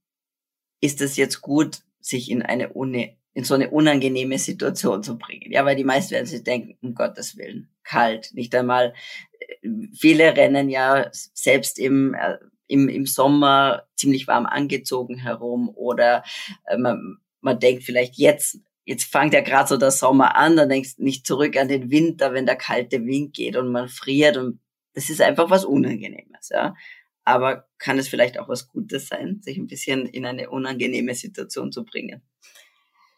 ist 0.84 1.00
es 1.00 1.16
jetzt 1.16 1.40
gut, 1.40 1.78
sich 2.00 2.30
in 2.30 2.42
eine 2.42 2.74
Uni 2.74 3.16
in 3.32 3.42
so 3.42 3.54
eine 3.54 3.70
unangenehme 3.70 4.38
Situation 4.38 5.02
zu 5.02 5.18
bringen. 5.18 5.50
Ja, 5.50 5.64
weil 5.64 5.74
die 5.74 5.84
meisten 5.84 6.12
werden 6.12 6.26
sich 6.26 6.44
denken, 6.44 6.76
um 6.82 6.94
Gottes 6.94 7.36
Willen, 7.36 7.68
kalt, 7.82 8.30
nicht 8.32 8.54
einmal. 8.54 8.94
Äh, 9.40 9.68
viele 9.92 10.36
rennen 10.36 10.68
ja 10.68 11.08
selbst 11.10 11.78
im, 11.80 12.14
äh, 12.14 12.38
im, 12.68 12.88
im 12.88 13.06
Sommer 13.06 13.88
ziemlich 13.96 14.28
warm 14.28 14.46
angezogen 14.46 15.16
herum 15.16 15.68
oder 15.74 16.22
äh, 16.66 16.78
man, 16.78 17.18
man 17.40 17.58
denkt 17.58 17.82
vielleicht 17.82 18.16
jetzt, 18.16 18.60
jetzt 18.84 19.04
fängt 19.04 19.34
ja 19.34 19.40
gerade 19.40 19.68
so 19.68 19.76
der 19.78 19.90
Sommer 19.90 20.36
an, 20.36 20.56
dann 20.56 20.68
denkst 20.68 20.96
du 20.96 21.02
nicht 21.02 21.26
zurück 21.26 21.56
an 21.56 21.68
den 21.68 21.90
Winter, 21.90 22.34
wenn 22.34 22.46
der 22.46 22.56
kalte 22.56 23.04
Wind 23.04 23.34
geht 23.34 23.56
und 23.56 23.72
man 23.72 23.88
friert 23.88 24.36
und 24.36 24.60
das 24.92 25.10
ist 25.10 25.20
einfach 25.20 25.50
was 25.50 25.64
Unangenehmes, 25.64 26.50
ja. 26.50 26.76
Aber 27.24 27.66
kann 27.78 27.98
es 27.98 28.08
vielleicht 28.08 28.38
auch 28.38 28.48
was 28.48 28.68
Gutes 28.68 29.08
sein, 29.08 29.40
sich 29.42 29.56
ein 29.56 29.66
bisschen 29.66 30.06
in 30.06 30.26
eine 30.26 30.50
unangenehme 30.50 31.14
Situation 31.14 31.72
zu 31.72 31.84
bringen? 31.84 32.22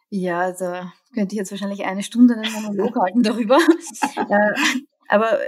Ja, 0.08 0.40
also 0.40 0.72
könnte 1.14 1.34
ich 1.34 1.38
jetzt 1.38 1.50
wahrscheinlich 1.50 1.84
eine 1.84 2.02
Stunde 2.02 2.36
einen 2.36 2.52
Monolog 2.52 2.96
halten 3.02 3.22
darüber. 3.22 3.58
äh, 4.16 4.84
aber 5.08 5.38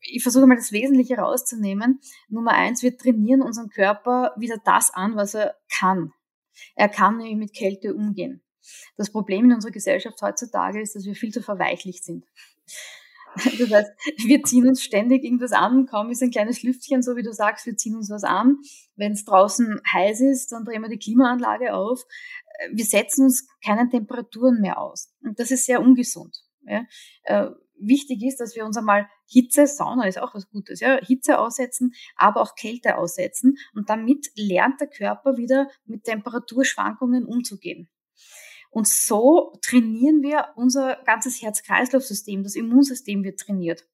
ich 0.00 0.22
versuche 0.22 0.46
mal 0.46 0.56
das 0.56 0.72
Wesentliche 0.72 1.16
rauszunehmen. 1.16 2.00
Nummer 2.28 2.52
eins, 2.52 2.82
wir 2.82 2.96
trainieren 2.96 3.42
unseren 3.42 3.68
Körper 3.68 4.32
wieder 4.36 4.56
das 4.64 4.90
an, 4.92 5.16
was 5.16 5.34
er 5.34 5.56
kann. 5.70 6.12
Er 6.74 6.88
kann 6.88 7.18
nämlich 7.18 7.36
mit 7.36 7.54
Kälte 7.54 7.94
umgehen. 7.94 8.42
Das 8.96 9.10
Problem 9.10 9.46
in 9.46 9.52
unserer 9.52 9.72
Gesellschaft 9.72 10.20
heutzutage 10.22 10.80
ist, 10.80 10.94
dass 10.94 11.04
wir 11.04 11.14
viel 11.14 11.32
zu 11.32 11.42
verweichlicht 11.42 12.04
sind. 12.04 12.24
Das 13.58 13.70
heißt, 13.70 13.90
wir 14.26 14.42
ziehen 14.42 14.66
uns 14.66 14.82
ständig 14.82 15.24
irgendwas 15.24 15.52
an, 15.52 15.86
kaum 15.86 16.10
ist 16.10 16.22
ein 16.22 16.30
kleines 16.30 16.62
Lüftchen, 16.62 17.02
so 17.02 17.16
wie 17.16 17.22
du 17.22 17.32
sagst, 17.32 17.66
wir 17.66 17.76
ziehen 17.76 17.96
uns 17.96 18.10
was 18.10 18.24
an. 18.24 18.58
Wenn 18.96 19.12
es 19.12 19.24
draußen 19.24 19.80
heiß 19.92 20.20
ist, 20.22 20.52
dann 20.52 20.64
drehen 20.64 20.82
wir 20.82 20.88
die 20.88 20.98
Klimaanlage 20.98 21.74
auf 21.74 22.04
wir 22.72 22.84
setzen 22.84 23.24
uns 23.24 23.48
keinen 23.64 23.90
Temperaturen 23.90 24.60
mehr 24.60 24.80
aus. 24.80 25.12
Und 25.22 25.38
das 25.38 25.50
ist 25.50 25.66
sehr 25.66 25.80
ungesund. 25.80 26.36
Ja. 26.62 26.84
Äh, 27.24 27.50
wichtig 27.78 28.22
ist, 28.24 28.40
dass 28.40 28.56
wir 28.56 28.64
uns 28.64 28.76
einmal 28.76 29.08
Hitze, 29.26 29.66
Sauna 29.66 30.06
ist 30.06 30.18
auch 30.18 30.34
was 30.34 30.48
Gutes, 30.48 30.80
ja, 30.80 30.98
Hitze 31.04 31.38
aussetzen, 31.38 31.92
aber 32.16 32.40
auch 32.40 32.54
Kälte 32.56 32.96
aussetzen. 32.96 33.56
Und 33.74 33.88
damit 33.88 34.30
lernt 34.34 34.80
der 34.80 34.88
Körper 34.88 35.36
wieder 35.36 35.68
mit 35.84 36.04
Temperaturschwankungen 36.04 37.24
umzugehen. 37.24 37.88
Und 38.70 38.86
so 38.86 39.58
trainieren 39.62 40.22
wir 40.22 40.48
unser 40.56 40.96
ganzes 41.04 41.40
Herz-Kreislauf-System, 41.42 42.42
das 42.42 42.54
Immunsystem 42.54 43.24
wird 43.24 43.40
trainiert. 43.40 43.86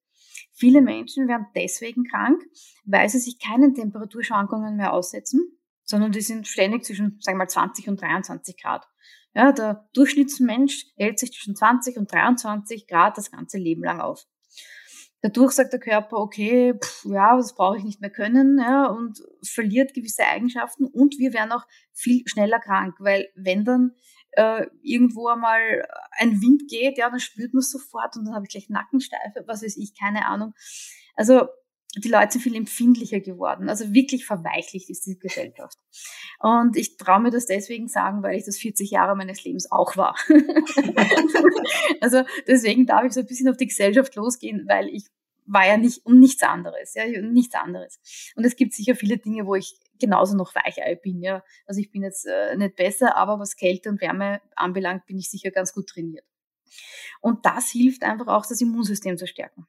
Viele 0.52 0.82
Menschen 0.82 1.28
werden 1.28 1.46
deswegen 1.54 2.04
krank, 2.04 2.42
weil 2.84 3.08
sie 3.08 3.18
sich 3.18 3.38
keinen 3.38 3.74
Temperaturschwankungen 3.74 4.76
mehr 4.76 4.92
aussetzen 4.92 5.54
sondern 5.84 6.12
die 6.12 6.20
sind 6.20 6.48
ständig 6.48 6.84
zwischen, 6.84 7.18
sagen 7.20 7.36
wir 7.36 7.44
mal, 7.44 7.48
20 7.48 7.88
und 7.88 8.00
23 8.00 8.60
Grad. 8.60 8.86
Ja, 9.34 9.52
der 9.52 9.88
Durchschnittsmensch 9.94 10.86
hält 10.96 11.18
sich 11.18 11.32
zwischen 11.32 11.56
20 11.56 11.98
und 11.98 12.10
23 12.10 12.86
Grad 12.86 13.18
das 13.18 13.30
ganze 13.30 13.58
Leben 13.58 13.82
lang 13.82 14.00
auf. 14.00 14.24
Dadurch 15.22 15.52
sagt 15.52 15.72
der 15.72 15.80
Körper, 15.80 16.18
okay, 16.18 16.74
pff, 16.74 17.06
ja, 17.06 17.36
das 17.36 17.54
brauche 17.54 17.78
ich 17.78 17.84
nicht 17.84 18.00
mehr 18.00 18.10
können, 18.10 18.58
ja, 18.58 18.86
und 18.86 19.22
verliert 19.42 19.94
gewisse 19.94 20.24
Eigenschaften 20.24 20.84
und 20.84 21.18
wir 21.18 21.32
werden 21.32 21.52
auch 21.52 21.64
viel 21.92 22.22
schneller 22.26 22.60
krank, 22.60 22.96
weil 22.98 23.28
wenn 23.34 23.64
dann 23.64 23.92
äh, 24.36 24.66
irgendwo 24.82 25.28
einmal 25.28 25.86
ein 26.18 26.40
Wind 26.40 26.68
geht, 26.68 26.98
ja, 26.98 27.10
dann 27.10 27.20
spürt 27.20 27.54
man 27.54 27.60
es 27.60 27.70
sofort 27.70 28.16
und 28.16 28.26
dann 28.26 28.34
habe 28.34 28.46
ich 28.46 28.52
gleich 28.52 28.68
Nackensteife, 28.68 29.44
was 29.46 29.62
weiß 29.62 29.76
ich, 29.76 29.98
keine 29.98 30.26
Ahnung. 30.26 30.54
Also 31.14 31.48
die 31.96 32.08
Leute 32.08 32.32
sind 32.32 32.42
viel 32.42 32.56
empfindlicher 32.56 33.20
geworden. 33.20 33.68
Also 33.68 33.92
wirklich 33.92 34.26
verweichlicht 34.26 34.90
ist 34.90 35.06
die 35.06 35.18
Gesellschaft. 35.18 35.78
Und 36.40 36.76
ich 36.76 36.96
traue 36.96 37.20
mir 37.20 37.30
das 37.30 37.46
deswegen 37.46 37.88
sagen, 37.88 38.22
weil 38.22 38.36
ich 38.36 38.44
das 38.44 38.58
40 38.58 38.90
Jahre 38.90 39.16
meines 39.16 39.44
Lebens 39.44 39.70
auch 39.70 39.96
war. 39.96 40.16
also 42.00 42.22
deswegen 42.48 42.86
darf 42.86 43.04
ich 43.04 43.12
so 43.12 43.20
ein 43.20 43.26
bisschen 43.26 43.48
auf 43.48 43.56
die 43.56 43.68
Gesellschaft 43.68 44.14
losgehen, 44.16 44.66
weil 44.68 44.88
ich 44.88 45.06
war 45.46 45.66
ja 45.66 45.76
nicht 45.76 46.04
um 46.06 46.18
nichts 46.18 46.42
anderes, 46.42 46.94
ja, 46.94 47.06
nichts 47.20 47.54
anderes. 47.54 48.00
Und 48.34 48.44
es 48.44 48.56
gibt 48.56 48.72
sicher 48.72 48.94
viele 48.94 49.18
Dinge, 49.18 49.46
wo 49.46 49.54
ich 49.54 49.78
genauso 49.98 50.36
noch 50.36 50.54
Weichei 50.54 50.94
bin, 50.96 51.22
ja. 51.22 51.42
Also 51.66 51.80
ich 51.80 51.90
bin 51.90 52.02
jetzt 52.02 52.26
äh, 52.26 52.56
nicht 52.56 52.76
besser, 52.76 53.16
aber 53.16 53.38
was 53.38 53.56
Kälte 53.56 53.88
und 53.88 54.00
Wärme 54.00 54.40
anbelangt, 54.56 55.06
bin 55.06 55.18
ich 55.18 55.30
sicher 55.30 55.50
ganz 55.50 55.72
gut 55.72 55.88
trainiert. 55.88 56.24
Und 57.20 57.46
das 57.46 57.70
hilft 57.70 58.02
einfach 58.04 58.26
auch, 58.26 58.46
das 58.46 58.60
Immunsystem 58.60 59.16
zu 59.16 59.26
stärken. 59.26 59.66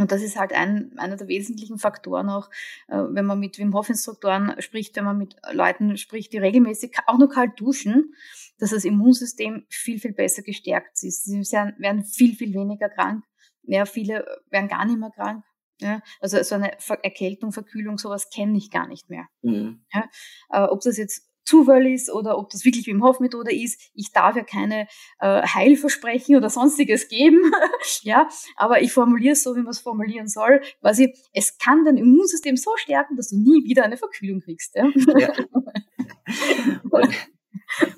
Und 0.00 0.10
das 0.10 0.22
ist 0.22 0.38
halt 0.38 0.52
ein, 0.52 0.98
einer 0.98 1.16
der 1.16 1.28
wesentlichen 1.28 1.78
Faktoren 1.78 2.30
auch, 2.30 2.48
äh, 2.88 2.96
wenn 2.96 3.26
man 3.26 3.38
mit 3.38 3.58
Wim 3.58 3.74
Hof 3.74 3.88
Instruktoren 3.88 4.60
spricht, 4.60 4.96
wenn 4.96 5.04
man 5.04 5.18
mit 5.18 5.36
Leuten 5.52 5.96
spricht, 5.96 6.32
die 6.32 6.38
regelmäßig 6.38 6.96
auch 7.06 7.18
nur 7.18 7.28
kalt 7.28 7.60
duschen, 7.60 8.14
dass 8.58 8.70
das 8.70 8.84
Immunsystem 8.84 9.66
viel, 9.68 10.00
viel 10.00 10.12
besser 10.12 10.42
gestärkt 10.42 11.02
ist. 11.02 11.24
Sie 11.24 11.38
werden 11.38 12.04
viel, 12.04 12.34
viel 12.34 12.54
weniger 12.54 12.88
krank. 12.88 13.24
Ja, 13.64 13.84
viele 13.84 14.26
werden 14.50 14.68
gar 14.68 14.84
nicht 14.86 14.98
mehr 14.98 15.10
krank. 15.10 15.44
Ja, 15.80 16.00
also 16.20 16.42
so 16.42 16.54
eine 16.54 16.72
Erkältung, 17.02 17.52
Verkühlung, 17.52 17.98
sowas 17.98 18.30
kenne 18.30 18.56
ich 18.56 18.70
gar 18.70 18.86
nicht 18.86 19.10
mehr. 19.10 19.26
Mhm. 19.42 19.84
Ja, 19.92 20.08
äh, 20.50 20.68
ob 20.68 20.80
das 20.80 20.96
jetzt 20.96 21.28
Zufall 21.44 21.86
ist 21.86 22.10
oder 22.10 22.38
ob 22.38 22.50
das 22.50 22.64
wirklich 22.64 22.86
Wim 22.86 23.02
Hof 23.02 23.20
Methode 23.20 23.54
ist. 23.54 23.90
Ich 23.94 24.12
darf 24.12 24.36
ja 24.36 24.44
keine 24.44 24.86
äh, 25.18 25.42
Heilversprechen 25.42 26.36
oder 26.36 26.50
sonstiges 26.50 27.08
geben, 27.08 27.52
ja, 28.02 28.28
aber 28.56 28.82
ich 28.82 28.92
formuliere 28.92 29.32
es 29.32 29.42
so, 29.42 29.56
wie 29.56 29.62
man 29.62 29.70
es 29.70 29.80
formulieren 29.80 30.28
soll. 30.28 30.60
Quasi, 30.80 31.14
es 31.32 31.58
kann 31.58 31.84
dein 31.84 31.96
Immunsystem 31.96 32.56
so 32.56 32.76
stärken, 32.76 33.16
dass 33.16 33.30
du 33.30 33.36
nie 33.36 33.64
wieder 33.64 33.84
eine 33.84 33.96
Verkühlung 33.96 34.40
kriegst. 34.40 34.76
Ja? 34.76 34.88
ja. 35.18 35.32
Und, 36.90 37.08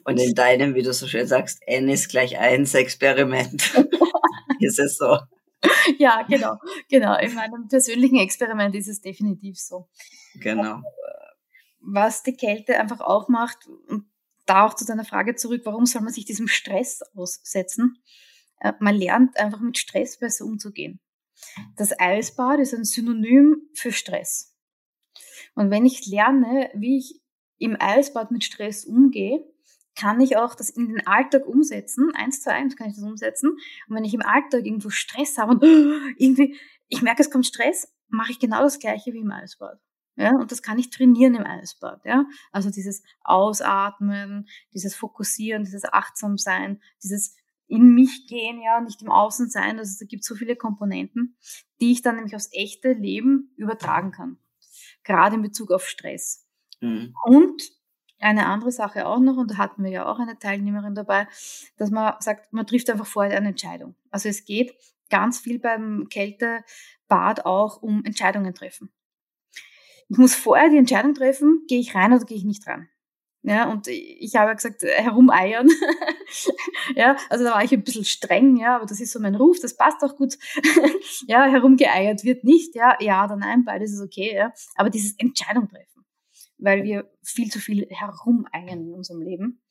Und 0.04 0.18
in 0.18 0.34
deinem, 0.34 0.74
wie 0.74 0.82
du 0.82 0.92
so 0.92 1.06
schön 1.06 1.26
sagst, 1.26 1.60
N 1.66 1.88
ist 1.88 2.08
gleich 2.08 2.38
eins 2.38 2.74
Experiment. 2.74 3.74
ist 4.60 4.78
es 4.78 4.96
so? 4.96 5.18
Ja, 5.98 6.22
genau, 6.22 6.58
genau. 6.88 7.18
In 7.18 7.34
meinem 7.34 7.68
persönlichen 7.68 8.18
Experiment 8.18 8.74
ist 8.74 8.88
es 8.88 9.00
definitiv 9.00 9.58
so. 9.58 9.88
Genau. 10.40 10.82
Was 11.80 12.22
die 12.22 12.34
Kälte 12.34 12.78
einfach 12.78 13.00
auch 13.00 13.28
macht, 13.28 13.66
und 13.88 14.06
da 14.46 14.66
auch 14.66 14.74
zu 14.74 14.84
deiner 14.84 15.04
Frage 15.04 15.34
zurück, 15.34 15.62
warum 15.64 15.86
soll 15.86 16.02
man 16.02 16.12
sich 16.12 16.24
diesem 16.24 16.48
Stress 16.48 17.00
aussetzen? 17.14 18.02
Äh, 18.60 18.72
man 18.80 18.94
lernt 18.94 19.38
einfach 19.38 19.60
mit 19.60 19.78
Stress 19.78 20.18
besser 20.18 20.44
umzugehen. 20.44 21.00
Das 21.76 21.98
Eisbad 21.98 22.60
ist 22.60 22.74
ein 22.74 22.84
Synonym 22.84 23.68
für 23.74 23.92
Stress. 23.92 24.56
Und 25.54 25.70
wenn 25.70 25.86
ich 25.86 26.06
lerne, 26.06 26.70
wie 26.74 26.98
ich 26.98 27.20
im 27.58 27.76
Eisbad 27.78 28.30
mit 28.30 28.44
Stress 28.44 28.84
umgehe, 28.84 29.44
kann 29.96 30.20
ich 30.20 30.36
auch 30.36 30.54
das 30.54 30.70
in 30.70 30.88
den 30.88 31.06
Alltag 31.06 31.46
umsetzen. 31.46 32.10
Eins 32.14 32.42
zu 32.42 32.52
eins 32.52 32.76
kann 32.76 32.88
ich 32.88 32.96
das 32.96 33.04
umsetzen. 33.04 33.50
Und 33.88 33.96
wenn 33.96 34.04
ich 34.04 34.14
im 34.14 34.22
Alltag 34.22 34.64
irgendwo 34.64 34.90
Stress 34.90 35.38
habe 35.38 35.52
und 35.52 35.62
irgendwie, 36.18 36.56
ich 36.88 37.02
merke, 37.02 37.22
es 37.22 37.30
kommt 37.30 37.46
Stress, 37.46 37.92
mache 38.08 38.32
ich 38.32 38.38
genau 38.38 38.62
das 38.62 38.78
Gleiche 38.78 39.12
wie 39.12 39.20
im 39.20 39.30
Eisbad. 39.30 39.80
Ja, 40.16 40.30
und 40.30 40.52
das 40.52 40.62
kann 40.62 40.78
ich 40.78 40.90
trainieren 40.90 41.34
im 41.34 41.44
Eisbad. 41.44 42.04
Ja, 42.04 42.24
also 42.52 42.70
dieses 42.70 43.02
Ausatmen, 43.22 44.48
dieses 44.72 44.94
Fokussieren, 44.94 45.64
dieses 45.64 45.84
Achtsamsein, 45.84 46.80
dieses 47.02 47.36
in 47.66 47.94
mich 47.94 48.26
gehen, 48.28 48.60
ja, 48.62 48.80
nicht 48.80 49.02
im 49.02 49.10
Außen 49.10 49.48
sein. 49.48 49.78
Also 49.78 49.96
da 49.98 50.06
gibt 50.06 50.22
es 50.22 50.28
so 50.28 50.34
viele 50.34 50.54
Komponenten, 50.54 51.36
die 51.80 51.92
ich 51.92 52.02
dann 52.02 52.16
nämlich 52.16 52.36
aufs 52.36 52.50
echte 52.52 52.92
Leben 52.92 53.52
übertragen 53.56 54.12
kann. 54.12 54.38
Gerade 55.02 55.36
in 55.36 55.42
Bezug 55.42 55.72
auf 55.72 55.88
Stress. 55.88 56.46
Mhm. 56.80 57.14
Und 57.24 57.62
eine 58.24 58.46
andere 58.46 58.72
Sache 58.72 59.06
auch 59.06 59.20
noch, 59.20 59.36
und 59.36 59.50
da 59.50 59.58
hatten 59.58 59.84
wir 59.84 59.90
ja 59.90 60.06
auch 60.06 60.18
eine 60.18 60.38
Teilnehmerin 60.38 60.94
dabei, 60.94 61.28
dass 61.76 61.90
man 61.90 62.14
sagt, 62.20 62.52
man 62.52 62.66
trifft 62.66 62.88
einfach 62.90 63.06
vorher 63.06 63.36
eine 63.36 63.48
Entscheidung. 63.48 63.94
Also 64.10 64.28
es 64.28 64.44
geht 64.44 64.74
ganz 65.10 65.38
viel 65.38 65.58
beim 65.58 66.08
Kältebad 66.08 67.44
auch 67.44 67.82
um 67.82 68.04
Entscheidungen 68.04 68.54
treffen. 68.54 68.90
Ich 70.08 70.18
muss 70.18 70.34
vorher 70.34 70.70
die 70.70 70.78
Entscheidung 70.78 71.14
treffen, 71.14 71.64
gehe 71.68 71.80
ich 71.80 71.94
rein 71.94 72.12
oder 72.12 72.24
gehe 72.24 72.36
ich 72.36 72.44
nicht 72.44 72.66
rein. 72.66 72.88
Ja, 73.46 73.70
und 73.70 73.88
ich 73.88 74.36
habe 74.36 74.54
gesagt, 74.54 74.82
äh, 74.82 75.02
herumeiern. 75.02 75.68
ja, 76.96 77.16
also 77.28 77.44
da 77.44 77.50
war 77.50 77.62
ich 77.62 77.72
ein 77.72 77.84
bisschen 77.84 78.06
streng, 78.06 78.56
ja, 78.56 78.76
aber 78.76 78.86
das 78.86 79.00
ist 79.00 79.12
so 79.12 79.20
mein 79.20 79.34
Ruf, 79.34 79.58
das 79.60 79.76
passt 79.76 80.02
auch 80.02 80.16
gut. 80.16 80.38
ja, 81.26 81.44
herumgeeiert 81.44 82.24
wird 82.24 82.42
nicht, 82.44 82.74
ja, 82.74 82.96
ja 83.00 83.22
oder 83.22 83.36
nein, 83.36 83.66
beides 83.66 83.92
ist 83.92 84.00
okay, 84.00 84.34
ja. 84.34 84.54
Aber 84.76 84.88
dieses 84.88 85.14
Entscheidung 85.18 85.68
treffen, 85.68 85.93
weil 86.58 86.84
wir 86.84 87.10
viel 87.22 87.50
zu 87.50 87.58
viel 87.58 87.86
herumeiern 87.90 88.80
in 88.80 88.94
unserem 88.94 89.22
Leben. 89.22 89.62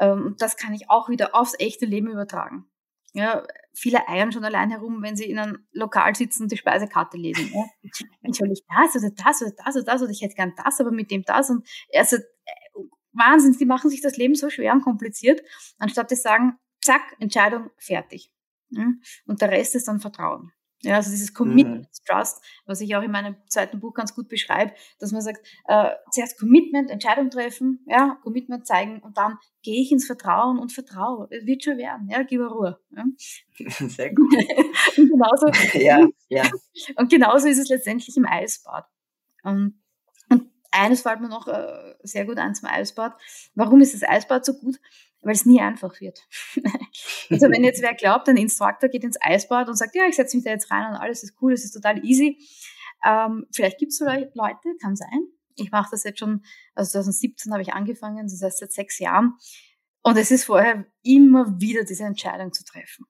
Ähm, 0.00 0.36
das 0.38 0.56
kann 0.56 0.74
ich 0.74 0.90
auch 0.90 1.08
wieder 1.08 1.34
aufs 1.34 1.54
echte 1.58 1.86
Leben 1.86 2.08
übertragen. 2.08 2.66
Ja, 3.14 3.46
viele 3.72 4.06
eiern 4.06 4.32
schon 4.32 4.44
allein 4.44 4.70
herum, 4.70 5.02
wenn 5.02 5.16
sie 5.16 5.24
in 5.24 5.38
einem 5.38 5.66
Lokal 5.72 6.14
sitzen 6.14 6.44
und 6.44 6.52
die 6.52 6.56
Speisekarte 6.56 7.16
lesen. 7.16 7.50
Ja. 7.52 7.64
Ich 8.30 8.40
will 8.40 8.48
nicht 8.48 8.64
das 8.68 8.94
oder 8.94 9.10
das 9.10 9.40
oder 9.40 9.52
das 9.64 9.76
oder 9.76 9.84
das 9.84 10.02
oder 10.02 10.10
ich 10.10 10.20
hätte 10.20 10.34
gern 10.34 10.52
das, 10.62 10.80
aber 10.80 10.90
mit 10.90 11.10
dem 11.10 11.22
das 11.22 11.48
und 11.48 11.66
also 11.94 12.18
Wahnsinn, 13.12 13.56
die 13.58 13.64
machen 13.64 13.90
sich 13.90 14.00
das 14.00 14.16
Leben 14.16 14.34
so 14.34 14.50
schwer 14.50 14.72
und 14.72 14.82
kompliziert, 14.82 15.42
anstatt 15.78 16.10
zu 16.10 16.16
sagen, 16.16 16.58
zack, 16.82 17.16
Entscheidung, 17.18 17.70
fertig. 17.78 18.30
Und 19.26 19.40
der 19.40 19.50
Rest 19.50 19.74
ist 19.74 19.88
dann 19.88 20.00
Vertrauen. 20.00 20.52
Ja, 20.82 20.96
also 20.96 21.10
dieses 21.10 21.34
Commitment, 21.34 21.86
mhm. 21.86 22.04
Trust, 22.06 22.40
was 22.66 22.80
ich 22.80 22.94
auch 22.94 23.02
in 23.02 23.10
meinem 23.10 23.36
zweiten 23.48 23.80
Buch 23.80 23.94
ganz 23.94 24.14
gut 24.14 24.28
beschreibe, 24.28 24.72
dass 25.00 25.10
man 25.10 25.22
sagt, 25.22 25.40
äh, 25.66 25.90
zuerst 26.12 26.38
Commitment, 26.38 26.90
Entscheidung 26.90 27.30
treffen, 27.30 27.84
ja, 27.86 28.18
Commitment 28.22 28.66
zeigen 28.66 29.00
und 29.00 29.18
dann 29.18 29.38
gehe 29.62 29.82
ich 29.82 29.90
ins 29.90 30.06
Vertrauen 30.06 30.58
und 30.58 30.72
vertraue. 30.72 31.26
Es 31.30 31.46
wird 31.46 31.64
schon 31.64 31.78
werden, 31.78 32.08
ja, 32.08 32.22
gib 32.22 32.40
Ruhe. 32.40 32.78
Ja. 32.90 33.04
Sehr 33.88 34.14
gut. 34.14 34.32
und 34.96 35.10
genauso, 35.10 35.48
ja, 35.78 36.06
ja. 36.28 36.48
Und 36.96 37.10
genauso 37.10 37.48
ist 37.48 37.58
es 37.58 37.68
letztendlich 37.68 38.16
im 38.16 38.26
Eisbad. 38.26 38.86
Und 39.42 39.80
eines 40.70 41.02
fällt 41.02 41.20
mir 41.20 41.28
noch 41.28 41.48
äh, 41.48 41.94
sehr 42.02 42.26
gut 42.26 42.38
ein 42.38 42.54
zum 42.54 42.68
Eisbad. 42.68 43.18
Warum 43.54 43.80
ist 43.80 43.94
das 43.94 44.08
Eisbad 44.08 44.44
so 44.44 44.54
gut? 44.54 44.78
Weil 45.22 45.34
es 45.34 45.46
nie 45.46 45.60
einfach 45.60 46.00
wird. 46.00 46.26
also 47.30 47.50
wenn 47.50 47.64
jetzt 47.64 47.82
wer 47.82 47.94
glaubt, 47.94 48.28
ein 48.28 48.36
Instruktor 48.36 48.88
geht 48.88 49.02
ins 49.02 49.20
Eisbad 49.20 49.68
und 49.68 49.76
sagt, 49.76 49.94
ja, 49.96 50.04
ich 50.08 50.16
setze 50.16 50.36
mich 50.36 50.44
da 50.44 50.50
jetzt 50.50 50.70
rein 50.70 50.88
und 50.88 50.96
alles 50.96 51.22
ist 51.22 51.34
cool, 51.42 51.52
es 51.52 51.64
ist 51.64 51.72
total 51.72 52.04
easy. 52.04 52.38
Ähm, 53.04 53.46
vielleicht 53.52 53.78
gibt 53.78 53.92
es 53.92 53.98
so 53.98 54.04
Leute, 54.04 54.76
kann 54.80 54.96
sein. 54.96 55.28
Ich 55.56 55.70
mache 55.72 55.88
das 55.90 56.04
jetzt 56.04 56.20
schon, 56.20 56.44
also 56.74 56.92
2017 56.92 57.52
habe 57.52 57.62
ich 57.62 57.72
angefangen, 57.72 58.26
das 58.26 58.42
heißt 58.42 58.58
seit 58.58 58.72
sechs 58.72 58.98
Jahren. 58.98 59.34
Und 60.02 60.16
es 60.16 60.30
ist 60.30 60.44
vorher 60.44 60.86
immer 61.02 61.60
wieder 61.60 61.84
diese 61.84 62.04
Entscheidung 62.04 62.52
zu 62.52 62.64
treffen. 62.64 63.06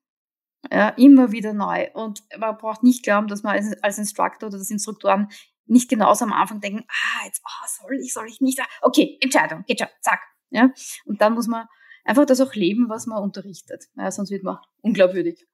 Ja, 0.71 0.89
immer 0.91 1.31
wieder 1.31 1.53
neu. 1.53 1.89
Und 1.93 2.23
man 2.39 2.57
braucht 2.57 2.83
nicht 2.83 3.03
glauben, 3.03 3.29
dass 3.29 3.43
man 3.43 3.55
als, 3.55 3.83
als 3.83 3.99
Instructor 3.99 4.49
oder 4.49 4.59
das 4.59 4.71
Instruktoren 4.71 5.29
nicht 5.67 5.89
genauso 5.89 6.25
am 6.25 6.33
Anfang 6.33 6.61
denken, 6.61 6.85
ah, 6.89 7.27
jetzt, 7.27 7.43
oh, 7.45 7.67
soll 7.67 7.99
ich, 8.01 8.13
soll 8.13 8.27
ich 8.27 8.41
nicht. 8.41 8.61
Okay, 8.81 9.19
Entscheidung, 9.21 9.65
geht 9.67 9.81
schon, 9.81 9.89
zack. 10.01 10.21
Ja? 10.51 10.71
Und 11.05 11.21
dann 11.21 11.35
muss 11.35 11.47
man 11.47 11.67
einfach 12.09 12.27
das 12.27 12.41
auch 12.41 12.55
leben, 12.55 12.89
was 12.89 13.07
man 13.07 13.23
unterrichtet. 13.23 13.89
Ja, 13.97 14.11
sonst 14.11 14.31
wird 14.31 14.43
man 14.43 14.59
unglaubwürdig. 14.81 15.47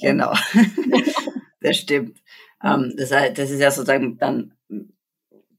Genau. 0.00 0.32
das 1.60 1.76
stimmt. 1.76 2.22
Ähm, 2.62 2.94
das, 2.96 3.10
das 3.10 3.50
ist 3.50 3.60
ja 3.60 3.70
sozusagen 3.70 4.18
dann 4.18 4.54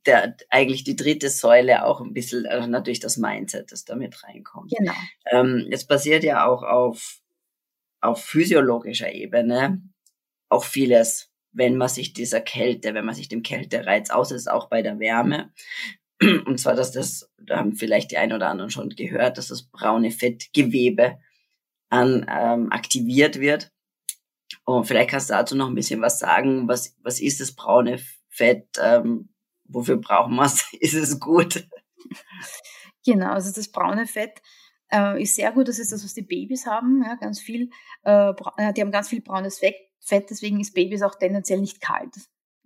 der, 0.06 0.38
eigentlich 0.50 0.84
die 0.84 0.96
dritte 0.96 1.30
Säule 1.30 1.86
auch 1.86 2.02
ein 2.02 2.14
bisschen, 2.14 2.46
also 2.46 2.68
natürlich 2.68 3.00
das 3.00 3.18
Mindset, 3.18 3.72
das 3.72 3.84
da 3.84 3.96
mit 3.96 4.24
reinkommt. 4.24 4.72
Genau. 4.78 4.94
Ähm, 5.32 5.68
es 5.70 5.86
basiert 5.86 6.24
ja 6.24 6.48
auch 6.48 6.64
auf, 6.64 7.20
auf 8.00 8.24
physiologischer 8.24 9.12
Ebene 9.12 9.82
auch 10.50 10.64
vieles 10.64 11.30
wenn 11.58 11.76
man 11.76 11.90
sich 11.90 12.14
dieser 12.14 12.40
Kälte, 12.40 12.94
wenn 12.94 13.06
man 13.06 13.16
sich 13.16 13.30
dem 13.30 13.42
Kältereiz 13.42 14.12
aussetzt, 14.12 14.50
auch 14.50 14.70
bei 14.70 14.84
der 14.84 15.00
Wärme. 15.00 15.52
Und 16.22 16.60
zwar, 16.60 16.76
dass 16.76 16.92
das, 16.92 17.32
da 17.38 17.58
haben 17.58 17.76
vielleicht 17.76 18.12
die 18.12 18.18
einen 18.18 18.34
oder 18.34 18.50
anderen 18.50 18.72
schon 18.72 18.90
gehört, 18.90 19.38
dass 19.38 19.50
das 19.50 19.64
braune 19.64 20.12
Fettgewebe 20.12 21.20
an, 21.90 22.26
ähm, 22.30 22.72
aktiviert 22.72 23.40
wird. 23.40 23.72
Und 24.66 24.86
vielleicht 24.86 25.12
kannst 25.12 25.30
du 25.30 25.34
dazu 25.34 25.56
noch 25.56 25.68
ein 25.68 25.76
bisschen 25.76 26.02
was 26.02 26.20
sagen. 26.20 26.68
Was, 26.68 26.96
was 27.02 27.20
ist 27.20 27.40
das 27.40 27.54
braune 27.54 28.00
Fett? 28.30 28.68
Ähm, 28.82 29.30
wofür 29.66 29.98
brauchen 29.98 30.36
wir 30.36 30.46
es? 30.46 30.66
ist 30.80 30.94
es 30.94 31.20
gut? 31.20 31.68
Genau, 33.06 33.32
also 33.32 33.54
das 33.54 33.72
braune 33.72 34.08
Fett 34.08 34.42
äh, 34.92 35.22
ist 35.22 35.36
sehr 35.36 35.52
gut. 35.52 35.68
Das 35.68 35.80
ist 35.80 35.92
das, 35.92 36.04
was 36.04 36.14
die 36.14 36.24
Babys 36.24 36.66
haben. 36.66 37.04
Ja, 37.04 37.16
ganz 37.16 37.40
viel, 37.40 37.70
äh, 38.04 38.34
äh 38.58 38.74
die 38.74 38.82
haben 38.82 38.92
ganz 38.92 39.10
viel 39.10 39.22
braunes 39.22 39.60
Fett 39.60 39.76
Fett, 40.08 40.30
deswegen 40.30 40.60
ist 40.60 40.74
Babys 40.74 41.02
auch 41.02 41.16
tendenziell 41.16 41.60
nicht 41.60 41.82
kalt. 41.82 42.16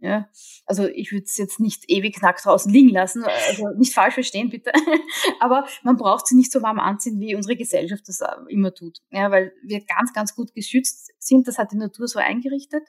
Ja, 0.03 0.27
also 0.65 0.87
ich 0.87 1.11
würde 1.11 1.25
es 1.25 1.37
jetzt 1.37 1.59
nicht 1.59 1.83
ewig 1.87 2.19
nackt 2.23 2.43
draußen 2.43 2.73
liegen 2.73 2.89
lassen, 2.89 3.23
also 3.23 3.69
nicht 3.77 3.93
falsch 3.93 4.15
verstehen 4.15 4.49
bitte, 4.49 4.71
aber 5.39 5.67
man 5.83 5.95
braucht 5.95 6.25
sie 6.25 6.35
nicht 6.35 6.51
so 6.51 6.63
warm 6.63 6.79
anziehen, 6.79 7.19
wie 7.19 7.35
unsere 7.35 7.55
Gesellschaft 7.55 8.07
das 8.07 8.21
äh, 8.21 8.27
immer 8.49 8.73
tut. 8.73 8.97
Ja, 9.11 9.29
weil 9.29 9.53
wir 9.63 9.85
ganz, 9.85 10.11
ganz 10.11 10.33
gut 10.35 10.55
geschützt 10.55 11.11
sind, 11.19 11.47
das 11.47 11.59
hat 11.59 11.71
die 11.71 11.77
Natur 11.77 12.07
so 12.07 12.17
eingerichtet. 12.17 12.81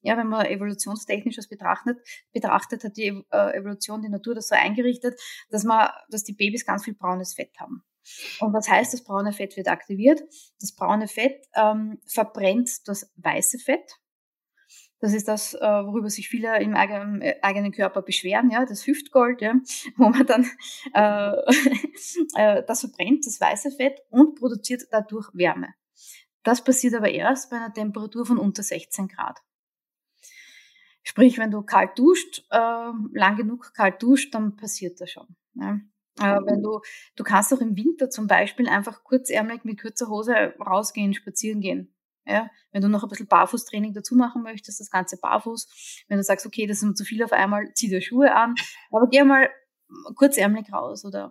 Ja, 0.00 0.16
wenn 0.16 0.28
man 0.28 0.46
evolutionstechnisch 0.46 1.36
das 1.36 1.48
betrachtet, 1.48 1.98
betrachtet 2.32 2.82
hat 2.82 2.96
die 2.96 3.22
äh, 3.30 3.58
Evolution, 3.58 4.00
die 4.00 4.08
Natur 4.08 4.34
das 4.34 4.48
so 4.48 4.54
eingerichtet, 4.54 5.20
dass 5.50 5.64
man, 5.64 5.90
dass 6.08 6.24
die 6.24 6.32
Babys 6.32 6.64
ganz 6.64 6.84
viel 6.84 6.94
braunes 6.94 7.34
Fett 7.34 7.50
haben. 7.60 7.82
Und 8.40 8.54
was 8.54 8.70
heißt, 8.70 8.94
das 8.94 9.04
braune 9.04 9.32
Fett 9.32 9.56
wird 9.58 9.68
aktiviert? 9.68 10.22
Das 10.60 10.74
braune 10.74 11.08
Fett 11.08 11.46
ähm, 11.54 11.98
verbrennt 12.06 12.88
das 12.88 13.12
weiße 13.16 13.58
Fett. 13.58 13.98
Das 15.04 15.12
ist 15.12 15.28
das, 15.28 15.52
äh, 15.52 15.60
worüber 15.60 16.08
sich 16.08 16.30
viele 16.30 16.58
im 16.62 16.74
eigenen, 16.74 17.20
äh, 17.20 17.36
eigenen 17.42 17.72
Körper 17.72 18.00
beschweren, 18.00 18.48
ja, 18.50 18.64
das 18.64 18.86
Hüftgold, 18.86 19.42
ja, 19.42 19.52
wo 19.98 20.08
man 20.08 20.24
dann 20.24 20.46
äh, 20.94 21.52
äh, 22.36 22.64
das 22.66 22.80
verbrennt, 22.80 23.26
das 23.26 23.38
weiße 23.38 23.72
Fett 23.72 24.00
und 24.08 24.36
produziert 24.36 24.84
dadurch 24.90 25.28
Wärme. 25.34 25.74
Das 26.42 26.64
passiert 26.64 26.94
aber 26.94 27.10
erst 27.10 27.50
bei 27.50 27.56
einer 27.56 27.74
Temperatur 27.74 28.24
von 28.24 28.38
unter 28.38 28.62
16 28.62 29.08
Grad. 29.08 29.40
Sprich, 31.02 31.36
wenn 31.36 31.50
du 31.50 31.60
kalt 31.60 31.98
duscht, 31.98 32.46
äh, 32.50 32.56
lang 33.12 33.36
genug 33.36 33.74
kalt 33.74 34.02
duscht, 34.02 34.34
dann 34.34 34.56
passiert 34.56 35.02
das 35.02 35.10
schon. 35.10 35.36
Ja. 35.52 35.80
Äh, 36.18 36.40
wenn 36.46 36.62
du, 36.62 36.80
du 37.16 37.24
kannst 37.24 37.52
auch 37.52 37.60
im 37.60 37.76
Winter 37.76 38.08
zum 38.08 38.26
Beispiel 38.26 38.70
einfach 38.70 39.04
kurzärmelig 39.04 39.64
mit 39.64 39.82
kurzer 39.82 40.08
Hose 40.08 40.54
rausgehen, 40.58 41.12
spazieren 41.12 41.60
gehen. 41.60 41.93
Ja, 42.26 42.48
wenn 42.72 42.80
du 42.80 42.88
noch 42.88 43.02
ein 43.02 43.08
bisschen 43.08 43.26
Barfußtraining 43.26 43.92
dazu 43.92 44.16
machen 44.16 44.42
möchtest, 44.42 44.80
das 44.80 44.90
Ganze 44.90 45.18
barfuß. 45.18 46.04
Wenn 46.08 46.16
du 46.16 46.22
sagst, 46.22 46.46
okay, 46.46 46.66
das 46.66 46.82
ist 46.82 46.96
zu 46.96 47.04
viel 47.04 47.22
auf 47.22 47.32
einmal, 47.32 47.72
zieh 47.74 47.88
dir 47.88 48.00
Schuhe 48.00 48.34
an. 48.34 48.54
Aber 48.90 49.08
geh 49.08 49.22
mal 49.24 49.50
kurzärmelig 50.14 50.72
raus 50.72 51.04
oder 51.04 51.30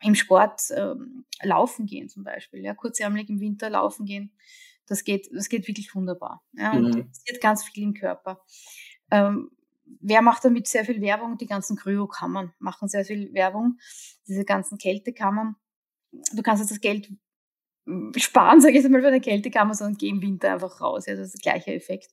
im 0.00 0.14
Sport 0.14 0.62
ähm, 0.74 1.24
laufen 1.42 1.86
gehen 1.86 2.08
zum 2.08 2.22
Beispiel. 2.22 2.62
Ja, 2.62 2.74
kurzärmelig 2.74 3.28
im 3.28 3.40
Winter 3.40 3.68
laufen 3.70 4.06
gehen. 4.06 4.32
Das 4.86 5.04
geht, 5.04 5.28
das 5.32 5.48
geht 5.48 5.66
wirklich 5.66 5.94
wunderbar. 5.94 6.42
Ja, 6.52 6.72
und 6.72 6.94
mhm. 6.94 7.08
passiert 7.08 7.40
ganz 7.40 7.64
viel 7.64 7.82
im 7.82 7.94
Körper. 7.94 8.40
Ähm, 9.10 9.50
wer 10.00 10.22
macht 10.22 10.44
damit 10.44 10.66
sehr 10.66 10.84
viel 10.84 11.00
Werbung? 11.00 11.36
Die 11.36 11.46
ganzen 11.46 11.76
Kryokammern 11.76 12.52
machen 12.58 12.88
sehr 12.88 13.04
viel 13.04 13.32
Werbung, 13.34 13.78
diese 14.26 14.44
ganzen 14.44 14.78
Kältekammern. 14.78 15.56
du 16.10 16.42
kannst 16.42 16.62
jetzt 16.62 16.70
das 16.70 16.80
Geld 16.80 17.10
sparen, 18.16 18.60
sage 18.60 18.76
ich 18.76 18.82
jetzt 18.82 18.90
mal, 18.90 19.00
für 19.00 19.08
eine 19.08 19.20
Kältekammer, 19.20 19.74
sondern 19.74 19.96
geh 19.96 20.08
im 20.08 20.22
Winter 20.22 20.52
einfach 20.52 20.80
raus. 20.80 21.06
Ja, 21.06 21.14
das 21.14 21.34
ist 21.34 21.44
der 21.44 21.52
gleiche 21.52 21.74
Effekt. 21.74 22.10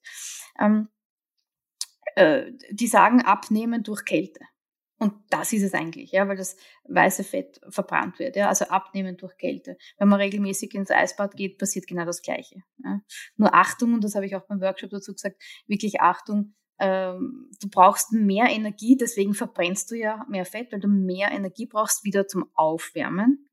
Ähm, 0.59 0.89
äh, 2.15 2.51
die 2.71 2.87
sagen 2.87 3.21
abnehmen 3.21 3.83
durch 3.83 4.05
Kälte. 4.05 4.39
Und 4.97 5.13
das 5.29 5.51
ist 5.51 5.63
es 5.63 5.73
eigentlich, 5.73 6.13
ja, 6.13 6.27
weil 6.27 6.37
das 6.37 6.55
weiße 6.85 7.25
Fett 7.25 7.59
verbrannt 7.67 8.17
wird, 8.17 8.37
ja, 8.37 8.47
also 8.47 8.65
abnehmen 8.65 9.17
durch 9.17 9.35
Kälte. 9.37 9.77
Wenn 9.97 10.07
man 10.07 10.21
regelmäßig 10.21 10.73
ins 10.73 10.89
Eisbad 10.89 11.35
geht, 11.35 11.57
passiert 11.57 11.85
genau 11.85 12.05
das 12.05 12.21
Gleiche. 12.21 12.63
Ja. 12.81 13.01
Nur 13.35 13.53
Achtung, 13.53 13.93
und 13.93 14.03
das 14.05 14.15
habe 14.15 14.25
ich 14.25 14.37
auch 14.37 14.47
beim 14.47 14.61
Workshop 14.61 14.91
dazu 14.91 15.11
gesagt, 15.11 15.41
wirklich 15.67 15.99
Achtung, 15.99 16.55
ähm, 16.79 17.49
du 17.61 17.69
brauchst 17.69 18.11
mehr 18.11 18.49
Energie, 18.49 18.97
deswegen 18.97 19.33
verbrennst 19.33 19.91
du 19.91 19.95
ja 19.95 20.25
mehr 20.29 20.45
Fett, 20.45 20.71
weil 20.71 20.79
du 20.79 20.87
mehr 20.87 21.31
Energie 21.31 21.65
brauchst 21.65 22.03
wieder 22.03 22.27
zum 22.27 22.49
Aufwärmen. 22.53 23.47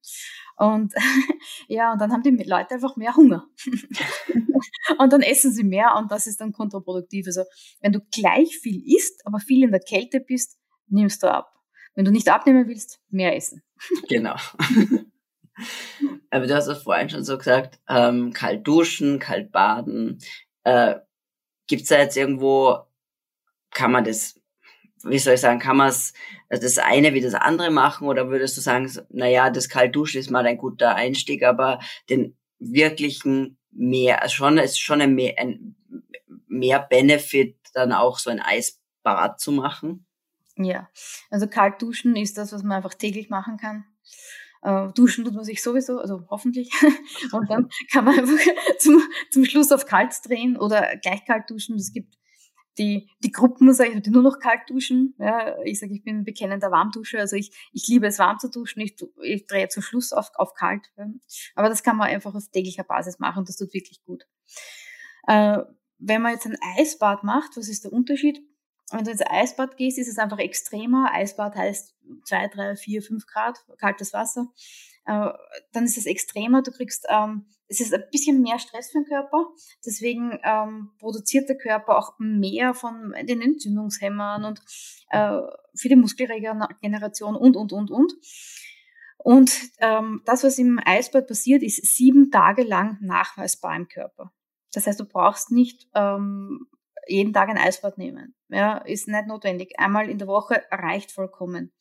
Und 0.57 0.93
ja, 1.69 1.93
und 1.93 2.01
dann 2.01 2.13
haben 2.13 2.23
die 2.23 2.31
Leute 2.31 2.75
einfach 2.75 2.97
mehr 2.97 3.15
Hunger. 3.15 3.47
und 4.99 5.13
dann 5.13 5.23
essen 5.23 5.53
sie 5.53 5.65
mehr 5.65 5.95
und 5.97 6.11
das 6.11 6.27
ist 6.27 6.41
dann 6.41 6.53
kontraproduktiv. 6.53 7.27
Also 7.27 7.45
wenn 7.81 7.93
du 7.93 8.01
gleich 8.13 8.59
viel 8.59 8.83
isst, 8.85 9.25
aber 9.27 9.39
viel 9.39 9.65
in 9.65 9.71
der 9.71 9.81
Kälte 9.81 10.21
bist, 10.21 10.59
nimmst 10.89 11.23
du 11.23 11.33
ab. 11.33 11.53
Wenn 11.95 12.05
du 12.05 12.11
nicht 12.11 12.29
abnehmen 12.29 12.69
willst, 12.69 13.01
mehr 13.09 13.37
essen. 13.37 13.63
Genau. 14.09 14.37
Aber 16.31 16.47
du 16.47 16.55
hast 16.55 16.67
es 16.67 16.83
vorhin 16.83 17.11
schon 17.11 17.25
so 17.25 17.37
gesagt, 17.37 17.79
ähm, 17.87 18.33
kalt 18.33 18.67
duschen, 18.67 19.19
kalt 19.19 19.53
baden. 19.53 20.19
Äh, 20.65 20.95
Gibt 21.67 21.83
es 21.83 21.89
da 21.89 21.99
jetzt 21.99 22.17
irgendwo 22.17 22.87
kann 23.73 23.93
man 23.93 24.05
das, 24.05 24.41
wie 25.05 25.19
soll 25.19 25.35
ich 25.35 25.41
sagen, 25.41 25.59
kann 25.59 25.77
man 25.77 25.89
es 25.89 26.13
das 26.49 26.79
eine 26.79 27.15
wie 27.15 27.21
das 27.21 27.35
andere 27.35 27.71
machen 27.71 28.07
oder 28.07 28.29
würdest 28.29 28.57
du 28.57 28.61
sagen, 28.61 28.91
naja, 29.11 29.51
das 29.51 29.69
Kaltduschen 29.69 30.21
ist 30.21 30.31
mal 30.31 30.47
ein 30.47 30.59
guter 30.59 30.95
Einstieg, 30.95 31.43
aber 31.43 31.81
den 32.11 32.37
wirklichen 32.59 33.59
mehr, 33.71 34.23
also 34.23 34.35
schon, 34.35 34.59
ist 34.59 34.79
schon 34.79 35.01
ein 35.01 35.15
mehr, 35.15 35.35
ein 35.39 35.77
mehr 36.47 36.81
Benefit, 36.81 37.57
dann 37.75 37.93
auch 37.93 38.19
so 38.19 38.31
ein 38.31 38.41
Eisbad 38.41 39.41
zu 39.41 39.53
machen? 39.53 40.07
Ja, 40.57 40.91
also 41.31 41.47
Kaltduschen 41.47 42.15
ist 42.17 42.37
das, 42.37 42.53
was 42.53 42.63
man 42.63 42.73
einfach 42.73 42.95
täglich 42.95 43.31
machen 43.31 43.57
kann. 43.57 43.87
Äh, 44.63 44.93
duschen 44.93 45.25
tut 45.25 45.35
man 45.35 45.45
sich 45.45 45.63
sowieso, 45.63 45.99
also 45.99 46.25
hoffentlich. 46.31 46.71
Und 47.33 47.51
dann 47.51 47.69
kann 47.91 48.05
man 48.05 48.19
einfach 48.19 48.39
zum, 48.79 49.03
zum 49.31 49.45
Schluss 49.45 49.73
auf 49.73 49.87
kalt 49.87 50.15
drehen 50.25 50.57
oder 50.57 50.97
gleich 50.99 51.25
kalt 51.25 51.51
duschen. 51.51 51.77
Es 51.77 51.93
gibt 51.93 52.15
die, 52.79 53.11
die 53.23 53.33
Gruppen, 53.33 53.73
sag 53.73 53.89
ich, 53.89 54.03
die 54.03 54.11
nur 54.11 54.23
noch 54.23 54.39
kalt 54.39 54.69
duschen. 54.69 55.15
Ja, 55.19 55.57
ich 55.65 55.79
sage, 55.79 55.95
ich 55.95 56.03
bin 56.03 56.25
bekennender 56.25 56.71
Warmduscher, 56.71 57.21
also 57.21 57.37
ich, 57.37 57.53
ich 57.73 57.87
liebe 57.89 58.07
es 58.07 58.19
warm 58.19 58.39
zu 58.39 58.49
duschen, 58.49 58.81
ich, 58.81 58.97
ich 59.23 59.47
drehe 59.47 59.69
zum 59.69 59.83
Schluss 59.83 60.13
auf, 60.13 60.31
auf 60.35 60.55
kalt. 60.55 60.91
Ja. 60.97 61.07
Aber 61.55 61.69
das 61.69 61.83
kann 61.83 61.97
man 61.97 62.09
einfach 62.09 62.35
auf 62.35 62.49
täglicher 62.49 62.85
Basis 62.85 63.19
machen, 63.19 63.45
das 63.45 63.57
tut 63.57 63.75
wirklich 63.75 64.03
gut. 64.05 64.27
Äh, 65.27 65.59
wenn 65.99 66.23
man 66.23 66.33
jetzt 66.33 66.47
ein 66.47 66.59
Eisbad 66.79 67.23
macht, 67.25 67.57
was 67.57 67.69
ist 67.69 67.85
der 67.85 67.93
Unterschied? 67.93 68.41
Wenn 68.91 69.05
du 69.05 69.11
ins 69.11 69.23
Eisbad 69.25 69.77
gehst, 69.77 69.99
ist 69.99 70.09
es 70.09 70.19
einfach 70.19 70.39
extremer. 70.39 71.11
Eisbad 71.13 71.55
heißt 71.55 71.95
zwei, 72.25 72.49
drei, 72.49 72.77
vier, 72.77 73.03
fünf 73.03 73.27
Grad 73.27 73.65
kaltes 73.79 74.13
Wasser. 74.13 74.49
Äh, 75.07 75.31
dann 75.73 75.85
ist 75.85 75.97
es 75.97 76.07
extremer. 76.07 76.63
Du 76.63 76.73
kriegst 76.73 77.07
ähm, 77.09 77.47
es 77.73 77.81
ist 77.81 77.95
ein 77.95 78.05
bisschen 78.13 78.43
mehr 78.43 78.59
Stress 78.59 78.91
für 78.91 78.99
den 78.99 79.07
Körper. 79.07 79.47
Deswegen 79.85 80.39
ähm, 80.45 80.91
produziert 80.99 81.49
der 81.49 81.57
Körper 81.57 81.99
auch 81.99 82.13
mehr 82.19 82.75
von 82.75 83.15
den 83.23 83.41
Entzündungshemmern 83.41 84.45
und 84.45 84.61
äh, 85.11 85.41
für 85.75 85.89
die 85.89 85.97
Muskelregeneration 85.97 87.35
und, 87.35 87.57
und, 87.57 87.73
und, 87.73 87.91
und. 87.91 88.13
Und 89.17 89.53
ähm, 89.79 90.23
das, 90.27 90.45
was 90.45 90.59
im 90.59 90.81
Eisbad 90.85 91.29
passiert, 91.29 91.63
ist 91.63 91.97
sieben 91.97 92.31
Tage 92.31 92.63
lang 92.63 92.99
nachweisbar 93.01 93.75
im 93.77 93.89
Körper. 93.89 94.33
Das 94.73 94.87
heißt, 94.87 95.01
du 95.01 95.05
brauchst 95.05 95.51
nicht 95.51 95.89
ähm, 95.95 96.67
jeden 97.07 97.33
Tag 97.33 97.49
ein 97.49 97.59
Eisbad 97.59 97.99
nehmen. 97.99 98.35
Ja, 98.49 98.79
ist 98.79 99.09
nicht 99.09 99.27
notwendig. 99.27 99.79
Einmal 99.79 100.11
in 100.11 100.19
der 100.19 100.29
Woche 100.29 100.63
reicht 100.71 101.13
vollkommen. 101.13 101.73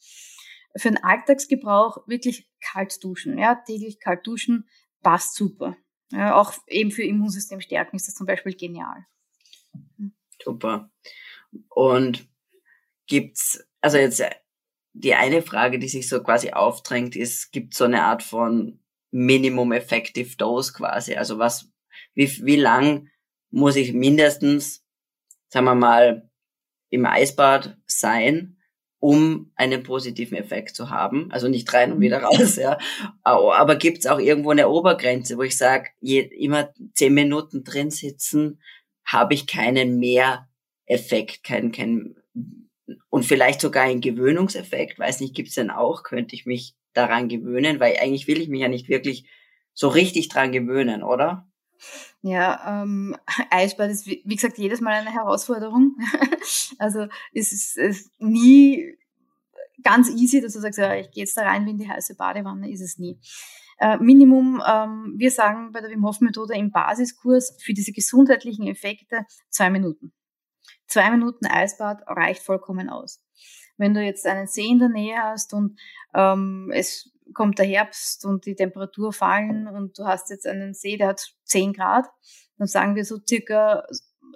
Für 0.77 0.89
den 0.89 1.03
Alltagsgebrauch 1.03 2.07
wirklich 2.07 2.49
kalt 2.61 3.03
duschen. 3.03 3.37
Ja, 3.37 3.55
täglich 3.55 3.99
kalt 3.99 4.25
duschen 4.25 4.69
passt 5.01 5.35
super. 5.35 5.75
Ja, 6.12 6.36
auch 6.36 6.53
eben 6.68 6.91
für 6.91 7.03
Immunsystem 7.03 7.62
stärken 7.62 7.95
ist 7.95 8.07
das 8.07 8.16
zum 8.16 8.28
Beispiel 8.28 8.53
genial. 8.53 9.05
Hm. 9.97 10.14
Super. 10.43 10.91
Und 11.70 12.28
gibt's, 13.07 13.66
also 13.82 13.97
jetzt 13.97 14.24
die 14.93 15.16
eine 15.16 15.41
Frage, 15.41 15.80
die 15.80 15.88
sich 15.88 16.09
so 16.09 16.22
quasi 16.22 16.51
aufdrängt, 16.51 17.16
ist, 17.16 17.51
gibt 17.51 17.74
so 17.74 17.86
eine 17.86 18.03
Art 18.03 18.24
von 18.24 18.80
Minimum 19.12 19.72
Effective 19.72 20.36
Dose 20.38 20.74
quasi? 20.74 21.16
Also 21.16 21.38
was, 21.38 21.70
wie, 22.14 22.30
wie 22.45 22.57
lang 22.57 23.09
muss 23.49 23.76
ich 23.76 23.93
mindestens, 23.93 24.84
sagen 25.49 25.66
wir 25.66 25.76
mal, 25.76 26.30
im 26.89 27.05
Eisbad 27.05 27.78
sein, 27.86 28.57
um 29.01 29.51
einen 29.55 29.81
positiven 29.81 30.37
Effekt 30.37 30.75
zu 30.75 30.91
haben. 30.91 31.31
Also 31.31 31.47
nicht 31.47 31.73
rein 31.73 31.91
und 31.91 32.01
wieder 32.01 32.21
raus, 32.21 32.55
ja. 32.55 32.77
Aber 33.23 33.75
gibt 33.75 33.97
es 33.97 34.05
auch 34.05 34.19
irgendwo 34.19 34.51
eine 34.51 34.69
Obergrenze, 34.69 35.37
wo 35.37 35.41
ich 35.41 35.57
sage, 35.57 35.89
immer 35.99 36.69
zehn 36.93 37.15
Minuten 37.15 37.63
drin 37.63 37.89
sitzen, 37.89 38.61
habe 39.03 39.33
ich 39.33 39.47
keinen 39.47 39.97
Mehreffekt, 39.97 41.43
keinen, 41.43 41.71
keinen 41.71 42.15
und 43.09 43.25
vielleicht 43.25 43.59
sogar 43.59 43.83
einen 43.83 44.01
Gewöhnungseffekt, 44.01 44.99
weiß 44.99 45.19
nicht, 45.21 45.35
gibt 45.35 45.49
es 45.49 45.55
denn 45.55 45.71
auch, 45.71 46.03
könnte 46.03 46.35
ich 46.35 46.45
mich 46.45 46.75
daran 46.93 47.27
gewöhnen, 47.27 47.79
weil 47.79 47.97
eigentlich 47.99 48.27
will 48.27 48.39
ich 48.39 48.49
mich 48.49 48.61
ja 48.61 48.67
nicht 48.67 48.87
wirklich 48.87 49.25
so 49.73 49.87
richtig 49.87 50.29
dran 50.29 50.51
gewöhnen, 50.51 51.01
oder? 51.01 51.47
Ja, 52.22 52.84
ähm, 52.84 53.15
Eisbad 53.49 53.89
ist 53.89 54.05
wie, 54.05 54.22
gesagt 54.24 54.57
jedes 54.57 54.82
Mal 54.82 54.93
eine 54.93 55.11
Herausforderung. 55.11 55.95
also 56.78 57.07
es 57.34 57.51
ist, 57.51 57.78
ist 57.78 58.11
nie 58.19 58.95
ganz 59.84 60.09
easy, 60.09 60.41
dass 60.41 60.53
du 60.53 60.59
sagst, 60.59 60.78
ja, 60.78 60.95
ich 60.95 61.11
gehe 61.11 61.24
jetzt 61.24 61.36
da 61.38 61.43
rein 61.43 61.65
wie 61.65 61.72
in 61.72 61.78
die 61.78 61.89
heiße 61.89 62.15
Badewanne, 62.15 62.72
ist 62.72 62.82
es 62.82 62.99
nie. 62.99 63.19
Äh, 63.80 63.97
Minimum, 63.97 64.61
ähm, 64.67 65.15
wir 65.17 65.32
sagen 65.32 65.72
bei 65.72 65.82
der 65.82 65.89
Wim 65.89 66.05
Hof 66.05 66.22
Methode 66.22 66.53
im 66.53 66.72
Basiskurs 66.72 67.57
für 67.59 67.74
diese 67.74 67.91
gesundheitlichen 67.91 68.67
Effekte 68.67 69.26
zwei 69.49 69.72
Minuten. 69.72 70.13
Zwei 70.86 71.09
Minuten 71.09 71.47
Eisbad 71.47 72.03
reicht 72.05 72.43
vollkommen 72.43 72.89
aus. 72.89 73.24
Wenn 73.82 73.95
du 73.95 74.05
jetzt 74.05 74.27
einen 74.27 74.45
See 74.45 74.67
in 74.67 74.77
der 74.77 74.89
Nähe 74.89 75.17
hast 75.17 75.55
und 75.55 75.79
ähm, 76.13 76.71
es 76.71 77.11
kommt 77.34 77.57
der 77.57 77.65
Herbst 77.65 78.25
und 78.25 78.45
die 78.45 78.53
Temperatur 78.53 79.11
fallen 79.11 79.67
und 79.67 79.97
du 79.97 80.05
hast 80.05 80.29
jetzt 80.29 80.45
einen 80.45 80.75
See, 80.75 80.97
der 80.97 81.07
hat 81.07 81.34
10 81.45 81.73
Grad, 81.73 82.05
dann 82.59 82.67
sagen 82.67 82.93
wir 82.95 83.03
so 83.05 83.17
circa 83.27 83.84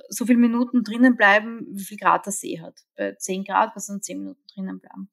so 0.10 0.26
viele 0.26 0.39
Minuten 0.39 0.84
drinnen 0.84 1.16
bleiben, 1.16 1.68
wie 1.70 1.84
viel 1.84 1.98
Grad 1.98 2.26
der 2.26 2.34
See 2.34 2.60
hat. 2.60 2.74
Bei 2.98 3.14
10 3.14 3.43
Grad, 3.43 3.76
was 3.76 3.86
dann 3.86 4.02
10 4.02 4.18
Minuten 4.18 4.41
drinnen 4.52 4.80
bleiben. 4.80 5.12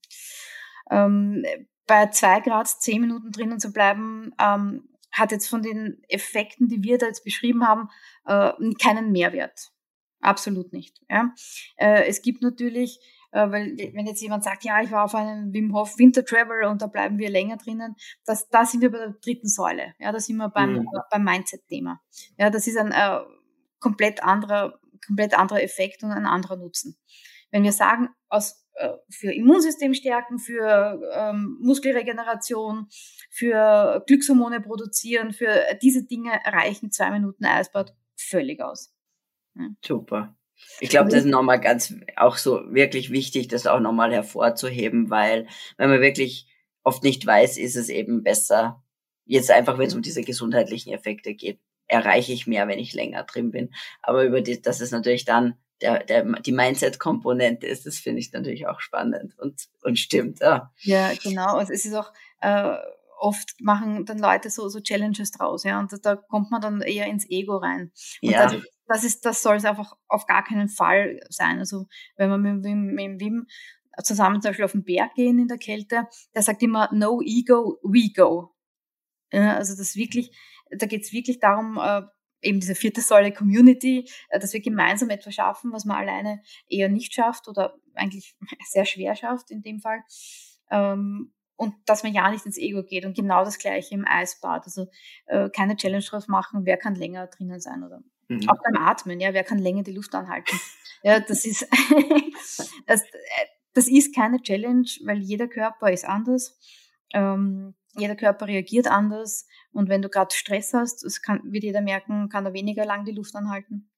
Ähm, 0.91 1.45
bei 1.87 2.07
2 2.07 2.41
Grad 2.41 2.69
10 2.69 3.03
Minuten 3.03 3.33
drinnen 3.33 3.61
zu 3.61 3.71
bleiben, 3.71 4.33
ähm, 4.41 4.89
hat 5.11 5.31
jetzt 5.31 5.49
von 5.49 5.61
den 5.61 6.03
Effekten, 6.09 6.69
die 6.69 6.83
wir 6.83 6.97
da 6.97 7.05
jetzt 7.05 7.23
beschrieben 7.23 7.69
haben, 7.69 7.91
äh, 8.25 8.53
keinen 8.83 9.13
Mehrwert. 9.13 9.73
Absolut 10.23 10.73
nicht. 10.73 11.03
Ja. 11.11 11.35
Äh, 11.77 12.07
es 12.07 12.23
gibt 12.23 12.41
natürlich 12.41 12.99
weil 13.33 13.77
wenn 13.95 14.07
jetzt 14.07 14.21
jemand 14.21 14.45
sagt, 14.45 14.65
ja, 14.65 14.83
ich 14.83 14.91
war 14.91 15.05
auf 15.05 15.15
einem 15.15 15.53
Wim 15.53 15.75
Hof 15.75 15.99
Winter 15.99 16.25
Travel 16.25 16.65
und 16.65 16.83
da 16.83 16.87
bleiben 16.87 17.19
wir 17.19 17.31
länger 17.31 17.57
drinnen, 17.57 17.97
das, 18.25 18.49
da 18.49 18.65
sind 18.65 18.83
wir 18.83 18.91
bei 18.91 18.99
der 18.99 19.15
dritten 19.25 19.49
Säule. 19.49 19.95
Ja, 19.99 20.13
da 20.13 20.21
sind 20.21 20.37
wir 20.37 20.49
beim, 20.49 20.75
mhm. 20.75 20.89
beim 21.11 21.25
Mindset-Thema. 21.25 22.01
Ja, 22.39 22.51
das 22.51 22.67
ist 22.67 22.77
ein 22.77 22.93
äh, 22.93 23.21
komplett 23.81 24.23
anderer, 24.23 24.79
komplett 25.07 25.39
anderer 25.39 25.63
Effekt 25.63 26.03
und 26.03 26.11
ein 26.11 26.27
anderer 26.27 26.57
Nutzen. 26.57 26.99
Wenn 27.51 27.65
wir 27.65 27.73
sagen, 27.73 28.09
aus, 28.29 28.67
äh, 28.75 28.93
für 29.11 29.33
Immunsystem 29.33 29.95
stärken, 29.95 30.39
für 30.39 31.01
ähm, 31.15 31.59
Muskelregeneration, 31.61 32.89
für 33.31 34.03
Glückshormone 34.07 34.61
produzieren, 34.61 35.33
für 35.33 35.53
diese 35.83 36.05
Dinge 36.05 36.33
reichen 36.45 36.91
zwei 36.91 37.11
Minuten 37.11 37.45
Eisbad 37.45 37.95
völlig 38.17 38.63
aus. 38.63 38.95
Ja. 39.55 39.69
Super. 39.85 40.37
Ich 40.81 40.89
glaube, 40.89 41.11
das 41.11 41.21
ist 41.21 41.31
nochmal 41.31 41.61
ganz, 41.61 41.95
auch 42.17 42.37
so 42.37 42.63
wirklich 42.73 43.11
wichtig, 43.11 43.49
das 43.49 43.67
auch 43.67 43.81
nochmal 43.81 44.13
hervorzuheben, 44.13 45.11
weil 45.11 45.47
wenn 45.77 45.91
man 45.91 46.01
wirklich 46.01 46.47
oft 46.83 47.03
nicht 47.03 47.25
weiß, 47.25 47.59
ist 47.59 47.77
es 47.77 47.89
eben 47.89 48.23
besser, 48.23 48.83
jetzt 49.25 49.51
einfach, 49.51 49.79
wenn 49.79 49.87
es 49.87 49.95
um 49.95 50.03
diese 50.03 50.23
gesundheitlichen 50.23 50.93
Effekte 50.93 51.35
geht, 51.35 51.61
erreiche 51.87 52.33
ich 52.33 52.47
mehr, 52.47 52.69
wenn 52.69 52.79
ich 52.79 52.93
länger 52.95 53.23
drin 53.25 53.51
bin. 53.51 53.71
Aber 54.03 54.25
über 54.25 54.41
die, 54.41 54.61
das 54.61 54.81
ist 54.81 54.91
natürlich 54.91 55.25
dann 55.25 55.55
der, 55.81 56.05
der, 56.05 56.25
die 56.41 56.53
Mindset-Komponente 56.53 57.67
ist, 57.67 57.87
das 57.87 57.99
finde 57.99 58.21
ich 58.21 58.33
natürlich 58.33 58.67
auch 58.67 58.81
spannend 58.81 59.39
und, 59.39 59.69
und 59.83 59.99
stimmt. 59.99 60.41
Ja, 60.41 60.73
ja 60.81 61.13
genau. 61.23 61.59
Und 61.59 61.71
es 61.71 61.85
ist 61.85 61.95
auch, 61.95 62.13
äh, 62.41 62.77
oft 63.23 63.61
machen 63.61 64.05
dann 64.05 64.19
Leute 64.19 64.51
so, 64.51 64.69
so 64.69 64.81
Challenges 64.81 65.31
draus, 65.31 65.63
ja, 65.63 65.79
und 65.79 65.93
da, 65.93 65.97
da 65.99 66.17
kommt 66.17 66.51
man 66.51 66.61
dann 66.61 66.81
eher 66.81 67.07
ins 67.07 67.29
Ego 67.31 67.57
rein. 67.57 67.93
Und 68.21 68.31
ja. 68.31 68.47
das, 68.47 68.63
das 68.93 69.05
ist, 69.05 69.25
das 69.25 69.43
soll 69.43 69.57
es 69.57 69.65
einfach 69.65 69.97
auf 70.09 70.27
gar 70.27 70.45
keinen 70.45 70.69
Fall 70.69 71.21
sein. 71.31 71.59
Also 71.59 71.87
wenn 72.17 72.29
man 72.29 72.43
mit, 72.43 72.63
mit, 72.63 72.95
mit 72.95 73.21
Wim 73.21 73.47
zusammen 74.03 74.43
zum 74.43 74.51
Beispiel 74.51 74.67
auf 74.67 74.73
den 74.73 74.85
Berg 74.85 75.15
gehen 75.15 75.39
in 75.39 75.49
der 75.49 75.59
Kälte, 75.59 76.07
der 76.35 76.43
sagt 76.43 76.63
immer, 76.63 76.91
no 76.93 77.23
ego, 77.23 77.79
we 77.83 78.13
go. 78.15 78.55
Ja, 79.33 79.57
also 79.57 79.75
das 79.75 79.97
wirklich, 79.97 80.37
da 80.71 80.87
geht 80.87 81.05
es 81.05 81.13
wirklich 81.13 81.41
darum, 81.41 81.79
äh, 81.79 82.03
eben 82.43 82.61
diese 82.61 82.75
vierte 82.75 83.01
Säule 83.01 83.33
Community, 83.33 84.11
äh, 84.29 84.39
dass 84.39 84.53
wir 84.53 84.61
gemeinsam 84.61 85.09
etwas 85.09 85.35
schaffen, 85.35 85.73
was 85.73 85.87
man 85.87 85.97
alleine 85.97 86.43
eher 86.69 86.91
nicht 86.91 87.15
schafft 87.15 87.49
oder 87.49 87.75
eigentlich 87.95 88.37
sehr 88.69 88.85
schwer 88.85 89.17
schafft 89.17 89.51
in 89.51 89.63
dem 89.63 89.81
Fall. 89.81 90.03
Ähm, 90.71 91.33
und 91.57 91.75
dass 91.87 92.03
man 92.03 92.13
ja 92.13 92.31
nicht 92.31 92.45
ins 92.45 92.59
Ego 92.59 92.83
geht. 92.83 93.07
Und 93.07 93.17
genau 93.17 93.45
das 93.45 93.59
gleiche 93.59 93.95
im 93.95 94.05
Eisbad. 94.07 94.65
Also 94.65 94.89
äh, 95.27 95.49
keine 95.51 95.77
Challenge 95.77 96.05
draus 96.05 96.29
machen, 96.29 96.67
wer 96.67 96.77
kann 96.77 96.95
länger 96.95 97.27
drinnen 97.29 97.61
sein 97.61 97.85
oder 97.85 98.03
mhm. 98.29 98.49
auch 98.49 98.59
beim 98.65 98.83
Atmen, 98.83 99.21
ja, 99.21 99.33
wer 99.35 99.45
kann 99.45 99.59
länger 99.59 99.83
die 99.83 99.93
Luft 99.93 100.15
anhalten. 100.15 100.59
ja, 101.03 101.21
das 101.21 101.45
ist 101.45 101.67
das, 102.87 103.03
äh, 103.03 103.47
das 103.75 103.89
ist 103.89 104.15
keine 104.15 104.41
Challenge, 104.43 104.89
weil 105.05 105.19
jeder 105.19 105.49
Körper 105.49 105.91
ist 105.91 106.05
anders. 106.05 106.59
Ähm, 107.15 107.75
jeder 107.95 108.17
Körper 108.17 108.47
reagiert 108.47 108.87
anders 108.87 109.47
und 109.73 109.89
wenn 109.89 110.01
du 110.01 110.09
gerade 110.09 110.35
Stress 110.35 110.73
hast, 110.73 111.05
das 111.05 111.21
kann, 111.21 111.41
wird 111.45 111.65
jeder 111.65 111.83
merken, 111.83 112.31
kann 112.31 112.47
er 112.47 112.55
weniger 112.55 112.87
lang 112.87 113.05
die 113.05 113.13
Luft 113.13 113.35
anhalten. 113.35 113.91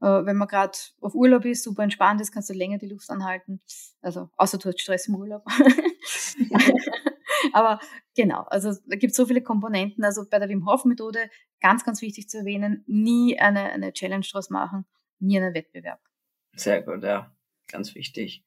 Äh, 0.00 0.24
wenn 0.24 0.36
man 0.36 0.48
gerade 0.48 0.76
auf 1.00 1.14
Urlaub 1.14 1.44
ist, 1.44 1.62
super 1.62 1.84
entspannt 1.84 2.20
ist, 2.20 2.32
kannst 2.32 2.50
du 2.50 2.54
länger 2.54 2.78
die 2.78 2.88
Luft 2.88 3.08
anhalten. 3.08 3.60
Also 4.02 4.30
außer 4.36 4.58
du 4.58 4.68
hast 4.68 4.80
Stress 4.80 5.06
im 5.08 5.14
Urlaub. 5.14 5.44
Aber 7.52 7.80
genau, 8.14 8.42
also 8.48 8.72
da 8.86 8.96
gibt 8.96 9.14
so 9.14 9.26
viele 9.26 9.42
Komponenten. 9.42 10.04
Also 10.04 10.24
bei 10.28 10.38
der 10.38 10.48
Wim 10.48 10.66
Hof 10.66 10.84
Methode 10.84 11.30
ganz, 11.60 11.84
ganz 11.84 12.02
wichtig 12.02 12.28
zu 12.28 12.38
erwähnen, 12.38 12.84
nie 12.86 13.38
eine, 13.38 13.72
eine 13.72 13.92
Challenge 13.92 14.26
draus 14.30 14.50
machen, 14.50 14.86
nie 15.18 15.38
einen 15.38 15.54
Wettbewerb. 15.54 16.00
Sehr 16.54 16.82
gut, 16.82 17.02
ja, 17.02 17.34
ganz 17.68 17.94
wichtig. 17.94 18.44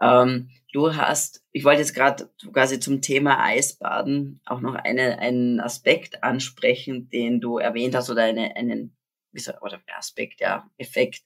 Ähm, 0.00 0.50
du 0.72 0.94
hast, 0.94 1.44
ich 1.52 1.64
wollte 1.64 1.80
jetzt 1.80 1.94
gerade 1.94 2.30
quasi 2.52 2.80
zum 2.80 3.00
Thema 3.00 3.42
Eisbaden 3.42 4.40
auch 4.44 4.60
noch 4.60 4.74
eine, 4.74 5.18
einen 5.18 5.60
Aspekt 5.60 6.22
ansprechen, 6.22 7.08
den 7.10 7.40
du 7.40 7.58
erwähnt 7.58 7.94
hast 7.94 8.10
oder 8.10 8.24
eine, 8.24 8.56
einen 8.56 8.96
oder 9.60 9.80
Aspekt, 9.96 10.40
ja, 10.40 10.68
Effekt. 10.76 11.22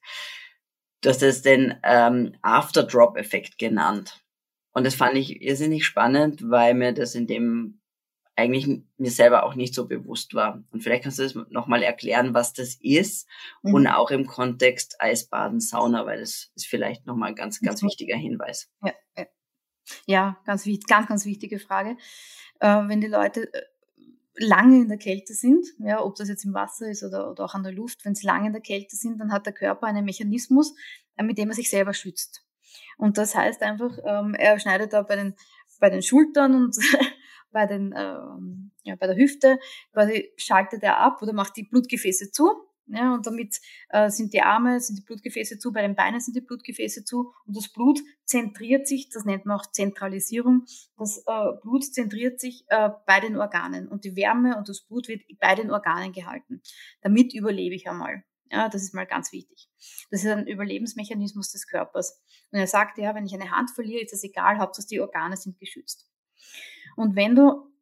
Du 1.01 1.11
hast 1.11 1.23
es 1.23 1.43
den 1.43 1.79
ähm, 1.83 2.37
After-Drop-Effekt 2.43 3.59
genannt. 3.59 4.25
Und 4.77 4.85
das 4.85 4.95
fand 4.95 5.17
ich 5.17 5.41
irrsinnig 5.41 5.87
spannend, 5.87 6.51
weil 6.51 6.75
mir 6.75 6.93
das 6.93 7.15
in 7.15 7.27
dem 7.27 7.81
eigentlich 8.37 8.83
mir 8.99 9.11
selber 9.11 9.45
auch 9.45 9.55
nicht 9.55 9.75
so 9.75 9.89
bewusst 9.89 10.35
war. 10.35 10.63
Und 10.71 10.83
vielleicht 10.83 11.03
kannst 11.03 11.19
du 11.19 11.23
das 11.23 11.35
nochmal 11.49 11.83
erklären, 11.83 12.35
was 12.35 12.53
das 12.53 12.77
ist 12.83 13.27
mhm. 13.63 13.73
und 13.73 13.87
auch 13.87 14.11
im 14.11 14.27
Kontext 14.27 15.01
Eisbaden, 15.01 15.61
Sauna, 15.61 16.05
weil 16.05 16.21
das 16.21 16.51
ist 16.57 16.67
vielleicht 16.67 17.07
nochmal 17.07 17.31
ein 17.31 17.35
ganz, 17.35 17.63
ganz 17.63 17.83
wichtiger 17.83 18.19
Hinweis. 18.19 18.71
Ja, 18.85 18.93
ja. 19.17 19.27
ja 20.05 20.37
ganz, 20.45 20.69
ganz, 20.87 21.09
ganz 21.09 21.25
wichtige 21.25 21.59
Frage. 21.59 21.97
Äh, 22.61 22.87
wenn 22.87 23.01
die 23.01 23.07
Leute 23.07 23.51
äh, 23.55 23.63
lange 24.35 24.83
in 24.83 24.89
der 24.89 24.99
Kälte 24.99 25.33
sind, 25.33 25.65
ja, 25.79 26.05
ob 26.05 26.17
das 26.17 26.29
jetzt 26.29 26.45
im 26.45 26.53
Wasser 26.53 26.91
ist 26.91 27.03
oder, 27.03 27.31
oder 27.31 27.47
auch 27.47 27.55
an 27.55 27.63
der 27.63 27.73
Luft, 27.73 28.05
wenn 28.05 28.15
sie 28.15 28.27
lange 28.27 28.49
in 28.49 28.53
der 28.53 28.61
Kälte 28.61 28.95
sind, 28.95 29.19
dann 29.23 29.33
hat 29.33 29.47
der 29.47 29.55
Körper 29.55 29.87
einen 29.87 30.05
Mechanismus, 30.05 30.75
äh, 31.17 31.23
mit 31.23 31.39
dem 31.39 31.49
er 31.49 31.55
sich 31.55 31.71
selber 31.71 31.95
schützt. 31.95 32.46
Und 32.99 33.19
das 33.19 33.35
heißt 33.35 33.63
einfach, 33.63 33.99
ähm, 34.05 34.35
er 34.35 34.59
schneidet 34.59 34.93
da 34.93 35.03
bei 35.03 35.17
den, 35.17 35.35
bei 35.81 35.91
den 35.91 36.03
Schultern 36.03 36.55
und 36.55 36.77
bei, 37.51 37.67
den, 37.67 37.95
ähm, 37.97 38.73
ja, 38.85 38.97
bei 38.97 39.07
der 39.07 39.17
Hüfte, 39.17 39.59
quasi 39.93 40.33
schaltet 40.37 40.83
er 40.83 40.99
ab 40.99 41.23
oder 41.23 41.33
macht 41.33 41.57
die 41.57 41.65
Blutgefäße 41.65 42.31
zu. 42.31 42.67
Ja, 42.89 43.15
und 43.15 43.27
damit 43.27 43.59
äh, 43.89 44.11
sind 44.11 44.33
die 44.33 44.43
Arme, 44.43 44.79
sind 44.79 45.01
die 45.01 45.03
Blutgefäße 45.03 45.59
zu, 45.59 45.73
bei 45.73 45.83
den 45.83 45.97
Beinen 45.97 46.21
sind 46.21 46.37
die 46.37 46.41
Blutgefäße 46.41 47.05
zu 47.05 47.33
und 47.45 47.57
das 47.57 47.73
Blut 47.73 47.99
zentriert 48.25 48.87
sich, 48.87 49.09
das 49.09 49.25
nennt 49.25 49.45
man 49.45 49.59
auch 49.59 49.67
Zentralisierung, 49.73 50.67
das 50.97 51.19
äh, 51.27 51.53
Blut 51.63 51.85
zentriert 51.85 52.39
sich 52.39 52.65
äh, 52.69 52.91
bei 53.05 53.19
den 53.19 53.37
Organen 53.37 53.89
und 53.89 54.05
die 54.05 54.15
Wärme 54.15 54.57
und 54.57 54.69
das 54.69 54.83
Blut 54.83 55.09
wird 55.09 55.23
bei 55.41 55.57
den 55.57 55.73
Organen 55.73 56.13
gehalten. 56.13 56.63
Damit 57.01 57.35
überlebe 57.35 57.75
ich 57.75 57.89
einmal. 57.89 58.23
Ja, 58.51 58.69
das 58.69 58.83
ist 58.83 58.95
mal 58.95 59.07
ganz 59.07 59.33
wichtig. 59.33 59.69
Das 60.11 60.23
ist 60.23 60.31
ein 60.31 60.47
Überlebensmechanismus 60.47 61.51
des 61.51 61.67
Körpers. 61.67 62.23
Und 62.53 62.59
er 62.59 62.67
sagt, 62.67 62.99
ja, 62.99 63.15
wenn 63.15 63.27
ich 63.27 63.35
eine 63.35 63.51
Hand 63.51 63.71
verliere, 63.71 64.03
ist 64.03 64.13
das 64.13 64.23
egal, 64.23 64.59
Hauptsache 64.59 64.87
die 64.89 65.01
Organe 65.01 65.37
sind 65.37 65.59
geschützt. 65.59 66.09
Und 66.97 67.17
wenn 67.17 67.35
du, 67.35 67.73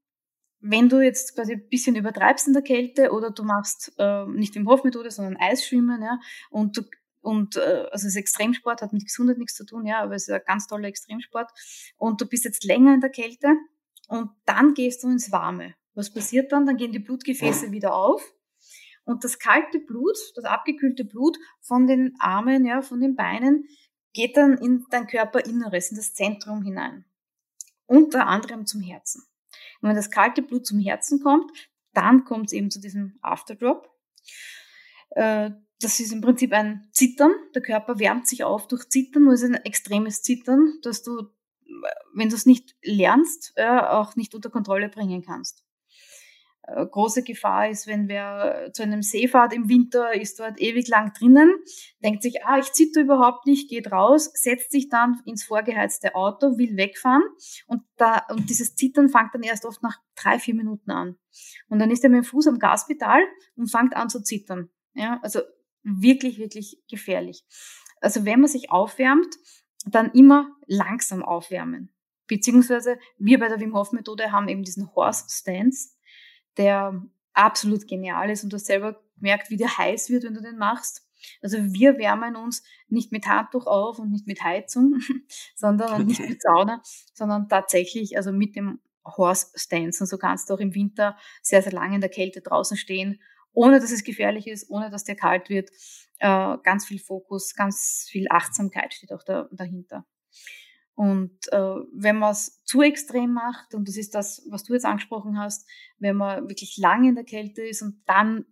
wenn 0.61 0.89
du 0.89 1.01
jetzt 1.01 1.35
quasi 1.35 1.55
ein 1.55 1.69
bisschen 1.69 1.97
übertreibst 1.97 2.47
in 2.47 2.55
der 2.55 2.63
Kälte 2.63 3.13
oder 3.13 3.31
du 3.31 3.45
machst 3.45 3.93
äh, 3.99 4.27
nicht 4.27 4.57
im 4.57 4.69
Hofmethode, 4.69 5.11
sondern 5.11 5.37
Eisschwimmen, 5.37 6.03
ja, 6.03 6.19
und 6.51 6.77
du 6.77 6.83
und 7.21 7.57
äh, 7.57 7.87
also 7.91 8.07
das 8.07 8.17
Extremsport 8.17 8.83
hat 8.83 8.93
mit 8.93 9.05
Gesundheit 9.05 9.39
nichts 9.39 9.55
zu 9.55 9.65
tun, 9.65 9.87
ja, 9.87 10.03
aber 10.03 10.15
es 10.15 10.29
ist 10.29 10.35
ein 10.35 10.43
ganz 10.47 10.67
toller 10.67 10.89
Extremsport. 10.89 11.51
Und 11.97 12.21
du 12.21 12.27
bist 12.27 12.45
jetzt 12.45 12.65
länger 12.65 12.93
in 12.93 13.01
der 13.01 13.11
Kälte 13.11 13.49
und 14.09 14.31
dann 14.45 14.75
gehst 14.75 15.03
du 15.03 15.09
ins 15.09 15.33
Warme. 15.33 15.75
Was 15.95 16.13
passiert 16.13 16.53
dann? 16.53 16.67
Dann 16.67 16.77
gehen 16.77 16.93
die 16.93 16.99
Blutgefäße 16.99 17.71
wieder 17.73 17.95
auf 17.95 18.34
und 19.05 19.25
das 19.25 19.39
kalte 19.39 19.79
Blut, 19.79 20.17
das 20.35 20.45
abgekühlte 20.45 21.05
Blut 21.05 21.39
von 21.61 21.87
den 21.87 22.15
Armen, 22.19 22.65
ja, 22.65 22.83
von 22.83 23.01
den 23.01 23.17
Beinen, 23.17 23.69
geht 24.13 24.37
dann 24.37 24.57
in 24.59 24.87
dein 24.91 25.07
Körperinneres, 25.07 25.91
in 25.91 25.97
das 25.97 26.15
Zentrum 26.15 26.63
hinein. 26.63 27.05
Unter 27.87 28.27
anderem 28.27 28.65
zum 28.67 28.81
Herzen. 28.81 29.23
Und 29.81 29.89
wenn 29.89 29.97
das 29.97 30.11
kalte 30.11 30.41
Blut 30.41 30.67
zum 30.67 30.79
Herzen 30.79 31.21
kommt, 31.23 31.51
dann 31.93 32.25
kommt 32.25 32.47
es 32.47 32.53
eben 32.53 32.71
zu 32.71 32.81
diesem 32.81 33.19
Afterdrop. 33.21 33.91
Äh, 35.11 35.51
das 35.81 36.01
ist 36.01 36.13
im 36.13 36.23
Prinzip 36.23 36.53
ein 36.53 36.89
Zittern. 36.93 37.33
Der 37.55 37.61
Körper 37.61 37.99
wärmt 37.99 38.27
sich 38.27 38.45
auf 38.45 38.69
durch 38.69 38.89
Zittern, 38.89 39.25
nur 39.25 39.35
ist 39.35 39.45
ein 39.45 39.55
extremes 39.55 40.23
Zittern, 40.23 40.79
dass 40.83 41.03
du, 41.03 41.29
wenn 42.15 42.31
du 42.31 42.37
es 42.37 42.47
nicht 42.47 42.75
lernst, 42.83 43.53
auch 43.59 44.17
nicht 44.17 44.35
unter 44.35 44.49
Kontrolle 44.49 44.89
bringen 44.89 45.23
kannst. 45.23 45.64
Äh, 46.67 46.87
große 46.87 47.23
Gefahr 47.23 47.69
ist, 47.69 47.87
wenn 47.87 48.09
wer 48.09 48.71
zu 48.73 48.83
einem 48.83 49.03
See 49.03 49.29
fährt 49.29 49.53
im 49.53 49.69
Winter, 49.69 50.15
ist 50.15 50.41
dort 50.41 50.61
ewig 50.61 50.89
lang 50.89 51.13
drinnen, 51.13 51.55
denkt 52.03 52.23
sich, 52.23 52.45
ah, 52.45 52.59
ich 52.59 52.73
zitter 52.73 53.03
überhaupt 53.03 53.47
nicht, 53.47 53.69
geht 53.69 53.93
raus, 53.93 54.31
setzt 54.35 54.71
sich 54.71 54.89
dann 54.89 55.21
ins 55.27 55.45
vorgeheizte 55.45 56.15
Auto, 56.15 56.57
will 56.57 56.77
wegfahren 56.77 57.23
und 57.67 57.83
da, 57.97 58.23
und 58.31 58.49
dieses 58.49 58.75
Zittern 58.77 59.09
fängt 59.09 59.35
dann 59.35 59.43
erst 59.43 59.67
oft 59.67 59.83
nach 59.83 59.99
drei, 60.17 60.39
vier 60.39 60.55
Minuten 60.55 60.91
an. 60.91 61.17
Und 61.69 61.81
dann 61.81 61.91
ist 61.91 62.03
er 62.05 62.11
mit 62.11 62.25
dem 62.25 62.25
Fuß 62.25 62.47
am 62.47 62.59
Gaspedal 62.59 63.23
und 63.57 63.71
fängt 63.71 63.95
an 63.95 64.09
zu 64.09 64.23
zittern. 64.23 64.71
Ja, 64.95 65.19
also 65.23 65.41
wirklich, 65.83 66.39
wirklich 66.39 66.83
gefährlich. 66.89 67.45
Also 68.01 68.25
wenn 68.25 68.41
man 68.41 68.49
sich 68.49 68.71
aufwärmt, 68.71 69.35
dann 69.87 70.13
immer 70.13 70.49
langsam 70.67 71.23
aufwärmen. 71.23 71.95
Beziehungsweise 72.27 72.99
wir 73.19 73.39
bei 73.39 73.49
der 73.49 73.61
Wim 73.61 73.75
Hof 73.75 73.93
Methode 73.93 74.33
haben 74.33 74.49
eben 74.49 74.63
diesen 74.63 74.95
Horse 74.95 75.27
Stance 75.29 75.94
der 76.57 77.03
absolut 77.33 77.87
genial 77.87 78.31
ist 78.31 78.45
und 78.45 78.53
du 78.53 78.57
hast 78.57 78.67
selber 78.67 79.01
gemerkt, 79.17 79.51
wie 79.51 79.57
der 79.57 79.77
heiß 79.77 80.11
wird, 80.11 80.25
wenn 80.25 80.35
du 80.35 80.43
den 80.43 80.59
machst. 80.59 81.03
Also 81.43 81.59
wir 81.59 81.99
wärmen 81.99 82.37
uns 82.37 82.63
nicht 82.89 83.13
mit 83.13 83.27
Handtuch 83.27 83.67
auf 83.67 83.99
und 83.99 84.11
nicht 84.11 84.27
mit 84.27 84.43
Heizung, 84.43 85.01
sondern 85.57 86.03
und 86.03 86.07
nicht 86.07 86.21
mit 86.21 86.43
Sauna, 86.43 86.83
sondern 87.15 87.49
tatsächlich 87.49 88.17
also 88.17 88.33
mit 88.33 88.57
dem 88.57 88.81
Horse 89.05 89.47
Stance. 89.55 90.03
Und 90.03 90.09
so 90.09 90.19
kannst 90.19 90.49
du 90.49 90.55
auch 90.55 90.61
im 90.61 90.75
Winter 90.75 91.17
sehr, 91.43 91.63
sehr 91.63 91.73
lange 91.73 91.97
in 91.97 92.01
der 92.01 92.11
Kälte 92.11 92.41
draußen 92.41 92.77
stehen, 92.77 93.21
ohne 93.53 93.81
dass 93.81 93.91
es 93.91 94.05
gefährlich 94.05 94.47
ist, 94.47 94.69
ohne 94.71 94.91
dass 94.91 95.05
dir 95.05 95.15
kalt 95.17 95.49
wird. 95.49 95.71
Äh, 96.19 96.57
ganz 96.63 96.87
viel 96.87 96.99
Fokus, 96.99 97.55
ganz 97.55 98.07
viel 98.11 98.27
Achtsamkeit 98.31 98.95
steht 98.95 99.13
auch 99.13 99.23
da, 99.23 99.49
dahinter. 99.53 100.07
Und 100.95 101.53
äh, 101.53 101.77
wenn 101.93 102.19
man 102.19 102.33
es 102.33 102.63
zu 102.65 102.83
extrem 102.83 103.33
macht, 103.33 103.75
und 103.75 103.89
das 103.89 103.97
ist 103.97 104.15
das, 104.15 104.47
was 104.51 104.63
du 104.63 104.75
jetzt 104.75 104.87
angesprochen 104.87 105.39
hast, 105.39 105.69
wenn 105.99 106.17
man 106.17 106.49
wirklich 106.49 106.77
lange 106.79 107.09
in 107.09 107.15
der 107.17 107.25
Kälte 107.25 107.63
ist 107.63 107.83
und 107.83 108.03
dann 108.07 108.47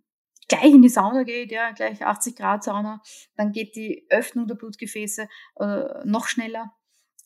gleich 0.49 0.73
in 0.73 0.81
die 0.81 0.89
Sauna 0.89 1.23
geht, 1.23 1.51
ja, 1.51 1.71
gleich 1.71 2.05
80 2.05 2.35
Grad 2.35 2.63
Sauna, 2.63 3.01
dann 3.35 3.51
geht 3.51 3.75
die 3.75 4.05
Öffnung 4.09 4.47
der 4.47 4.55
Blutgefäße 4.55 5.27
äh, 5.59 5.85
noch 6.05 6.27
schneller 6.27 6.73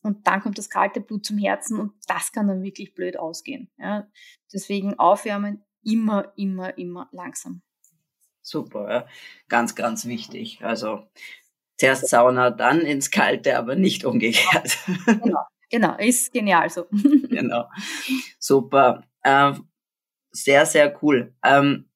und 0.04 0.28
dann 0.28 0.42
kommt 0.42 0.58
das 0.58 0.70
kalte 0.70 1.02
Blut 1.02 1.26
zum 1.26 1.38
Herzen 1.38 1.80
und 1.80 1.94
das 2.08 2.32
kann 2.32 2.48
dann 2.48 2.64
wirklich 2.64 2.94
blöd 2.94 3.18
ausgehen. 3.18 3.72
Ja. 3.78 4.08
Deswegen 4.54 4.98
aufwärmen 5.00 5.66
immer, 5.84 6.34
immer, 6.38 6.78
immer 6.78 7.10
langsam. 7.12 7.62
Super, 8.42 8.90
ja. 8.90 9.08
ganz, 9.50 9.76
ganz 9.76 10.06
wichtig. 10.06 10.64
Also 10.64 11.08
zuerst 11.78 12.08
Sauna, 12.08 12.50
dann 12.52 12.82
ins 12.82 13.12
Kalte, 13.12 13.58
aber 13.58 13.76
nicht 13.76 14.06
umgekehrt. 14.06 14.78
Genau, 15.06 15.44
genau 15.70 15.98
ist 15.98 16.34
genial 16.34 16.70
so. 16.70 16.86
genau, 17.30 17.70
super. 18.40 19.04
Ähm, 19.24 19.68
sehr, 20.32 20.66
sehr 20.66 20.98
cool. 21.02 21.34
Ähm, 21.44 21.90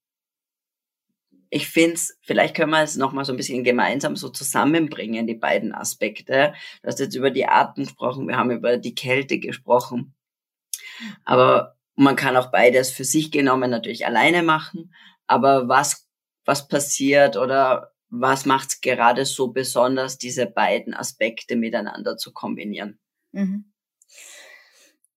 ich 1.53 1.67
finde 1.67 1.95
es, 1.95 2.17
vielleicht 2.21 2.55
können 2.55 2.71
wir 2.71 2.81
es 2.81 2.95
nochmal 2.95 3.25
so 3.25 3.33
ein 3.33 3.37
bisschen 3.37 3.63
gemeinsam 3.63 4.15
so 4.15 4.29
zusammenbringen, 4.29 5.27
die 5.27 5.35
beiden 5.35 5.73
Aspekte. 5.73 6.53
Du 6.81 6.87
hast 6.87 6.99
jetzt 6.99 7.15
über 7.15 7.29
die 7.29 7.45
Atmung 7.45 7.85
gesprochen, 7.85 8.27
wir 8.27 8.37
haben 8.37 8.51
über 8.51 8.77
die 8.77 8.95
Kälte 8.95 9.37
gesprochen. 9.37 10.15
Aber 11.25 11.75
man 11.95 12.15
kann 12.15 12.37
auch 12.37 12.51
beides 12.51 12.91
für 12.91 13.03
sich 13.03 13.31
genommen 13.31 13.69
natürlich 13.69 14.05
alleine 14.05 14.43
machen. 14.43 14.93
Aber 15.27 15.67
was, 15.67 16.07
was 16.45 16.69
passiert 16.69 17.35
oder 17.35 17.90
was 18.11 18.45
macht 18.45 18.69
es 18.69 18.81
gerade 18.81 19.25
so 19.25 19.47
besonders, 19.47 20.17
diese 20.17 20.45
beiden 20.45 20.93
Aspekte 20.93 21.55
miteinander 21.55 22.17
zu 22.17 22.33
kombinieren? 22.33 22.99
Mhm. 23.31 23.71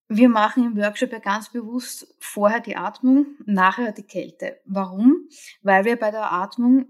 Wir 0.09 0.29
machen 0.29 0.65
im 0.65 0.77
Workshop 0.77 1.13
ja 1.13 1.19
ganz 1.19 1.51
bewusst 1.51 2.15
vorher 2.21 2.61
die 2.61 2.77
Atmung, 2.77 3.27
nachher 3.47 3.93
die 3.93 4.05
Kälte. 4.05 4.61
Warum? 4.65 5.29
Weil 5.63 5.85
wir 5.85 5.97
bei 5.97 6.13
der 6.13 6.31
Atmung 6.31 6.87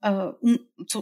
äh, 0.00 0.32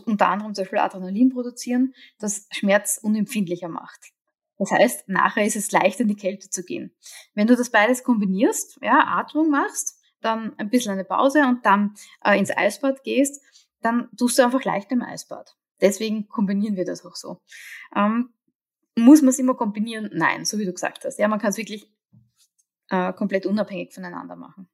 unter 0.05 0.28
anderem 0.28 0.55
zum 0.55 0.62
Beispiel 0.62 0.78
Adrenalin 0.78 1.30
produzieren, 1.30 1.95
das 2.18 2.47
Schmerz 2.53 2.99
unempfindlicher 3.03 3.68
macht. 3.68 4.12
Das 4.59 4.70
heißt, 4.70 5.09
nachher 5.09 5.47
ist 5.47 5.57
es 5.57 5.72
leichter, 5.72 6.03
in 6.03 6.09
die 6.09 6.16
Kälte 6.16 6.51
zu 6.51 6.64
gehen. 6.64 6.95
Wenn 7.34 7.47
du 7.47 7.57
das 7.57 7.70
beides 7.70 8.05
kombinierst, 8.05 8.78
ja, 8.82 9.05
Atmung 9.07 9.49
machst, 9.49 9.99
dann 10.20 10.59
ein 10.59 10.70
bisschen 10.70 10.92
eine 10.92 11.05
Pause 11.05 11.47
und 11.47 11.64
dann 11.64 11.95
äh, 12.24 12.38
ins 12.38 12.55
Eisbad 12.55 13.05
gehst, 13.05 13.42
dann 13.85 14.09
tust 14.16 14.39
du 14.39 14.43
einfach 14.43 14.64
leichter 14.64 14.93
im 14.93 15.03
Eisbad. 15.03 15.57
Deswegen 15.80 16.28
kombinieren 16.28 16.76
wir 16.76 16.85
das 16.85 17.05
auch 17.05 17.16
so. 17.16 17.41
Ähm, 17.95 18.30
muss 18.97 19.22
man 19.22 19.30
es 19.30 19.39
immer 19.39 19.55
kombinieren? 19.55 20.11
Nein, 20.12 20.45
so 20.45 20.59
wie 20.59 20.64
du 20.64 20.72
gesagt 20.72 21.05
hast. 21.05 21.18
Ja, 21.18 21.28
man 21.28 21.41
kann 21.41 21.51
es 21.51 21.57
wirklich 21.57 21.93
äh, 22.91 23.12
komplett 23.12 23.47
unabhängig 23.47 23.93
voneinander 23.93 24.37
machen. 24.37 24.68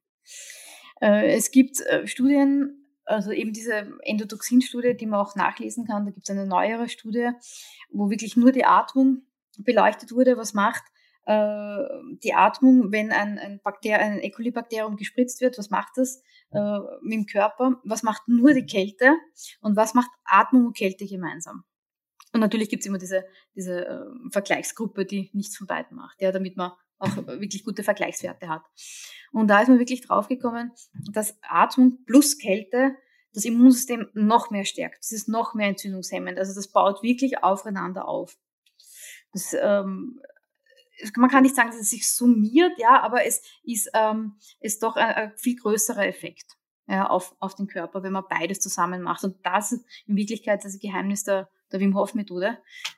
Äh, 1.01 1.35
es 1.35 1.51
gibt 1.51 1.81
äh, 1.81 2.07
Studien, 2.07 2.87
also 3.03 3.31
eben 3.31 3.51
diese 3.51 3.97
Endotoxin-Studie, 4.03 4.95
die 4.95 5.07
man 5.07 5.19
auch 5.19 5.35
nachlesen 5.35 5.85
kann. 5.85 6.05
Da 6.05 6.11
gibt 6.11 6.29
es 6.29 6.35
eine 6.35 6.45
neuere 6.45 6.87
Studie, 6.87 7.31
wo 7.89 8.09
wirklich 8.09 8.37
nur 8.37 8.51
die 8.51 8.65
Atmung 8.65 9.23
beleuchtet 9.57 10.11
wurde, 10.11 10.37
was 10.37 10.53
macht 10.53 10.83
äh, 11.25 11.83
die 12.23 12.33
Atmung, 12.33 12.91
wenn 12.91 13.11
ein, 13.11 13.37
ein, 13.37 13.59
Bakter 13.63 13.99
ein 13.99 14.19
E. 14.21 14.29
coli-Bakterium 14.31 14.95
gespritzt 14.95 15.41
wird, 15.41 15.57
was 15.57 15.69
macht 15.69 15.93
das 15.95 16.21
äh, 16.51 16.79
mit 17.01 17.13
dem 17.13 17.25
Körper? 17.25 17.79
Was 17.83 18.03
macht 18.03 18.27
nur 18.27 18.53
die 18.53 18.65
Kälte 18.65 19.15
und 19.61 19.75
was 19.75 19.93
macht 19.93 20.09
Atmung 20.25 20.67
und 20.67 20.77
Kälte 20.77 21.05
gemeinsam? 21.05 21.63
Und 22.33 22.39
natürlich 22.39 22.69
gibt 22.69 22.81
es 22.81 22.87
immer 22.87 22.97
diese, 22.97 23.25
diese 23.55 23.85
äh, 23.85 24.05
Vergleichsgruppe, 24.31 25.05
die 25.05 25.29
nichts 25.33 25.57
von 25.57 25.67
beiden 25.67 25.97
macht, 25.97 26.21
ja, 26.21 26.31
damit 26.31 26.55
man 26.57 26.71
auch 26.97 27.15
wirklich 27.17 27.63
gute 27.65 27.83
Vergleichswerte 27.83 28.47
hat. 28.47 28.63
Und 29.31 29.47
da 29.47 29.61
ist 29.61 29.67
man 29.67 29.79
wirklich 29.79 30.01
draufgekommen, 30.01 30.71
dass 31.11 31.37
Atmung 31.41 32.03
plus 32.05 32.37
Kälte 32.37 32.95
das 33.33 33.45
Immunsystem 33.45 34.09
noch 34.13 34.51
mehr 34.51 34.65
stärkt. 34.65 34.99
Das 34.99 35.11
ist 35.11 35.27
noch 35.27 35.53
mehr 35.53 35.67
entzündungshemmend. 35.67 36.37
Also 36.37 36.53
das 36.53 36.71
baut 36.71 37.01
wirklich 37.01 37.43
aufeinander 37.43 38.07
auf. 38.07 38.37
Das, 39.33 39.55
ähm, 39.59 40.21
man 41.17 41.29
kann 41.29 41.43
nicht 41.43 41.55
sagen, 41.55 41.69
dass 41.69 41.79
es 41.79 41.89
sich 41.89 42.09
summiert, 42.11 42.77
ja, 42.77 43.01
aber 43.01 43.25
es 43.25 43.41
ist, 43.63 43.89
ähm, 43.93 44.37
ist 44.59 44.83
doch 44.83 44.95
ein, 44.95 45.09
ein 45.09 45.37
viel 45.37 45.55
größerer 45.55 46.05
Effekt 46.05 46.57
ja, 46.87 47.07
auf, 47.07 47.35
auf 47.39 47.55
den 47.55 47.67
Körper, 47.67 48.03
wenn 48.03 48.13
man 48.13 48.25
beides 48.29 48.59
zusammen 48.59 49.01
macht. 49.01 49.23
Und 49.23 49.37
das 49.45 49.71
ist 49.71 49.85
in 50.05 50.15
Wirklichkeit 50.15 50.63
das 50.63 50.79
Geheimnis 50.79 51.23
der, 51.23 51.49
der 51.71 51.79
Wim 51.79 51.95
Hof 51.95 52.13
Methode, 52.13 52.57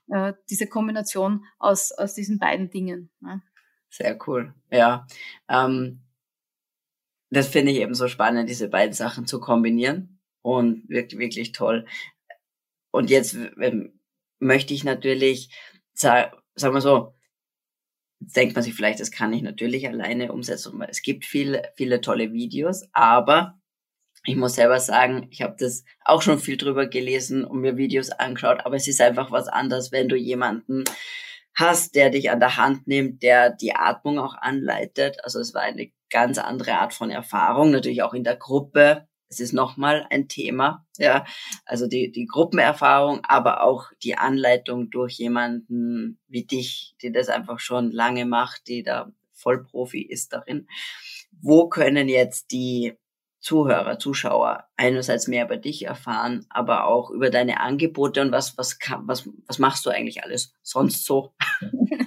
äh, 0.10 0.34
diese 0.50 0.68
Kombination 0.68 1.46
aus, 1.60 1.92
aus 1.92 2.14
diesen 2.14 2.40
beiden 2.40 2.70
Dingen. 2.70 3.12
Ja. 3.22 3.42
Sehr 3.90 4.18
cool, 4.28 4.54
ja. 4.72 5.06
Ähm, 5.48 6.02
das 7.30 7.48
finde 7.48 7.72
ich 7.72 7.80
eben 7.80 7.96
so 7.96 8.08
spannend, 8.08 8.50
diese 8.50 8.70
beiden 8.70 8.94
Sachen 8.94 9.26
zu 9.26 9.40
kombinieren 9.40 10.20
und 10.42 10.88
wirklich, 10.90 11.20
wirklich 11.20 11.52
toll. 11.52 11.86
Und 12.92 13.10
jetzt 13.10 13.38
möchte 14.40 14.74
ich 14.74 14.84
natürlich, 14.84 15.50
sagen 15.94 16.34
wir 16.56 16.82
so, 16.82 17.14
Jetzt 17.16 17.23
denkt 18.36 18.56
man 18.56 18.64
sich 18.64 18.74
vielleicht, 18.74 19.00
das 19.00 19.12
kann 19.12 19.34
ich 19.34 19.42
natürlich 19.42 19.88
alleine 19.88 20.32
umsetzen. 20.32 20.82
Es 20.88 21.02
gibt 21.02 21.26
viele, 21.26 21.64
viele 21.76 22.02
tolle 22.02 22.34
Videos, 22.34 22.88
aber 22.94 23.60
ich 24.26 24.36
muss 24.36 24.56
selber 24.56 24.80
sagen, 24.80 25.28
ich 25.32 25.42
habe 25.42 25.56
das 25.60 25.84
auch 26.06 26.22
schon 26.22 26.40
viel 26.40 26.58
drüber 26.58 26.88
gelesen 26.88 27.44
und 27.44 27.60
mir 27.60 27.78
Videos 27.78 28.10
angeschaut, 28.10 28.66
aber 28.66 28.76
es 28.76 28.88
ist 28.88 29.02
einfach 29.02 29.32
was 29.32 29.48
anderes, 29.48 29.92
wenn 29.92 30.08
du 30.08 30.16
jemanden 30.16 30.86
hast, 31.56 31.96
der 31.96 32.10
dich 32.10 32.32
an 32.32 32.40
der 32.40 32.58
Hand 32.58 32.88
nimmt, 32.88 33.22
der 33.22 33.50
die 33.50 33.76
Atmung 33.76 34.20
auch 34.20 34.36
anleitet. 34.36 35.24
Also 35.24 35.40
es 35.40 35.54
war 35.54 35.62
eine 35.62 35.92
ganz 36.10 36.38
andere 36.38 36.80
Art 36.80 36.94
von 36.94 37.12
Erfahrung, 37.12 37.72
natürlich 37.72 38.02
auch 38.02 38.14
in 38.14 38.24
der 38.24 38.38
Gruppe 38.38 39.08
es 39.34 39.40
ist 39.40 39.54
nochmal 39.54 40.06
ein 40.10 40.28
Thema, 40.28 40.86
ja. 40.98 41.26
Also 41.66 41.88
die, 41.88 42.12
die 42.12 42.26
Gruppenerfahrung, 42.26 43.22
aber 43.24 43.64
auch 43.64 43.92
die 44.04 44.18
Anleitung 44.18 44.90
durch 44.90 45.14
jemanden 45.14 46.20
wie 46.28 46.46
dich, 46.46 46.96
die 47.02 47.12
das 47.12 47.30
einfach 47.30 47.60
schon 47.60 47.92
lange 47.92 48.26
macht, 48.26 48.68
die 48.68 48.84
da 48.84 49.12
Vollprofi 49.32 50.02
ist 50.02 50.34
darin. 50.34 50.68
Wo 51.42 51.68
können 51.68 52.08
jetzt 52.08 52.52
die 52.52 52.94
Zuhörer, 53.40 54.00
Zuschauer 54.00 54.70
einerseits 54.78 55.28
mehr 55.28 55.44
über 55.44 55.58
dich 55.58 55.86
erfahren, 55.86 56.46
aber 56.50 56.88
auch 56.88 57.10
über 57.10 57.30
deine 57.30 57.60
Angebote 57.60 58.22
und 58.22 58.32
was, 58.32 58.58
was, 58.58 58.80
was, 59.02 59.30
was 59.48 59.60
machst 59.60 59.86
du 59.86 59.90
eigentlich 59.90 60.24
alles 60.24 60.54
sonst 60.62 61.06
so? 61.06 61.34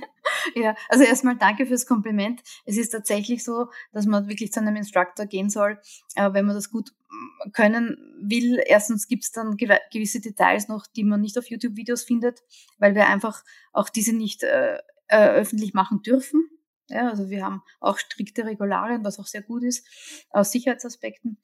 Ja, 0.58 0.74
also 0.88 1.04
erstmal 1.04 1.36
danke 1.36 1.66
fürs 1.66 1.84
Kompliment. 1.84 2.42
Es 2.64 2.78
ist 2.78 2.88
tatsächlich 2.88 3.44
so, 3.44 3.66
dass 3.92 4.06
man 4.06 4.26
wirklich 4.26 4.54
zu 4.54 4.60
einem 4.60 4.74
Instructor 4.74 5.26
gehen 5.26 5.50
soll, 5.50 5.78
wenn 6.14 6.46
man 6.46 6.54
das 6.54 6.70
gut 6.70 6.94
mm, 7.10 7.50
können 7.52 7.98
will. 8.22 8.62
Erstens 8.64 9.06
gibt 9.06 9.24
es 9.24 9.32
dann 9.32 9.58
gewisse 9.58 10.22
Details 10.22 10.68
noch, 10.68 10.86
die 10.86 11.04
man 11.04 11.20
nicht 11.20 11.38
auf 11.38 11.50
YouTube-Videos 11.50 12.04
findet, 12.04 12.42
weil 12.78 12.94
wir 12.94 13.06
einfach 13.06 13.44
auch 13.74 13.90
diese 13.90 14.14
nicht 14.14 14.44
äh, 14.44 14.78
äh, 15.08 15.28
öffentlich 15.28 15.74
machen 15.74 16.00
dürfen. 16.00 16.48
Ja, 16.88 17.10
also 17.10 17.28
wir 17.28 17.44
haben 17.44 17.62
auch 17.80 17.98
strikte 17.98 18.46
Regularien, 18.46 19.04
was 19.04 19.18
auch 19.18 19.26
sehr 19.26 19.42
gut 19.42 19.62
ist, 19.62 19.86
aus 20.30 20.52
Sicherheitsaspekten. 20.52 21.36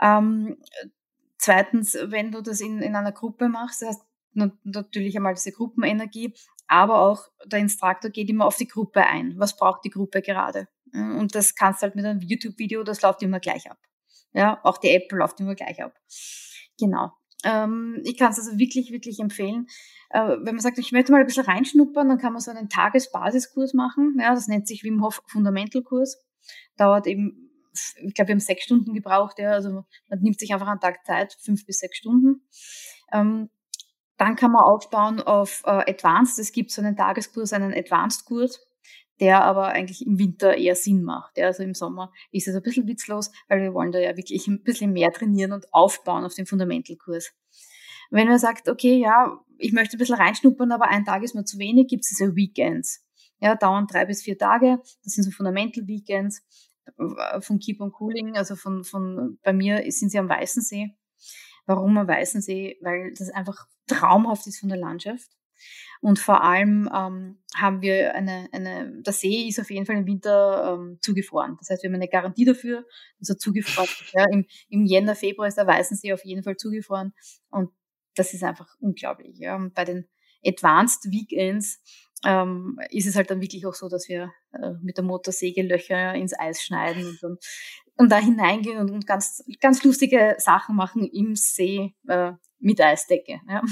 Ähm, 0.00 0.58
zweitens, 1.38 1.98
wenn 2.00 2.30
du 2.30 2.40
das 2.40 2.60
in, 2.60 2.80
in 2.82 2.94
einer 2.94 3.10
Gruppe 3.10 3.48
machst, 3.48 3.82
das 3.82 3.88
heißt 3.88 4.02
natürlich 4.64 5.16
einmal 5.16 5.34
diese 5.34 5.52
Gruppenenergie, 5.52 6.34
aber 6.66 7.00
auch 7.00 7.28
der 7.44 7.58
Instruktor 7.58 8.10
geht 8.10 8.28
immer 8.28 8.46
auf 8.46 8.56
die 8.56 8.68
Gruppe 8.68 9.04
ein. 9.04 9.34
Was 9.38 9.56
braucht 9.56 9.84
die 9.84 9.90
Gruppe 9.90 10.22
gerade? 10.22 10.68
Und 10.92 11.34
das 11.34 11.54
kannst 11.54 11.82
du 11.82 11.84
halt 11.84 11.96
mit 11.96 12.04
einem 12.04 12.20
YouTube-Video, 12.20 12.84
das 12.84 13.02
läuft 13.02 13.22
immer 13.22 13.40
gleich 13.40 13.70
ab. 13.70 13.78
Ja, 14.32 14.60
auch 14.62 14.78
die 14.78 14.90
Apple 14.90 15.18
läuft 15.18 15.40
immer 15.40 15.54
gleich 15.54 15.82
ab. 15.82 15.94
Genau. 16.78 17.12
Ähm, 17.44 18.00
ich 18.04 18.16
kann 18.16 18.32
es 18.32 18.38
also 18.38 18.58
wirklich, 18.58 18.90
wirklich 18.90 19.20
empfehlen. 19.20 19.66
Äh, 20.10 20.36
wenn 20.40 20.54
man 20.54 20.60
sagt, 20.60 20.78
ich 20.78 20.92
möchte 20.92 21.12
mal 21.12 21.20
ein 21.20 21.26
bisschen 21.26 21.44
reinschnuppern, 21.44 22.08
dann 22.08 22.18
kann 22.18 22.32
man 22.32 22.40
so 22.40 22.50
einen 22.50 22.68
Tagesbasiskurs 22.68 23.74
machen. 23.74 24.16
Ja, 24.18 24.34
das 24.34 24.48
nennt 24.48 24.66
sich 24.66 24.82
Wim 24.82 25.02
Hof 25.02 25.22
Fundamental 25.26 25.82
Kurs. 25.82 26.24
Dauert 26.76 27.06
eben, 27.06 27.50
ich 28.06 28.14
glaube, 28.14 28.28
wir 28.28 28.34
haben 28.34 28.40
sechs 28.40 28.64
Stunden 28.64 28.94
gebraucht. 28.94 29.38
Ja, 29.38 29.50
also 29.50 29.84
man 30.08 30.20
nimmt 30.20 30.40
sich 30.40 30.52
einfach 30.52 30.68
einen 30.68 30.80
Tag 30.80 31.04
Zeit, 31.04 31.36
fünf 31.40 31.66
bis 31.66 31.78
sechs 31.78 31.98
Stunden. 31.98 32.46
Ähm, 33.12 33.50
dann 34.16 34.36
kann 34.36 34.52
man 34.52 34.62
aufbauen 34.62 35.20
auf 35.20 35.62
äh, 35.64 35.90
Advanced. 35.90 36.38
Es 36.38 36.52
gibt 36.52 36.70
so 36.70 36.82
einen 36.82 36.96
Tageskurs, 36.96 37.52
einen 37.52 37.74
Advanced-Kurs, 37.74 38.60
der 39.20 39.42
aber 39.42 39.68
eigentlich 39.68 40.06
im 40.06 40.18
Winter 40.18 40.56
eher 40.56 40.74
Sinn 40.74 41.02
macht. 41.02 41.36
Ja, 41.36 41.46
also 41.46 41.62
im 41.62 41.74
Sommer 41.74 42.12
ist 42.30 42.48
es 42.48 42.54
ein 42.54 42.62
bisschen 42.62 42.86
witzlos, 42.86 43.30
weil 43.48 43.60
wir 43.60 43.74
wollen 43.74 43.92
da 43.92 43.98
ja 43.98 44.16
wirklich 44.16 44.46
ein 44.46 44.62
bisschen 44.62 44.92
mehr 44.92 45.12
trainieren 45.12 45.52
und 45.52 45.72
aufbauen 45.72 46.24
auf 46.24 46.34
den 46.34 46.46
Fundamental-Kurs. 46.46 47.32
Wenn 48.10 48.28
man 48.28 48.38
sagt, 48.38 48.68
okay, 48.68 48.96
ja, 48.96 49.40
ich 49.58 49.72
möchte 49.72 49.96
ein 49.96 49.98
bisschen 49.98 50.16
reinschnuppern, 50.16 50.72
aber 50.72 50.88
ein 50.88 51.04
Tag 51.04 51.22
ist 51.22 51.34
mir 51.34 51.44
zu 51.44 51.58
wenig, 51.58 51.88
gibt 51.88 52.04
es 52.04 52.10
diese 52.10 52.36
Weekends. 52.36 53.04
Ja, 53.40 53.56
dauern 53.56 53.86
drei 53.86 54.04
bis 54.04 54.22
vier 54.22 54.38
Tage. 54.38 54.78
Das 55.02 55.14
sind 55.14 55.24
so 55.24 55.30
Fundamental 55.30 55.86
Weekends 55.86 56.42
äh, 56.96 57.40
von 57.40 57.58
Keep 57.58 57.80
on 57.80 57.92
Cooling. 57.92 58.36
Also 58.36 58.56
von, 58.56 58.84
von, 58.84 59.38
bei 59.42 59.52
mir 59.52 59.84
sind 59.90 60.10
sie 60.10 60.18
am 60.18 60.28
Weißen 60.28 60.62
See. 60.62 60.94
Warum 61.66 61.96
am 61.98 62.08
Weißensee? 62.08 62.78
Weil 62.80 63.12
das 63.16 63.30
einfach 63.30 63.66
traumhaft 63.86 64.46
ist 64.46 64.60
von 64.60 64.68
der 64.68 64.78
Landschaft. 64.78 65.30
Und 66.00 66.18
vor 66.18 66.42
allem 66.42 66.90
ähm, 66.94 67.38
haben 67.56 67.80
wir 67.80 68.14
eine, 68.14 68.48
eine, 68.52 69.02
der 69.02 69.12
See 69.12 69.48
ist 69.48 69.60
auf 69.60 69.70
jeden 69.70 69.86
Fall 69.86 69.96
im 69.96 70.06
Winter 70.06 70.74
ähm, 70.74 70.98
zugefroren. 71.00 71.56
Das 71.58 71.70
heißt, 71.70 71.82
wir 71.82 71.88
haben 71.88 71.94
eine 71.94 72.08
Garantie 72.08 72.44
dafür, 72.44 72.84
dass 73.18 73.30
er 73.30 73.38
zugefroren 73.38 73.88
ist. 73.88 74.12
Ja, 74.12 74.26
im, 74.30 74.44
Im 74.68 74.84
Jänner, 74.84 75.14
Februar 75.14 75.48
ist 75.48 75.56
der 75.56 75.66
Weißensee 75.66 76.12
auf 76.12 76.24
jeden 76.24 76.42
Fall 76.42 76.56
zugefroren. 76.56 77.14
Und 77.50 77.70
das 78.14 78.34
ist 78.34 78.44
einfach 78.44 78.74
unglaublich. 78.80 79.38
Ja. 79.38 79.58
Bei 79.74 79.84
den 79.84 80.06
Advanced 80.44 81.10
Weekends 81.10 81.80
ähm, 82.24 82.78
ist 82.90 83.06
es 83.06 83.16
halt 83.16 83.30
dann 83.30 83.40
wirklich 83.40 83.66
auch 83.66 83.74
so, 83.74 83.88
dass 83.88 84.08
wir 84.08 84.32
äh, 84.52 84.72
mit 84.82 84.96
der 84.96 85.04
Motorsäge 85.04 85.62
Löcher 85.62 86.14
ins 86.14 86.38
Eis 86.38 86.62
schneiden 86.62 87.06
und, 87.06 87.22
dann, 87.22 87.38
und 87.96 88.10
da 88.10 88.18
hineingehen 88.18 88.78
und, 88.78 88.90
und 88.90 89.06
ganz, 89.06 89.44
ganz 89.60 89.84
lustige 89.84 90.36
Sachen 90.38 90.76
machen 90.76 91.04
im 91.04 91.36
See 91.36 91.94
äh, 92.08 92.32
mit 92.58 92.80
Eisdecke. 92.80 93.40
Ja. 93.48 93.62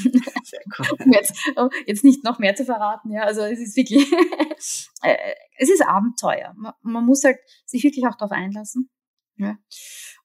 Sehr 0.44 0.60
cool. 0.78 0.96
jetzt, 1.12 1.34
oh, 1.56 1.68
jetzt 1.86 2.04
nicht 2.04 2.24
noch 2.24 2.38
mehr 2.38 2.54
zu 2.54 2.64
verraten, 2.64 3.10
ja, 3.10 3.22
also 3.22 3.42
es 3.42 3.58
ist 3.58 3.76
wirklich, 3.76 4.10
äh, 5.02 5.16
es 5.56 5.70
ist 5.70 5.84
Abenteuer. 5.84 6.52
Man, 6.56 6.72
man, 6.82 7.04
muss 7.04 7.24
halt 7.24 7.38
sich 7.64 7.82
wirklich 7.84 8.06
auch 8.06 8.16
darauf 8.16 8.32
einlassen. 8.32 8.90
Ja. 9.36 9.56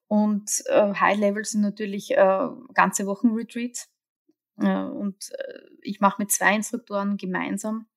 Und 0.08 0.50
äh, 0.68 0.94
High 0.94 1.18
Level 1.18 1.44
sind 1.44 1.62
natürlich 1.62 2.12
äh, 2.12 2.48
ganze 2.74 3.06
Wochen 3.08 3.30
Retreats. 3.30 3.90
Äh, 4.60 4.84
und 4.84 5.32
äh, 5.32 5.60
ich 5.82 6.00
mache 6.00 6.22
mit 6.22 6.32
zwei 6.32 6.56
Instruktoren 6.56 7.18
gemeinsam 7.18 7.88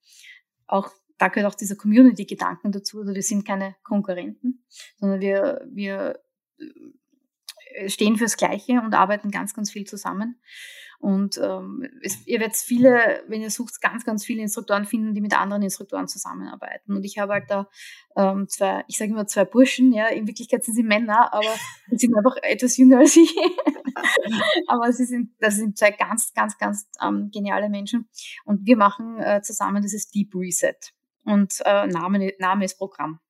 auch 0.71 0.91
da 1.21 1.29
gehört 1.29 1.53
auch 1.53 1.57
dieser 1.57 1.77
Community-Gedanken 1.77 2.73
dazu. 2.73 3.01
Also 3.01 3.15
wir 3.15 3.23
sind 3.23 3.47
keine 3.47 3.77
Konkurrenten, 3.83 4.65
sondern 4.97 5.21
wir, 5.21 5.69
wir 5.71 6.19
äh, 7.75 7.91
stehen 7.91 8.17
fürs 8.17 8.39
Gleiche 8.39 8.81
und 8.81 8.95
arbeiten 8.95 9.31
ganz, 9.31 9.55
ganz 9.55 9.71
viel 9.71 9.87
zusammen. 9.87 10.41
Und 10.99 11.39
ähm, 11.43 11.87
es, 12.03 12.27
ihr 12.27 12.41
werdet 12.41 12.57
viele, 12.57 13.23
wenn 13.27 13.43
ihr 13.43 13.51
sucht, 13.51 13.81
ganz, 13.83 14.05
ganz 14.05 14.25
viele 14.25 14.43
Instruktoren 14.43 14.87
finden, 14.87 15.15
die 15.15 15.21
mit 15.21 15.39
anderen 15.39 15.63
Instruktoren 15.63 16.09
zusammenarbeiten. 16.09 16.95
Und 16.95 17.05
ich 17.05 17.19
habe 17.19 17.35
halt 17.35 17.51
da 17.51 17.69
ähm, 18.17 18.49
zwei, 18.49 18.85
ich 18.87 18.97
sage 18.97 19.11
immer 19.11 19.27
zwei 19.27 19.45
Burschen, 19.45 19.93
ja, 19.93 20.09
in 20.09 20.27
Wirklichkeit 20.27 20.65
sind 20.65 20.75
sie 20.75 20.83
Männer, 20.83 21.33
aber 21.35 21.55
sie 21.91 22.07
sind 22.07 22.17
einfach 22.17 22.37
etwas 22.43 22.79
jünger 22.79 22.99
als 22.99 23.17
ich. 23.17 23.35
aber 24.69 24.93
sie 24.93 25.05
sind, 25.05 25.33
das 25.39 25.57
sind 25.57 25.77
zwei 25.77 25.91
ganz, 25.91 26.33
ganz, 26.33 26.57
ganz 26.57 26.89
ähm, 27.03 27.31
geniale 27.31 27.69
Menschen. 27.69 28.09
Und 28.45 28.67
wir 28.67 28.77
machen 28.79 29.19
äh, 29.21 29.43
zusammen 29.43 29.83
dieses 29.83 30.11
Deep 30.11 30.35
Reset. 30.35 30.77
Und 31.31 31.63
äh, 31.65 31.87
Name, 31.87 32.33
Name 32.39 32.65
ist 32.65 32.77
Programm. 32.77 33.21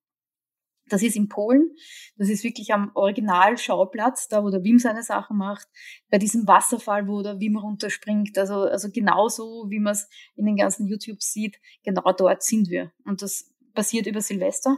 Das 0.89 1.03
ist 1.03 1.15
in 1.15 1.29
Polen. 1.29 1.71
Das 2.17 2.29
ist 2.29 2.43
wirklich 2.43 2.73
am 2.73 2.91
Originalschauplatz, 2.95 4.27
da 4.27 4.43
wo 4.43 4.49
der 4.49 4.63
Wim 4.63 4.79
seine 4.79 5.03
Sachen 5.03 5.37
macht, 5.37 5.67
bei 6.09 6.17
diesem 6.17 6.47
Wasserfall, 6.47 7.07
wo 7.07 7.21
der 7.21 7.39
Wim 7.39 7.57
runterspringt. 7.57 8.37
Also, 8.37 8.63
also 8.63 8.89
genauso, 8.91 9.67
wie 9.69 9.79
man 9.79 9.93
es 9.93 10.09
in 10.35 10.45
den 10.45 10.57
ganzen 10.57 10.87
YouTube 10.87 11.21
sieht, 11.21 11.59
genau 11.83 12.11
dort 12.11 12.43
sind 12.43 12.69
wir. 12.69 12.91
Und 13.05 13.21
das 13.21 13.53
passiert 13.73 14.07
über 14.07 14.19
Silvester. 14.19 14.77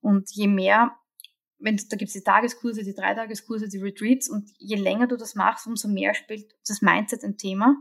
Und 0.00 0.30
je 0.30 0.46
mehr, 0.46 0.96
wenn 1.58 1.76
da 1.76 1.96
gibt 1.96 2.08
es 2.08 2.14
die 2.14 2.22
Tageskurse, 2.22 2.84
die 2.84 2.94
Dreitageskurse, 2.94 3.68
die 3.68 3.78
Retreats 3.78 4.28
und 4.28 4.50
je 4.58 4.76
länger 4.76 5.06
du 5.06 5.16
das 5.16 5.34
machst, 5.34 5.66
umso 5.66 5.88
mehr 5.88 6.14
spielt 6.14 6.54
das 6.66 6.82
Mindset 6.82 7.24
ein 7.24 7.36
Thema. 7.36 7.76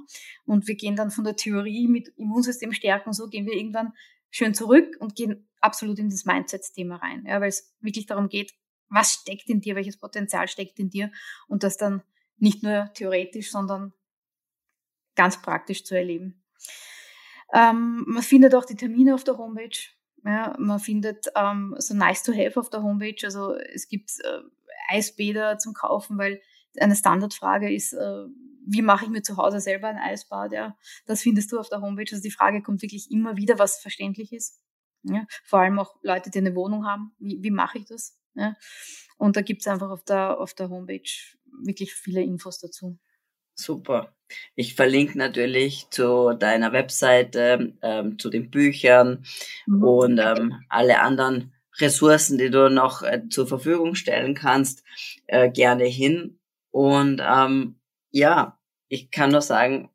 Und 0.46 0.68
wir 0.68 0.76
gehen 0.76 0.96
dann 0.96 1.12
von 1.12 1.24
der 1.24 1.36
Theorie 1.36 1.88
mit 1.88 2.08
Immunsystem 2.18 2.74
stärken, 2.74 3.14
so 3.14 3.28
gehen 3.28 3.46
wir 3.46 3.54
irgendwann 3.54 3.94
schön 4.30 4.54
zurück 4.54 4.98
und 5.00 5.16
gehen 5.16 5.48
absolut 5.62 6.00
in 6.00 6.10
das 6.10 6.26
Mindset-Thema 6.26 6.98
rein, 6.98 7.26
ja, 7.26 7.40
weil 7.40 7.50
es 7.50 7.76
wirklich 7.80 8.06
darum 8.06 8.30
geht, 8.30 8.54
was 8.90 9.14
steckt 9.14 9.50
in 9.50 9.62
dir, 9.62 9.76
welches 9.76 9.98
Potenzial 9.98 10.48
steckt 10.48 10.80
in 10.80 10.90
dir 10.90 11.12
und 11.48 11.64
das 11.64 11.78
dann 11.78 12.04
nicht 12.38 12.64
nur 12.64 12.92
theoretisch, 12.94 13.52
sondern 13.52 13.94
ganz 15.16 15.42
praktisch 15.42 15.84
zu 15.84 15.96
erleben. 15.96 16.44
Ähm, 17.54 18.06
man 18.08 18.24
findet 18.24 18.56
auch 18.56 18.66
die 18.66 18.76
Termine 18.76 19.16
auf 19.16 19.24
der 19.24 19.38
Homepage. 19.38 19.78
Ja, 20.28 20.54
man 20.60 20.80
findet 20.82 21.28
ähm, 21.36 21.74
so 21.78 21.94
nice 21.94 22.22
to 22.22 22.34
have 22.34 22.60
auf 22.60 22.70
der 22.70 22.84
Homepage. 22.84 23.16
Also 23.24 23.54
es 23.54 23.88
gibt 23.88 24.12
äh, 24.26 24.42
Eisbäder 24.90 25.58
zum 25.58 25.74
Kaufen, 25.74 26.18
weil 26.18 26.42
eine 26.78 26.98
Standardfrage 26.98 27.74
ist, 27.74 27.94
äh, 27.94 28.26
wie 28.66 28.82
mache 28.82 29.06
ich 29.06 29.10
mir 29.10 29.22
zu 29.22 29.38
Hause 29.38 29.62
selber 29.62 29.88
ein 29.88 29.98
Eisbad? 29.98 30.52
Ja, 30.52 30.78
das 31.06 31.22
findest 31.22 31.54
du 31.54 31.60
auf 31.60 31.70
der 31.70 31.80
Homepage. 31.80 32.12
Also 32.12 32.22
die 32.22 32.32
Frage 32.32 32.62
kommt 32.62 32.82
wirklich 32.82 33.10
immer 33.10 33.38
wieder, 33.38 33.58
was 33.58 33.80
verständlich 33.80 34.34
ist. 34.34 34.62
Ja, 35.04 35.26
vor 35.46 35.60
allem 35.60 35.80
auch 35.80 35.96
Leute, 36.02 36.30
die 36.30 36.40
eine 36.40 36.56
Wohnung 36.56 36.86
haben. 36.86 37.14
Wie, 37.20 37.42
wie 37.42 37.52
mache 37.52 37.78
ich 37.78 37.86
das? 37.86 38.20
Ja, 38.36 38.58
und 39.18 39.38
da 39.38 39.42
gibt 39.42 39.62
es 39.62 39.68
einfach 39.68 39.90
auf 39.90 40.04
der, 40.04 40.42
auf 40.42 40.54
der 40.54 40.70
Homepage 40.70 41.10
wirklich 41.64 41.94
viele 41.94 42.22
Infos 42.22 42.60
dazu. 42.60 43.00
Super. 43.56 44.16
Ich 44.56 44.76
verlinke 44.76 45.18
natürlich 45.18 45.88
zu 45.90 46.34
deiner 46.34 46.74
Webseite, 46.74 47.74
ähm, 47.82 48.20
zu 48.20 48.30
den 48.30 48.50
Büchern 48.50 49.26
mhm. 49.66 49.84
und 49.84 50.20
ähm, 50.20 50.56
alle 50.70 51.00
anderen 51.00 51.54
Ressourcen, 51.80 52.38
die 52.38 52.50
du 52.50 52.70
noch 52.70 53.04
äh, 53.04 53.22
zur 53.30 53.48
Verfügung 53.48 53.96
stellen 53.96 54.34
kannst, 54.34 54.84
äh, 55.28 55.50
gerne 55.50 55.86
hin. 55.86 56.40
Und 56.72 57.22
ähm, 57.26 57.80
ja, 58.12 58.58
ich 58.88 59.12
kann 59.12 59.32
nur 59.32 59.42
sagen, 59.42 59.90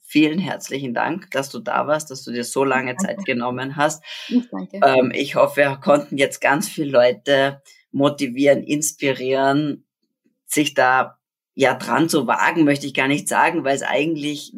vielen 0.00 0.38
herzlichen 0.38 0.94
Dank, 0.94 1.30
dass 1.32 1.50
du 1.50 1.58
da 1.58 1.86
warst, 1.86 2.10
dass 2.10 2.22
du 2.22 2.30
dir 2.30 2.44
so 2.44 2.64
lange 2.64 2.94
danke. 2.94 3.06
Zeit 3.06 3.24
genommen 3.24 3.76
hast. 3.76 4.04
Ich, 4.28 4.48
danke. 4.50 4.80
Ähm, 4.84 5.10
ich 5.12 5.34
hoffe, 5.34 5.56
wir 5.56 5.76
konnten 5.76 6.18
jetzt 6.18 6.40
ganz 6.40 6.68
viele 6.68 6.90
Leute 6.90 7.62
motivieren, 7.90 8.62
inspirieren, 8.62 9.86
sich 10.46 10.74
da 10.74 11.18
ja 11.54 11.74
dran 11.74 12.08
zu 12.08 12.26
wagen, 12.26 12.64
möchte 12.64 12.86
ich 12.86 12.94
gar 12.94 13.08
nicht 13.08 13.28
sagen, 13.28 13.64
weil 13.64 13.76
es 13.76 13.82
eigentlich 13.82 14.54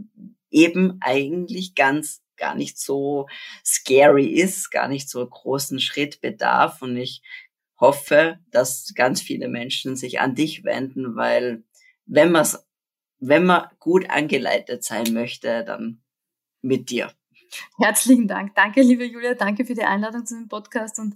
eben 0.51 0.99
eigentlich 1.01 1.75
ganz 1.75 2.23
gar 2.37 2.55
nicht 2.55 2.79
so 2.79 3.27
scary 3.65 4.27
ist, 4.27 4.71
gar 4.71 4.89
nicht 4.89 5.09
so 5.09 5.27
großen 5.27 5.81
Schritt 5.81 6.21
bedarf. 6.21 6.83
Und 6.83 6.97
ich 6.97 7.23
hoffe, 7.79 8.39
dass 8.51 8.93
ganz 8.95 9.21
viele 9.21 9.49
Menschen 9.49 9.97
sich 9.97 10.21
an 10.21 10.35
dich 10.35 10.65
wenden, 10.65 11.17
weil 11.17 11.65
wenn 12.07 12.31
man 12.31 12.47
wenn 13.19 13.47
man 13.47 13.69
gut 13.79 14.11
angeleitet 14.11 14.85
sein 14.85 15.13
möchte, 15.13 15.65
dann 15.65 16.03
mit 16.61 16.91
dir. 16.91 17.13
Herzlichen 17.79 18.29
Dank. 18.29 18.55
Danke, 18.55 18.83
liebe 18.83 19.05
Julia. 19.05 19.35
Danke 19.35 19.65
für 19.65 19.75
die 19.75 19.85
Einladung 19.85 20.27
zu 20.27 20.35
dem 20.35 20.49
Podcast 20.49 20.99
und 20.99 21.15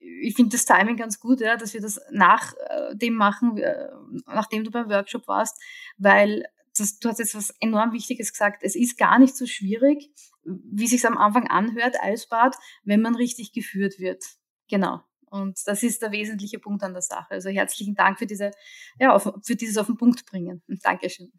ich 0.00 0.34
finde 0.34 0.52
das 0.52 0.64
Timing 0.64 0.96
ganz 0.96 1.20
gut, 1.20 1.40
ja, 1.40 1.56
dass 1.56 1.74
wir 1.74 1.80
das 1.80 2.00
nach 2.10 2.54
äh, 2.68 2.96
dem 2.96 3.14
machen, 3.14 3.58
äh, 3.58 3.88
nachdem 4.26 4.64
du 4.64 4.70
beim 4.70 4.88
Workshop 4.88 5.28
warst, 5.28 5.60
weil 5.98 6.44
das, 6.76 6.98
du 6.98 7.08
hast 7.08 7.18
jetzt 7.18 7.34
was 7.34 7.50
enorm 7.60 7.92
Wichtiges 7.92 8.32
gesagt. 8.32 8.62
Es 8.62 8.74
ist 8.74 8.96
gar 8.96 9.18
nicht 9.18 9.36
so 9.36 9.46
schwierig, 9.46 10.10
wie 10.44 10.86
sich 10.86 11.06
am 11.06 11.18
Anfang 11.18 11.48
anhört, 11.48 11.96
Eisbad, 12.00 12.56
wenn 12.82 13.00
man 13.00 13.14
richtig 13.14 13.52
geführt 13.52 13.98
wird. 13.98 14.24
Genau. 14.68 15.00
Und 15.26 15.58
das 15.66 15.82
ist 15.82 16.00
der 16.00 16.12
wesentliche 16.12 16.58
Punkt 16.58 16.82
an 16.82 16.92
der 16.92 17.02
Sache. 17.02 17.32
Also 17.32 17.50
herzlichen 17.50 17.94
Dank 17.94 18.18
für 18.18 18.26
diese, 18.26 18.50
ja, 18.98 19.12
auf, 19.12 19.32
für 19.42 19.56
dieses 19.56 19.78
auf 19.78 19.86
den 19.86 19.96
Punkt 19.96 20.26
bringen. 20.26 20.62
Dankeschön. 20.82 21.32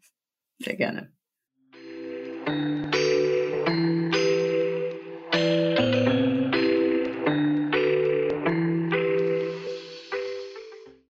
Sehr 0.58 0.76
gerne. 0.76 1.12